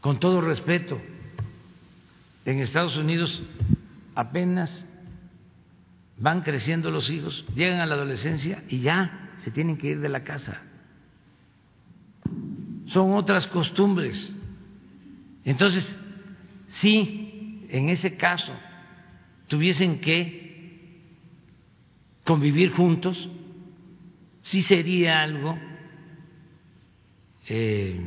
[0.00, 1.00] con todo respeto.
[2.44, 3.42] En Estados Unidos
[4.14, 4.86] apenas
[6.16, 10.08] van creciendo los hijos, llegan a la adolescencia y ya se tienen que ir de
[10.08, 10.62] la casa.
[12.86, 14.32] Son otras costumbres.
[15.44, 15.98] Entonces,
[16.68, 18.52] sí, en ese caso
[19.48, 21.02] tuviesen que
[22.22, 23.28] convivir juntos,
[24.42, 25.58] sí sería algo
[27.48, 28.00] eh,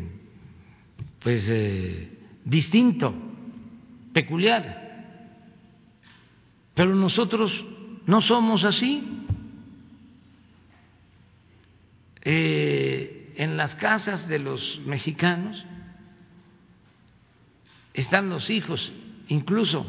[1.20, 2.10] pues eh,
[2.46, 3.14] distinto,
[4.14, 4.90] peculiar.
[6.74, 7.66] Pero nosotros
[8.06, 9.04] no somos así.
[12.24, 15.66] Eh, en las casas de los mexicanos
[17.94, 18.94] están los hijos
[19.28, 19.86] incluso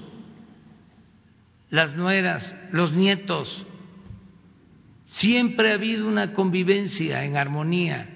[1.73, 3.67] las nueras, los nietos.
[5.09, 8.12] Siempre ha habido una convivencia en armonía.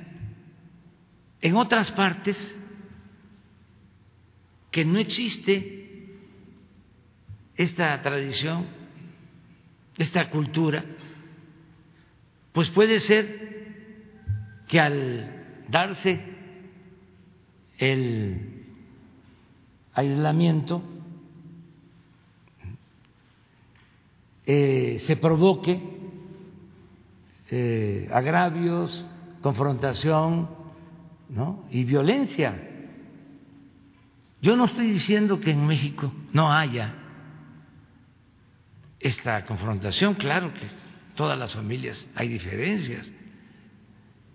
[1.41, 2.37] En otras partes
[4.71, 6.17] que no existe
[7.57, 8.67] esta tradición,
[9.97, 10.85] esta cultura,
[12.53, 13.47] pues puede ser
[14.69, 16.21] que al darse
[17.79, 18.65] el
[19.95, 20.83] aislamiento,
[24.49, 25.81] Eh, se provoque
[27.51, 29.05] eh, agravios,
[29.43, 30.49] confrontación
[31.71, 32.55] y violencia.
[34.41, 36.95] Yo no estoy diciendo que en México no haya
[39.01, 40.69] esta confrontación, claro que
[41.15, 43.11] todas las familias hay diferencias,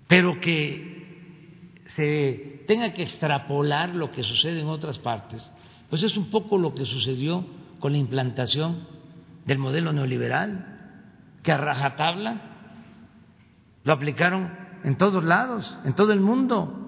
[0.08, 5.52] pero que se tenga que extrapolar lo que sucede en otras partes,
[5.90, 7.46] pues es un poco lo que sucedió
[7.80, 8.88] con la implantación
[9.46, 10.80] del modelo neoliberal,
[11.44, 12.42] que a rajatabla
[13.84, 14.52] lo aplicaron
[14.84, 16.81] en todos lados, en todo el mundo.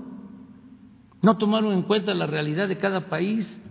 [1.23, 3.61] No tomaron en cuenta la realidad de cada país,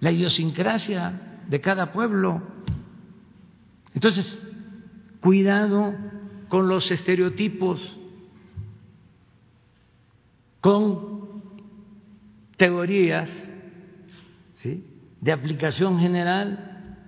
[0.00, 2.42] la idiosincrasia de cada pueblo.
[3.94, 4.42] Entonces,
[5.20, 5.94] cuidado
[6.48, 7.96] con los estereotipos,
[10.60, 11.42] con
[12.56, 13.30] teorías
[15.20, 16.98] de aplicación general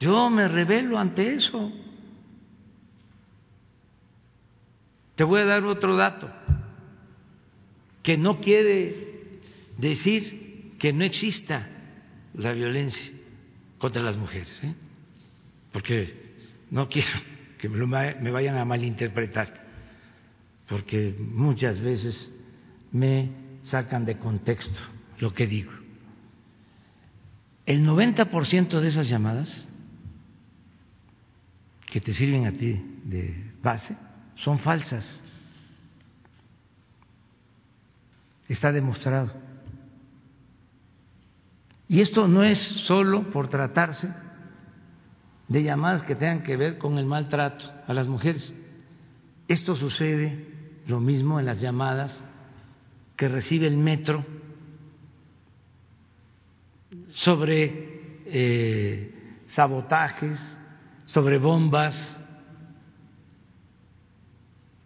[0.00, 1.70] yo me revelo ante eso.
[5.14, 6.28] Te voy a dar otro dato
[8.02, 9.40] que no quiere
[9.78, 11.68] decir que no exista
[12.34, 13.12] la violencia
[13.78, 14.74] contra las mujeres, ¿eh?
[15.72, 16.12] porque
[16.70, 17.08] no quiero
[17.58, 19.66] que me vayan a malinterpretar,
[20.68, 22.32] porque muchas veces
[22.90, 23.30] me
[23.62, 24.80] sacan de contexto
[25.18, 25.72] lo que digo.
[27.64, 29.68] El 90% de esas llamadas
[31.86, 33.94] que te sirven a ti de base
[34.36, 35.22] son falsas.
[38.52, 39.32] Está demostrado.
[41.88, 44.12] Y esto no es solo por tratarse
[45.48, 48.54] de llamadas que tengan que ver con el maltrato a las mujeres.
[49.48, 52.22] Esto sucede lo mismo en las llamadas
[53.16, 54.22] que recibe el metro
[57.08, 60.60] sobre eh, sabotajes,
[61.06, 62.20] sobre bombas.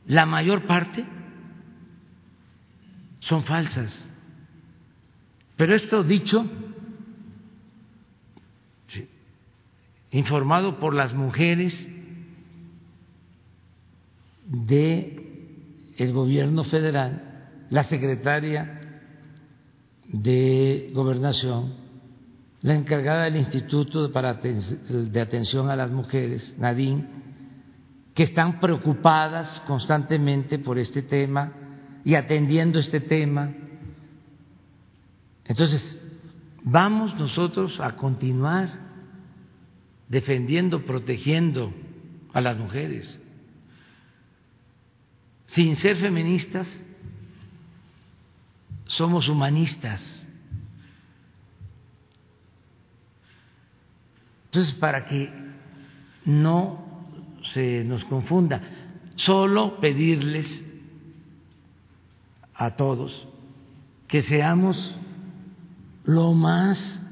[0.06, 1.15] La mayor parte
[3.26, 3.92] son falsas.
[5.56, 6.44] Pero esto dicho,
[10.10, 11.88] informado por las mujeres
[14.46, 15.22] de
[15.96, 19.00] el gobierno federal, la secretaria
[20.08, 21.74] de gobernación,
[22.62, 27.06] la encargada del Instituto de Atención a las Mujeres, Nadine,
[28.14, 31.65] que están preocupadas constantemente por este tema
[32.06, 33.52] y atendiendo este tema.
[35.44, 36.00] Entonces,
[36.62, 38.70] vamos nosotros a continuar
[40.08, 41.74] defendiendo, protegiendo
[42.32, 43.18] a las mujeres.
[45.46, 46.84] Sin ser feministas,
[48.84, 50.28] somos humanistas.
[54.44, 55.28] Entonces, para que
[56.24, 56.86] no
[57.52, 58.62] se nos confunda,
[59.16, 60.65] solo pedirles
[62.56, 63.26] a todos
[64.08, 64.94] que seamos
[66.04, 67.02] lo más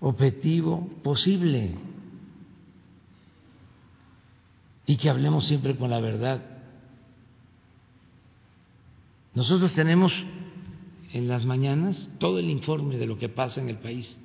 [0.00, 1.74] objetivo posible
[4.86, 6.40] y que hablemos siempre con la verdad.
[9.34, 10.12] Nosotros tenemos
[11.12, 14.16] en las mañanas todo el informe de lo que pasa en el país.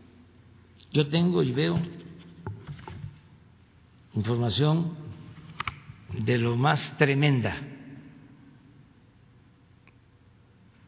[0.91, 1.79] Yo tengo y veo
[4.15, 4.93] información
[6.19, 7.72] de lo más tremenda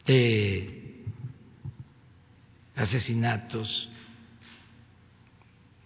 [0.06, 1.04] de
[2.76, 3.90] asesinatos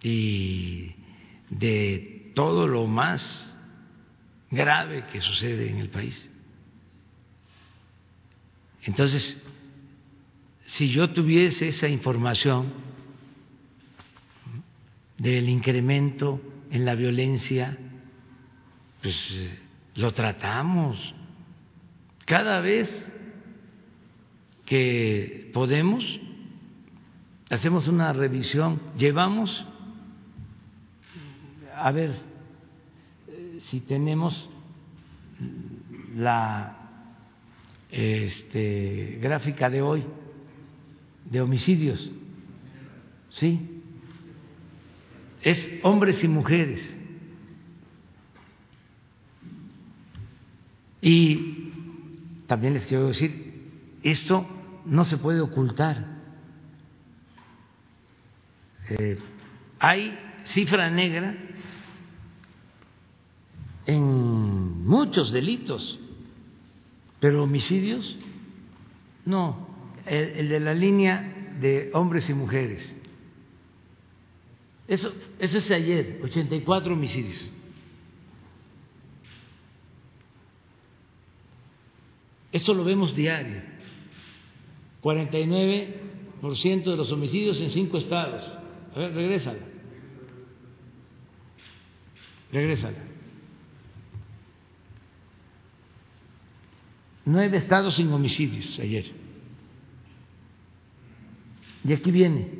[0.02, 0.96] y
[1.50, 3.56] de todo lo más
[4.52, 6.30] grave que sucede en el país.
[8.84, 9.42] Entonces,
[10.66, 12.74] si yo tuviese esa información
[15.18, 16.42] del incremento
[16.72, 17.78] en la violencia,
[19.02, 19.60] pues eh,
[19.96, 21.14] lo tratamos.
[22.26, 22.90] Cada vez
[24.70, 26.06] que podemos,
[27.50, 29.66] hacemos una revisión, llevamos,
[31.76, 32.14] a ver,
[33.62, 34.48] si tenemos
[36.16, 36.78] la
[37.90, 40.04] este, gráfica de hoy
[41.26, 42.12] de homicidios,
[43.30, 43.82] ¿sí?
[45.42, 46.96] Es hombres y mujeres.
[51.02, 51.72] Y
[52.46, 53.64] también les quiero decir,
[54.04, 54.59] esto
[54.90, 56.06] no se puede ocultar.
[58.90, 59.18] Eh,
[59.80, 61.36] hay cifra negra
[63.86, 66.00] en muchos delitos,
[67.20, 68.18] pero homicidios
[69.26, 69.68] no,
[70.06, 72.84] el, de la línea de hombres y mujeres.
[74.88, 77.52] Eso, eso es ayer, 84 homicidios.
[82.52, 83.62] Esto lo vemos diario.
[85.02, 88.44] 49% de los homicidios en cinco estados.
[88.96, 89.60] A ver, regrésala.
[92.52, 92.98] Regrésala.
[97.26, 99.06] Nueve estados sin homicidios ayer.
[101.84, 102.60] Y aquí viene.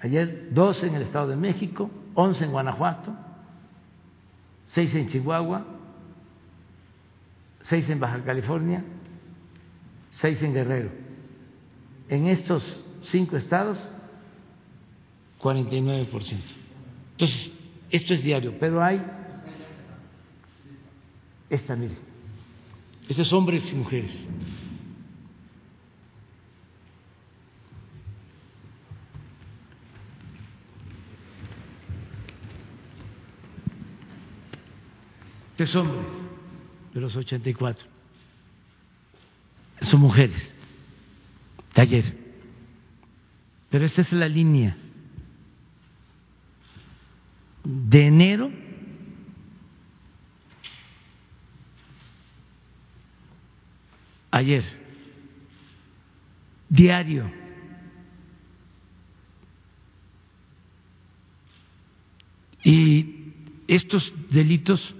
[0.00, 3.14] Ayer doce en el Estado de México, once en Guanajuato,
[4.68, 5.64] seis en Chihuahua,
[7.62, 8.84] seis en Baja California,
[10.16, 10.90] seis en Guerrero.
[12.08, 13.86] En estos cinco estados,
[15.40, 16.40] 49%.
[17.12, 17.52] Entonces,
[17.90, 19.02] esto es diario, pero hay
[21.50, 21.96] esta, mire.
[23.08, 24.28] Estos hombres y mujeres.
[35.52, 36.06] Estos hombres
[36.92, 37.93] de los 84
[39.84, 40.52] son mujeres
[41.74, 42.04] ayer.
[43.70, 44.76] Pero esta es la línea
[47.64, 48.50] de enero
[54.30, 54.64] ayer,
[56.68, 57.30] diario.
[62.62, 63.32] Y
[63.68, 64.94] estos delitos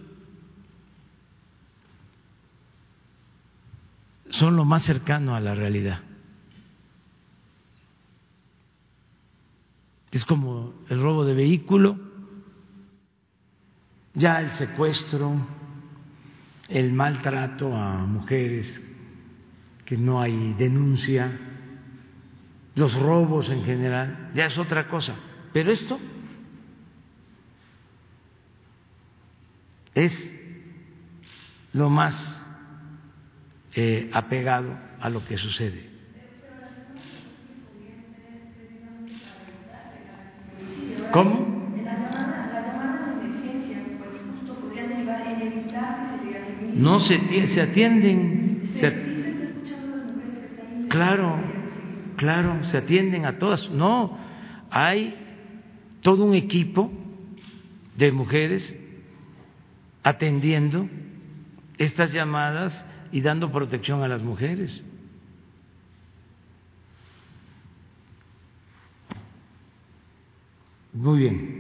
[4.39, 6.01] son lo más cercano a la realidad.
[10.11, 11.99] Es como el robo de vehículo,
[14.15, 15.35] ya el secuestro,
[16.69, 18.81] el maltrato a mujeres,
[19.85, 21.31] que no hay denuncia,
[22.75, 25.15] los robos en general, ya es otra cosa.
[25.53, 25.99] Pero esto
[29.95, 30.35] es
[31.73, 32.34] lo más
[33.77, 35.91] eh, apegado a lo que sucede.
[41.13, 41.55] ¿Cómo?
[46.75, 47.19] No se,
[47.55, 48.71] se atienden.
[50.89, 51.37] claro,
[52.17, 53.71] claro, se atienden a todas.
[53.71, 54.19] No,
[54.71, 55.15] hay
[56.03, 56.91] todo un equipo
[57.97, 58.75] de mujeres
[60.03, 60.89] atendiendo
[61.79, 62.73] estas llamadas
[63.15, 64.83] y dando protección a las mujeres.
[70.93, 71.54] Muy bien.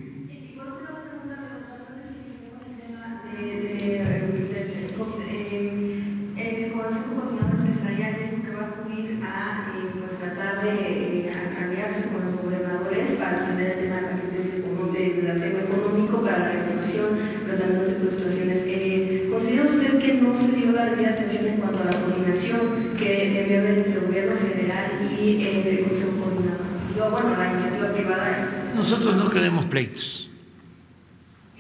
[28.75, 30.29] Nosotros no queremos pleitos,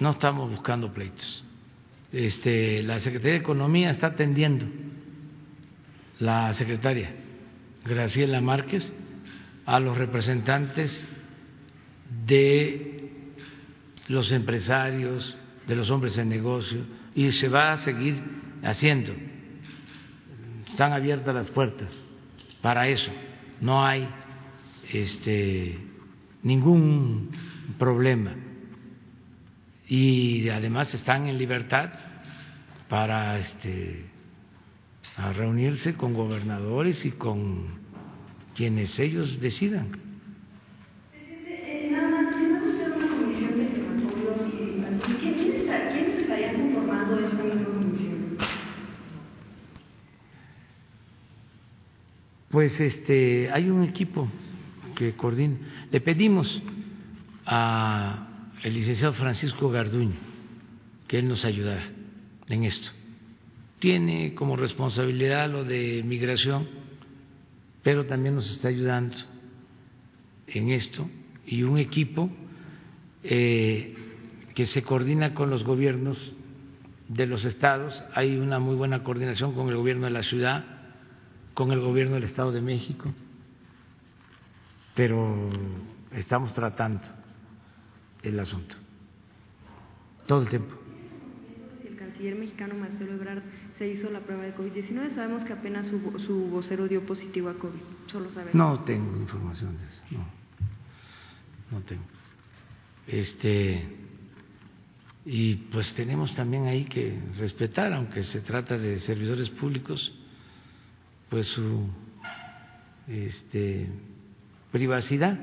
[0.00, 1.44] no estamos buscando pleitos.
[2.12, 4.66] Este, la Secretaría de Economía está atendiendo,
[6.18, 7.12] la secretaria
[7.84, 8.90] Graciela Márquez,
[9.66, 11.06] a los representantes
[12.26, 13.10] de
[14.08, 15.36] los empresarios,
[15.66, 16.84] de los hombres en negocio,
[17.14, 18.22] y se va a seguir
[18.62, 19.12] haciendo.
[20.68, 22.06] Están abiertas las puertas
[22.60, 23.10] para eso.
[23.60, 24.08] No hay
[24.92, 25.78] este,
[26.44, 27.30] ningún
[27.78, 28.36] problema.
[29.88, 31.90] Y además están en libertad
[32.88, 34.04] para este,
[35.16, 37.82] a reunirse con gobernadores y con
[38.54, 40.04] quienes ellos decidan.
[52.50, 54.28] Pues este, hay un equipo
[54.94, 55.56] que coordina.
[55.90, 56.62] Le pedimos
[57.46, 60.16] a el licenciado Francisco Garduño
[61.08, 61.84] que él nos ayudara
[62.48, 62.90] en esto.
[63.78, 66.66] Tiene como responsabilidad lo de migración,
[67.82, 69.16] pero también nos está ayudando
[70.46, 71.08] en esto
[71.46, 72.30] y un equipo
[73.22, 73.94] eh,
[74.54, 76.16] que se coordina con los gobiernos
[77.08, 77.94] de los estados.
[78.14, 80.74] Hay una muy buena coordinación con el gobierno de la ciudad
[81.54, 83.14] con el gobierno del Estado de México,
[84.94, 85.50] pero
[86.12, 87.02] estamos tratando
[88.22, 88.76] el asunto
[90.26, 90.74] todo el tiempo.
[91.86, 93.42] El canciller mexicano Marcelo Ebrard
[93.78, 95.14] se hizo la prueba de COVID-19.
[95.14, 97.80] Sabemos que apenas su, su, vocero dio positivo a COVID.
[98.06, 98.54] Solo sabemos.
[98.54, 100.02] No tengo información de eso.
[100.10, 100.26] No,
[101.70, 102.04] no tengo.
[103.06, 103.86] Este
[105.26, 110.12] y pues tenemos también ahí que respetar, aunque se trata de servidores públicos
[111.30, 111.88] pues su
[113.08, 113.88] este,
[114.74, 115.38] privacidad,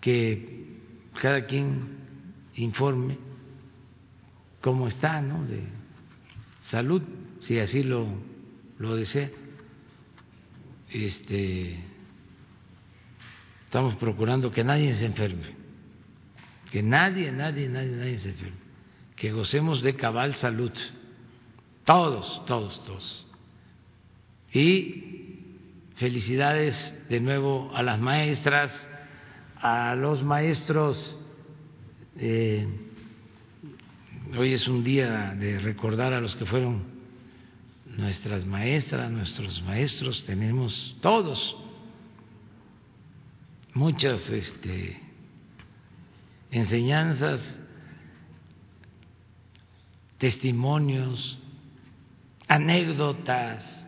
[0.00, 0.80] que
[1.22, 1.98] cada quien
[2.56, 3.16] informe
[4.60, 5.46] cómo está, ¿no?
[5.46, 5.62] De
[6.62, 7.02] salud,
[7.42, 8.08] si así lo,
[8.80, 9.30] lo desea.
[10.88, 11.78] Este,
[13.66, 15.54] estamos procurando que nadie se enferme,
[16.72, 18.58] que nadie, nadie, nadie, nadie se enferme,
[19.14, 20.72] que gocemos de cabal salud.
[21.84, 23.28] Todos, todos, todos.
[24.52, 25.09] Y
[26.00, 28.72] felicidades de nuevo a las maestras,
[29.60, 31.14] a los maestros.
[32.16, 32.66] Eh,
[34.34, 36.84] hoy es un día de recordar a los que fueron
[37.98, 40.24] nuestras maestras, nuestros maestros.
[40.24, 41.54] Tenemos todos
[43.74, 44.98] muchas este,
[46.50, 47.58] enseñanzas,
[50.16, 51.38] testimonios
[52.48, 53.79] anécdotas,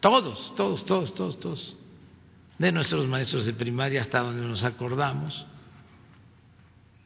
[0.00, 1.76] todos, todos, todos, todos, todos,
[2.58, 5.46] de nuestros maestros de primaria hasta donde nos acordamos.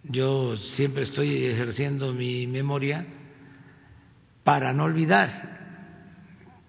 [0.04, 3.06] Yo siempre estoy ejerciendo mi memoria
[4.42, 5.54] para no olvidar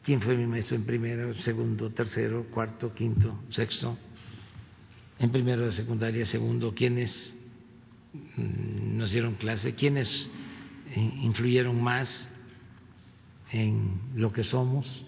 [0.03, 3.97] quién fue mi maestro en primero, segundo, tercero, cuarto, quinto, sexto,
[5.19, 7.35] en primero de secundaria, segundo, quiénes
[8.14, 10.30] mm, nos dieron clase, quiénes
[10.95, 12.31] influyeron más
[13.52, 15.06] en lo que somos.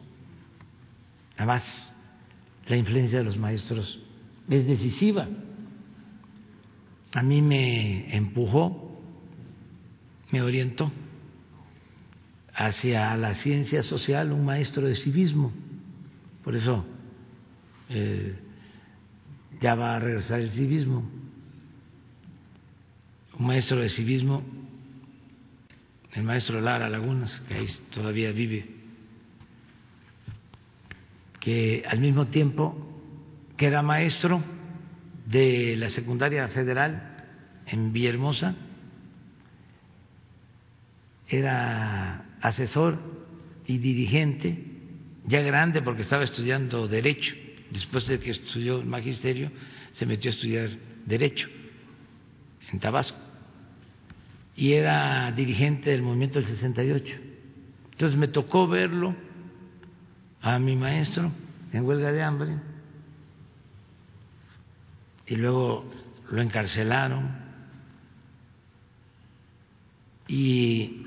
[1.38, 1.94] Además,
[2.68, 4.00] la influencia de los maestros
[4.50, 5.28] es decisiva.
[7.14, 8.88] A mí me empujó
[10.32, 10.92] me orientó
[12.54, 15.52] hacia la ciencia social, un maestro de civismo.
[16.44, 16.86] Por eso
[17.90, 18.36] eh,
[19.62, 21.10] ya va a regresar el civismo.
[23.40, 24.44] Un maestro de civismo,
[26.14, 28.66] el maestro Lara Lagunas, que ahí todavía vive,
[31.48, 32.76] que al mismo tiempo
[33.56, 34.44] que era maestro
[35.28, 37.24] de la secundaria federal
[37.65, 38.53] en Villahermosa,
[41.26, 42.99] era asesor
[43.65, 44.61] y dirigente,
[45.26, 47.34] ya grande porque estaba estudiando Derecho,
[47.72, 49.49] después de que estudió el magisterio,
[49.94, 50.69] se metió a estudiar
[51.06, 51.48] Derecho
[52.74, 53.19] en Tabasco.
[54.53, 57.15] Y era dirigente del movimiento del 68.
[57.94, 59.15] Entonces me tocó verlo
[60.42, 61.32] a mi maestro
[61.74, 62.58] en huelga de hambre.
[65.26, 65.86] Y luego
[66.32, 67.46] lo encarcelaron.
[70.28, 71.06] Y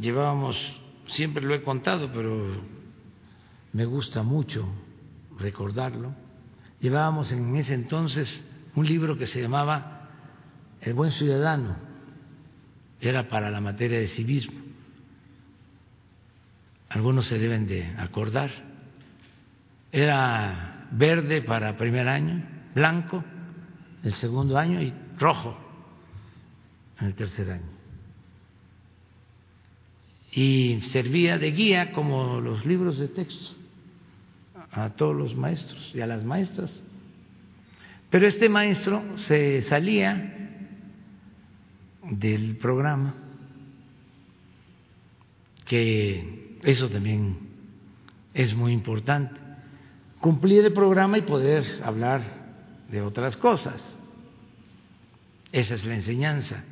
[0.00, 0.56] llevábamos,
[1.08, 2.60] siempre lo he contado, pero
[3.72, 4.66] me gusta mucho
[5.38, 6.14] recordarlo,
[6.80, 8.44] llevábamos en ese entonces
[8.74, 10.08] un libro que se llamaba
[10.80, 11.76] El buen ciudadano,
[13.00, 14.65] era para la materia de civismo.
[16.96, 18.50] Algunos se deben de acordar.
[19.92, 22.42] Era verde para primer año,
[22.74, 23.22] blanco
[24.02, 25.58] el segundo año y rojo
[26.98, 27.76] en el tercer año
[30.32, 33.54] y servía de guía como los libros de texto
[34.72, 36.82] a todos los maestros y a las maestras.
[38.08, 40.32] Pero este maestro se salía
[42.10, 43.14] del programa,
[45.66, 47.38] que eso también
[48.34, 49.40] es muy importante,
[50.20, 52.20] cumplir el programa y poder hablar
[52.90, 53.98] de otras cosas.
[55.52, 56.62] Esa es la enseñanza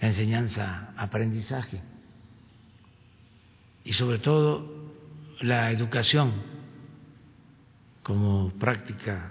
[0.00, 1.80] la enseñanza, aprendizaje
[3.84, 4.92] y sobre todo
[5.40, 6.32] la educación
[8.02, 9.30] como práctica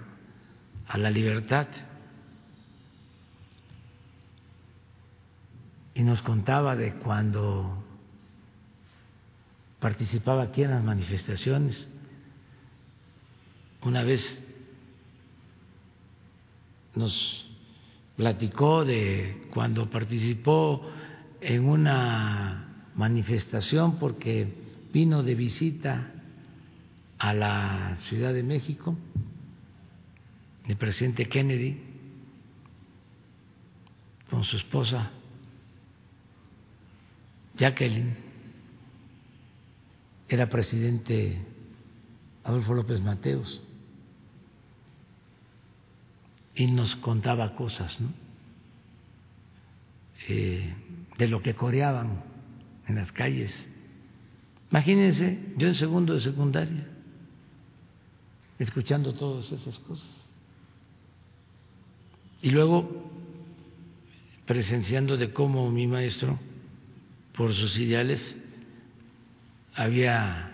[0.86, 1.66] a la libertad.
[5.94, 7.84] Y nos contaba de cuando
[9.80, 11.88] participaba aquí en las manifestaciones.
[13.82, 14.46] Una vez
[16.94, 17.46] nos
[18.16, 20.86] platicó de cuando participó
[21.40, 24.52] en una manifestación porque
[24.92, 26.12] vino de visita
[27.18, 28.96] a la Ciudad de México
[30.66, 31.80] el presidente Kennedy
[34.28, 35.10] con su esposa
[37.56, 38.29] Jacqueline
[40.30, 41.38] era presidente
[42.44, 43.60] Adolfo López Mateos
[46.54, 47.98] y nos contaba cosas
[50.28, 50.72] eh,
[51.18, 52.22] de lo que coreaban
[52.86, 53.68] en las calles.
[54.70, 56.86] Imagínense, yo en segundo de secundaria,
[58.60, 60.08] escuchando todas esas cosas.
[62.40, 63.10] Y luego
[64.46, 66.38] presenciando de cómo mi maestro,
[67.36, 68.36] por sus ideales,
[69.80, 70.50] había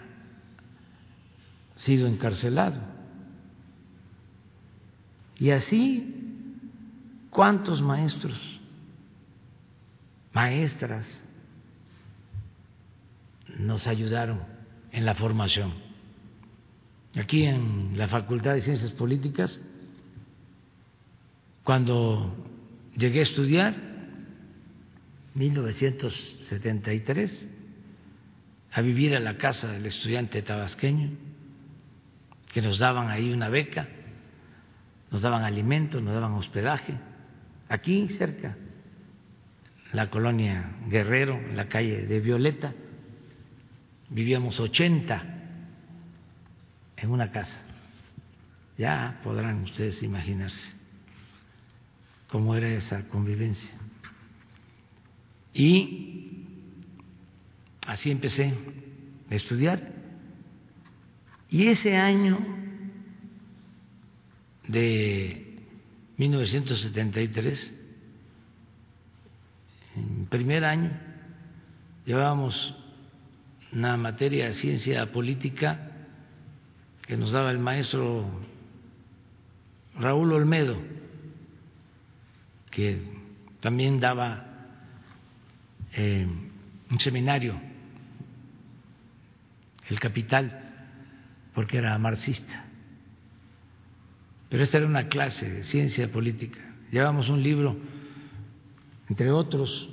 [1.74, 2.80] sido encarcelado
[5.36, 6.14] y así,
[7.30, 8.60] ¿cuántos maestros,
[10.32, 11.24] maestras
[13.58, 14.44] nos ayudaron
[14.92, 15.74] en la formación?
[17.16, 19.60] Aquí en la Facultad de Ciencias Políticas,
[21.64, 22.32] cuando
[22.96, 23.74] llegué a estudiar,
[25.34, 27.56] 1973,
[28.76, 31.08] a vivir a la casa del estudiante tabasqueño,
[32.52, 33.88] que nos daban ahí una beca
[35.10, 36.94] nos daban alimentos, nos daban hospedaje,
[37.68, 38.56] aquí cerca,
[39.92, 42.74] la colonia Guerrero, en la calle de Violeta,
[44.10, 45.24] vivíamos 80
[46.96, 47.62] en una casa.
[48.76, 50.74] Ya podrán ustedes imaginarse
[52.28, 53.72] cómo era esa convivencia.
[55.54, 56.25] Y
[57.86, 58.52] así empecé
[59.30, 59.92] a estudiar.
[61.48, 62.38] Y ese año
[64.68, 65.60] de
[66.16, 67.74] 1973,
[69.96, 70.90] en primer año,
[72.04, 72.74] llevábamos
[73.72, 75.92] una materia de ciencia política
[77.06, 78.26] que nos daba el maestro
[79.98, 80.76] Raúl Olmedo,
[82.70, 83.00] que
[83.60, 84.44] también daba
[85.92, 86.26] eh,
[86.90, 87.58] un seminario,
[89.88, 90.62] El Capital,
[91.54, 92.64] porque era marxista.
[94.48, 97.76] Pero esta era una clase de ciencia política llevamos un libro,
[99.08, 99.88] entre otros,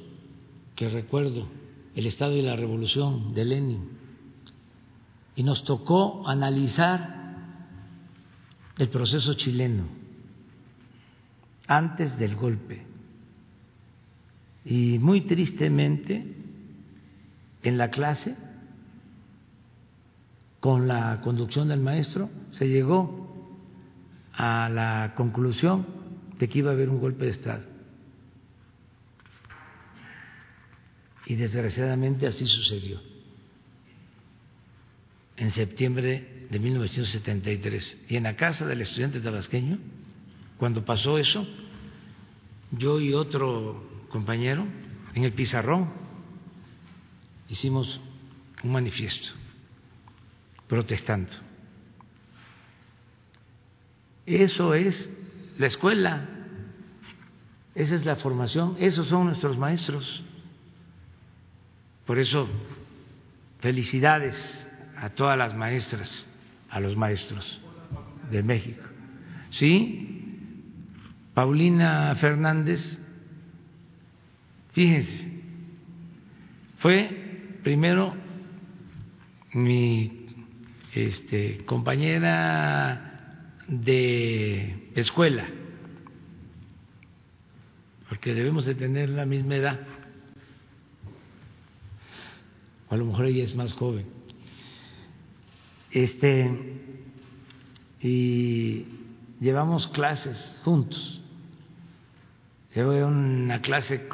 [0.75, 1.47] que recuerdo,
[1.95, 3.89] El Estado y la Revolución de Lenin,
[5.35, 7.21] y nos tocó analizar
[8.77, 9.85] el proceso chileno
[11.67, 12.85] antes del golpe.
[14.65, 16.35] Y muy tristemente,
[17.63, 18.35] en la clase,
[20.63, 23.59] con la conducción del maestro, se llegó
[24.31, 25.85] a la conclusión
[26.39, 27.65] de que iba a haber un golpe de Estado.
[31.25, 33.01] Y desgraciadamente así sucedió.
[35.35, 38.05] En septiembre de 1973.
[38.07, 39.79] Y en la casa del estudiante tabasqueño,
[40.57, 41.45] cuando pasó eso,
[42.71, 44.65] yo y otro compañero,
[45.13, 45.91] en el pizarrón,
[47.49, 47.99] hicimos
[48.63, 49.42] un manifiesto
[50.67, 51.31] protestando.
[54.25, 55.09] Eso es
[55.57, 56.29] la escuela,
[57.75, 60.23] esa es la formación, esos son nuestros maestros.
[62.05, 62.47] Por eso,
[63.59, 64.35] felicidades
[64.97, 66.27] a todas las maestras,
[66.69, 67.61] a los maestros
[68.31, 68.83] de México.
[69.51, 70.13] ¿Sí?
[71.33, 72.97] Paulina Fernández,
[74.71, 75.31] fíjense,
[76.77, 78.13] fue primero
[79.53, 80.22] mi
[80.93, 85.47] este, compañera de escuela,
[88.09, 89.79] porque debemos de tener la misma edad,
[92.89, 94.05] o a lo mejor ella es más joven.
[95.91, 96.51] Este,
[98.01, 98.85] y
[99.39, 101.21] llevamos clases juntos.
[102.75, 104.07] Llevo una clase,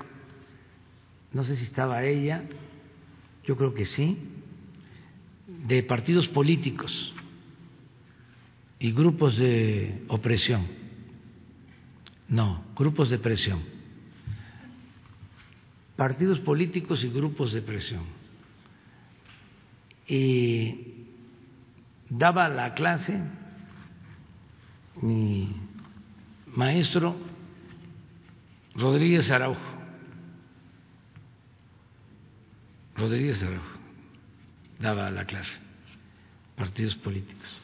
[1.31, 2.43] no sé si estaba ella,
[3.45, 4.18] yo creo que sí,
[5.68, 7.14] de partidos políticos
[8.80, 10.65] y grupos de opresión.
[12.27, 13.61] No, grupos de presión.
[15.95, 18.03] Partidos políticos y grupos de presión.
[20.07, 21.06] Y
[22.10, 23.22] daba la clase
[25.02, 25.56] mi
[26.48, 27.15] maestro
[28.76, 29.60] Rodríguez Araujo.
[32.95, 33.78] Rodríguez Araujo
[34.80, 35.60] daba la clase,
[36.56, 37.61] partidos políticos.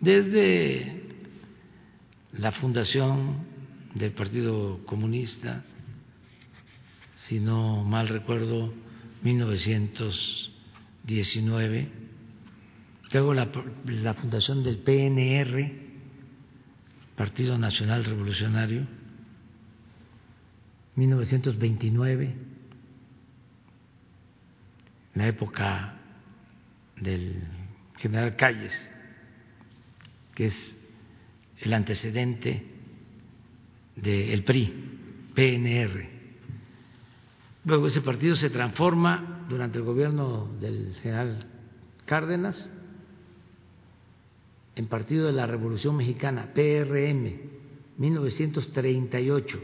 [0.00, 1.02] Desde
[2.32, 3.44] la fundación
[3.94, 5.62] del Partido Comunista,
[7.28, 8.72] si no mal recuerdo,
[9.22, 11.88] 1919,
[13.12, 13.50] luego la,
[14.14, 15.84] fundación del PNR,
[17.16, 18.86] Partido Nacional Revolucionario,
[20.96, 22.34] 1929,
[25.14, 26.00] la época
[27.00, 27.42] del
[27.96, 28.90] general Calles,
[30.34, 30.76] que es
[31.60, 32.66] el antecedente
[33.96, 36.08] del PRI, PNR.
[37.64, 41.46] Luego ese partido se transforma durante el gobierno del general
[42.04, 42.70] Cárdenas
[44.76, 47.32] en Partido de la Revolución Mexicana, PRM,
[47.96, 49.60] 1938.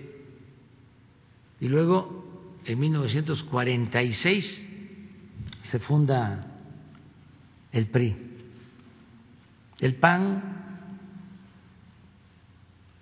[1.61, 4.67] Y luego, en 1946,
[5.65, 6.50] se funda
[7.73, 8.17] el PRI.
[9.79, 10.61] El PAN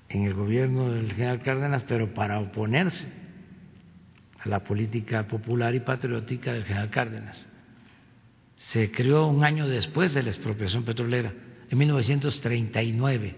[0.08, 3.12] en el gobierno del general Cárdenas, pero para oponerse
[4.40, 7.46] a la política popular y patriótica del general Cárdenas.
[8.56, 11.32] Se creó un año después de la expropiación petrolera,
[11.70, 13.36] en 1939.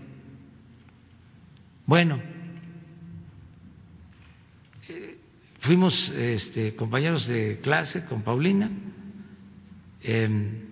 [1.86, 2.23] Bueno,
[4.89, 5.19] eh,
[5.61, 8.70] fuimos este, compañeros de clase con Paulina.
[10.02, 10.70] Eh,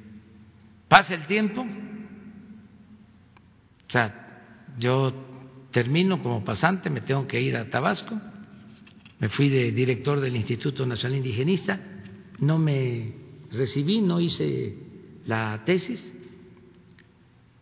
[0.89, 5.13] Pasa el tiempo, o sea, yo
[5.71, 8.19] termino como pasante, me tengo que ir a Tabasco,
[9.19, 11.79] me fui de director del Instituto Nacional Indigenista,
[12.39, 13.13] no me
[13.53, 14.77] recibí, no hice
[15.27, 16.03] la tesis,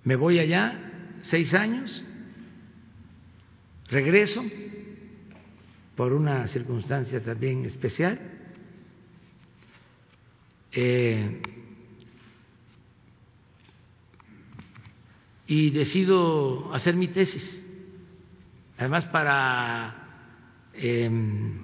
[0.05, 2.05] me voy allá seis años,
[3.89, 4.45] regreso
[5.97, 8.21] por una circunstancia también especial.
[10.71, 11.41] Eh,
[15.47, 17.63] y decido hacer mi tesis.
[18.79, 19.95] Además, para
[20.75, 21.59] em,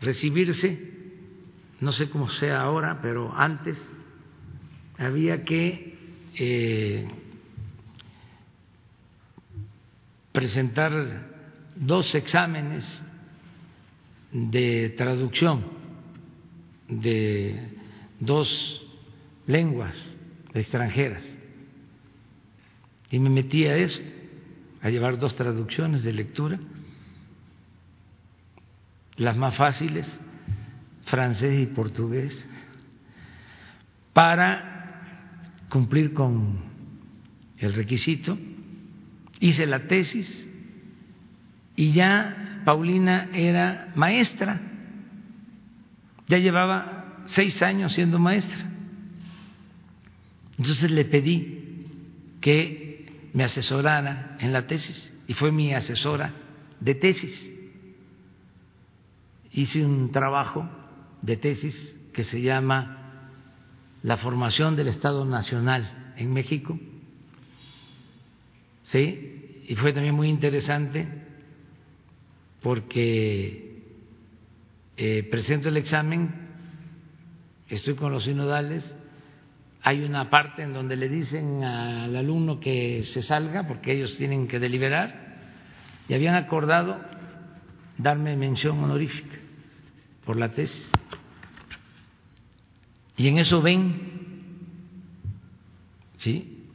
[0.00, 0.92] recibirse,
[1.80, 3.92] no sé cómo sea ahora, pero antes
[4.98, 5.94] había que
[6.36, 7.08] eh,
[10.32, 11.32] presentar
[11.76, 13.02] dos exámenes
[14.32, 15.64] de traducción
[16.88, 17.68] de
[18.20, 18.82] dos
[19.46, 19.94] lenguas
[20.52, 21.33] extranjeras
[23.14, 24.00] y me metí a eso,
[24.82, 26.58] a llevar dos traducciones de lectura
[29.14, 30.04] las más fáciles,
[31.04, 32.36] francés y portugués,
[34.12, 36.58] para cumplir con
[37.58, 38.36] el requisito.
[39.38, 40.48] Hice la tesis
[41.76, 44.60] y ya Paulina era maestra,
[46.26, 48.72] ya llevaba seis años siendo maestra.
[50.58, 51.86] Entonces le pedí
[52.40, 52.83] que
[53.34, 56.32] me asesorara en la tesis y fue mi asesora
[56.80, 57.52] de tesis.
[59.52, 60.68] Hice un trabajo
[61.20, 63.28] de tesis que se llama
[64.02, 66.78] La formación del Estado Nacional en México.
[68.84, 71.08] Sí, y fue también muy interesante
[72.62, 73.82] porque
[74.96, 76.32] eh, presento el examen,
[77.68, 78.94] estoy con los sinodales,
[79.86, 84.48] hay una parte en donde le dicen al alumno que se salga porque ellos tienen
[84.48, 85.36] que deliberar
[86.08, 86.98] y habían acordado
[87.98, 89.36] darme mención honorífica
[90.24, 90.88] por la tesis.
[93.18, 93.94] Y en eso ven,
[96.16, 96.66] ¿sí?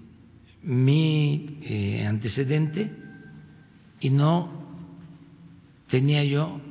[0.62, 2.92] Mi eh, antecedente
[4.00, 4.52] y no
[5.88, 6.62] tenía yo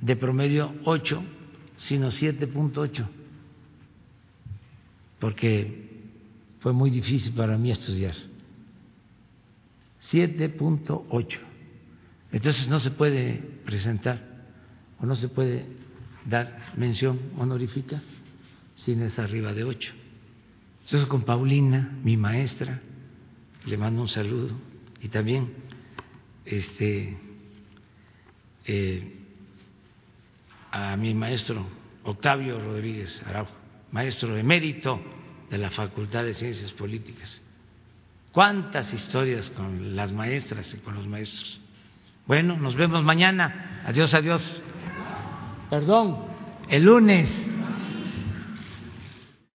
[0.00, 1.22] de promedio 8,
[1.78, 3.19] sino 7.8
[5.20, 5.90] porque
[6.60, 8.14] fue muy difícil para mí estudiar.
[10.02, 11.38] 7.8.
[12.32, 13.34] Entonces no se puede
[13.64, 14.46] presentar
[14.98, 15.66] o no se puede
[16.24, 18.02] dar mención honorífica
[18.74, 19.92] sin es arriba de 8.
[20.84, 22.80] Entonces con Paulina, mi maestra,
[23.66, 24.54] le mando un saludo
[25.02, 25.52] y también
[26.46, 27.18] este
[28.64, 29.16] eh,
[30.70, 31.66] a mi maestro
[32.04, 33.60] Octavio Rodríguez Araujo
[33.92, 35.00] maestro emérito
[35.50, 37.42] de la Facultad de Ciencias Políticas.
[38.32, 41.60] ¿Cuántas historias con las maestras y con los maestros?
[42.26, 43.82] Bueno, nos vemos mañana.
[43.84, 44.60] Adiós, adiós.
[45.68, 46.26] Perdón,
[46.68, 47.50] el lunes.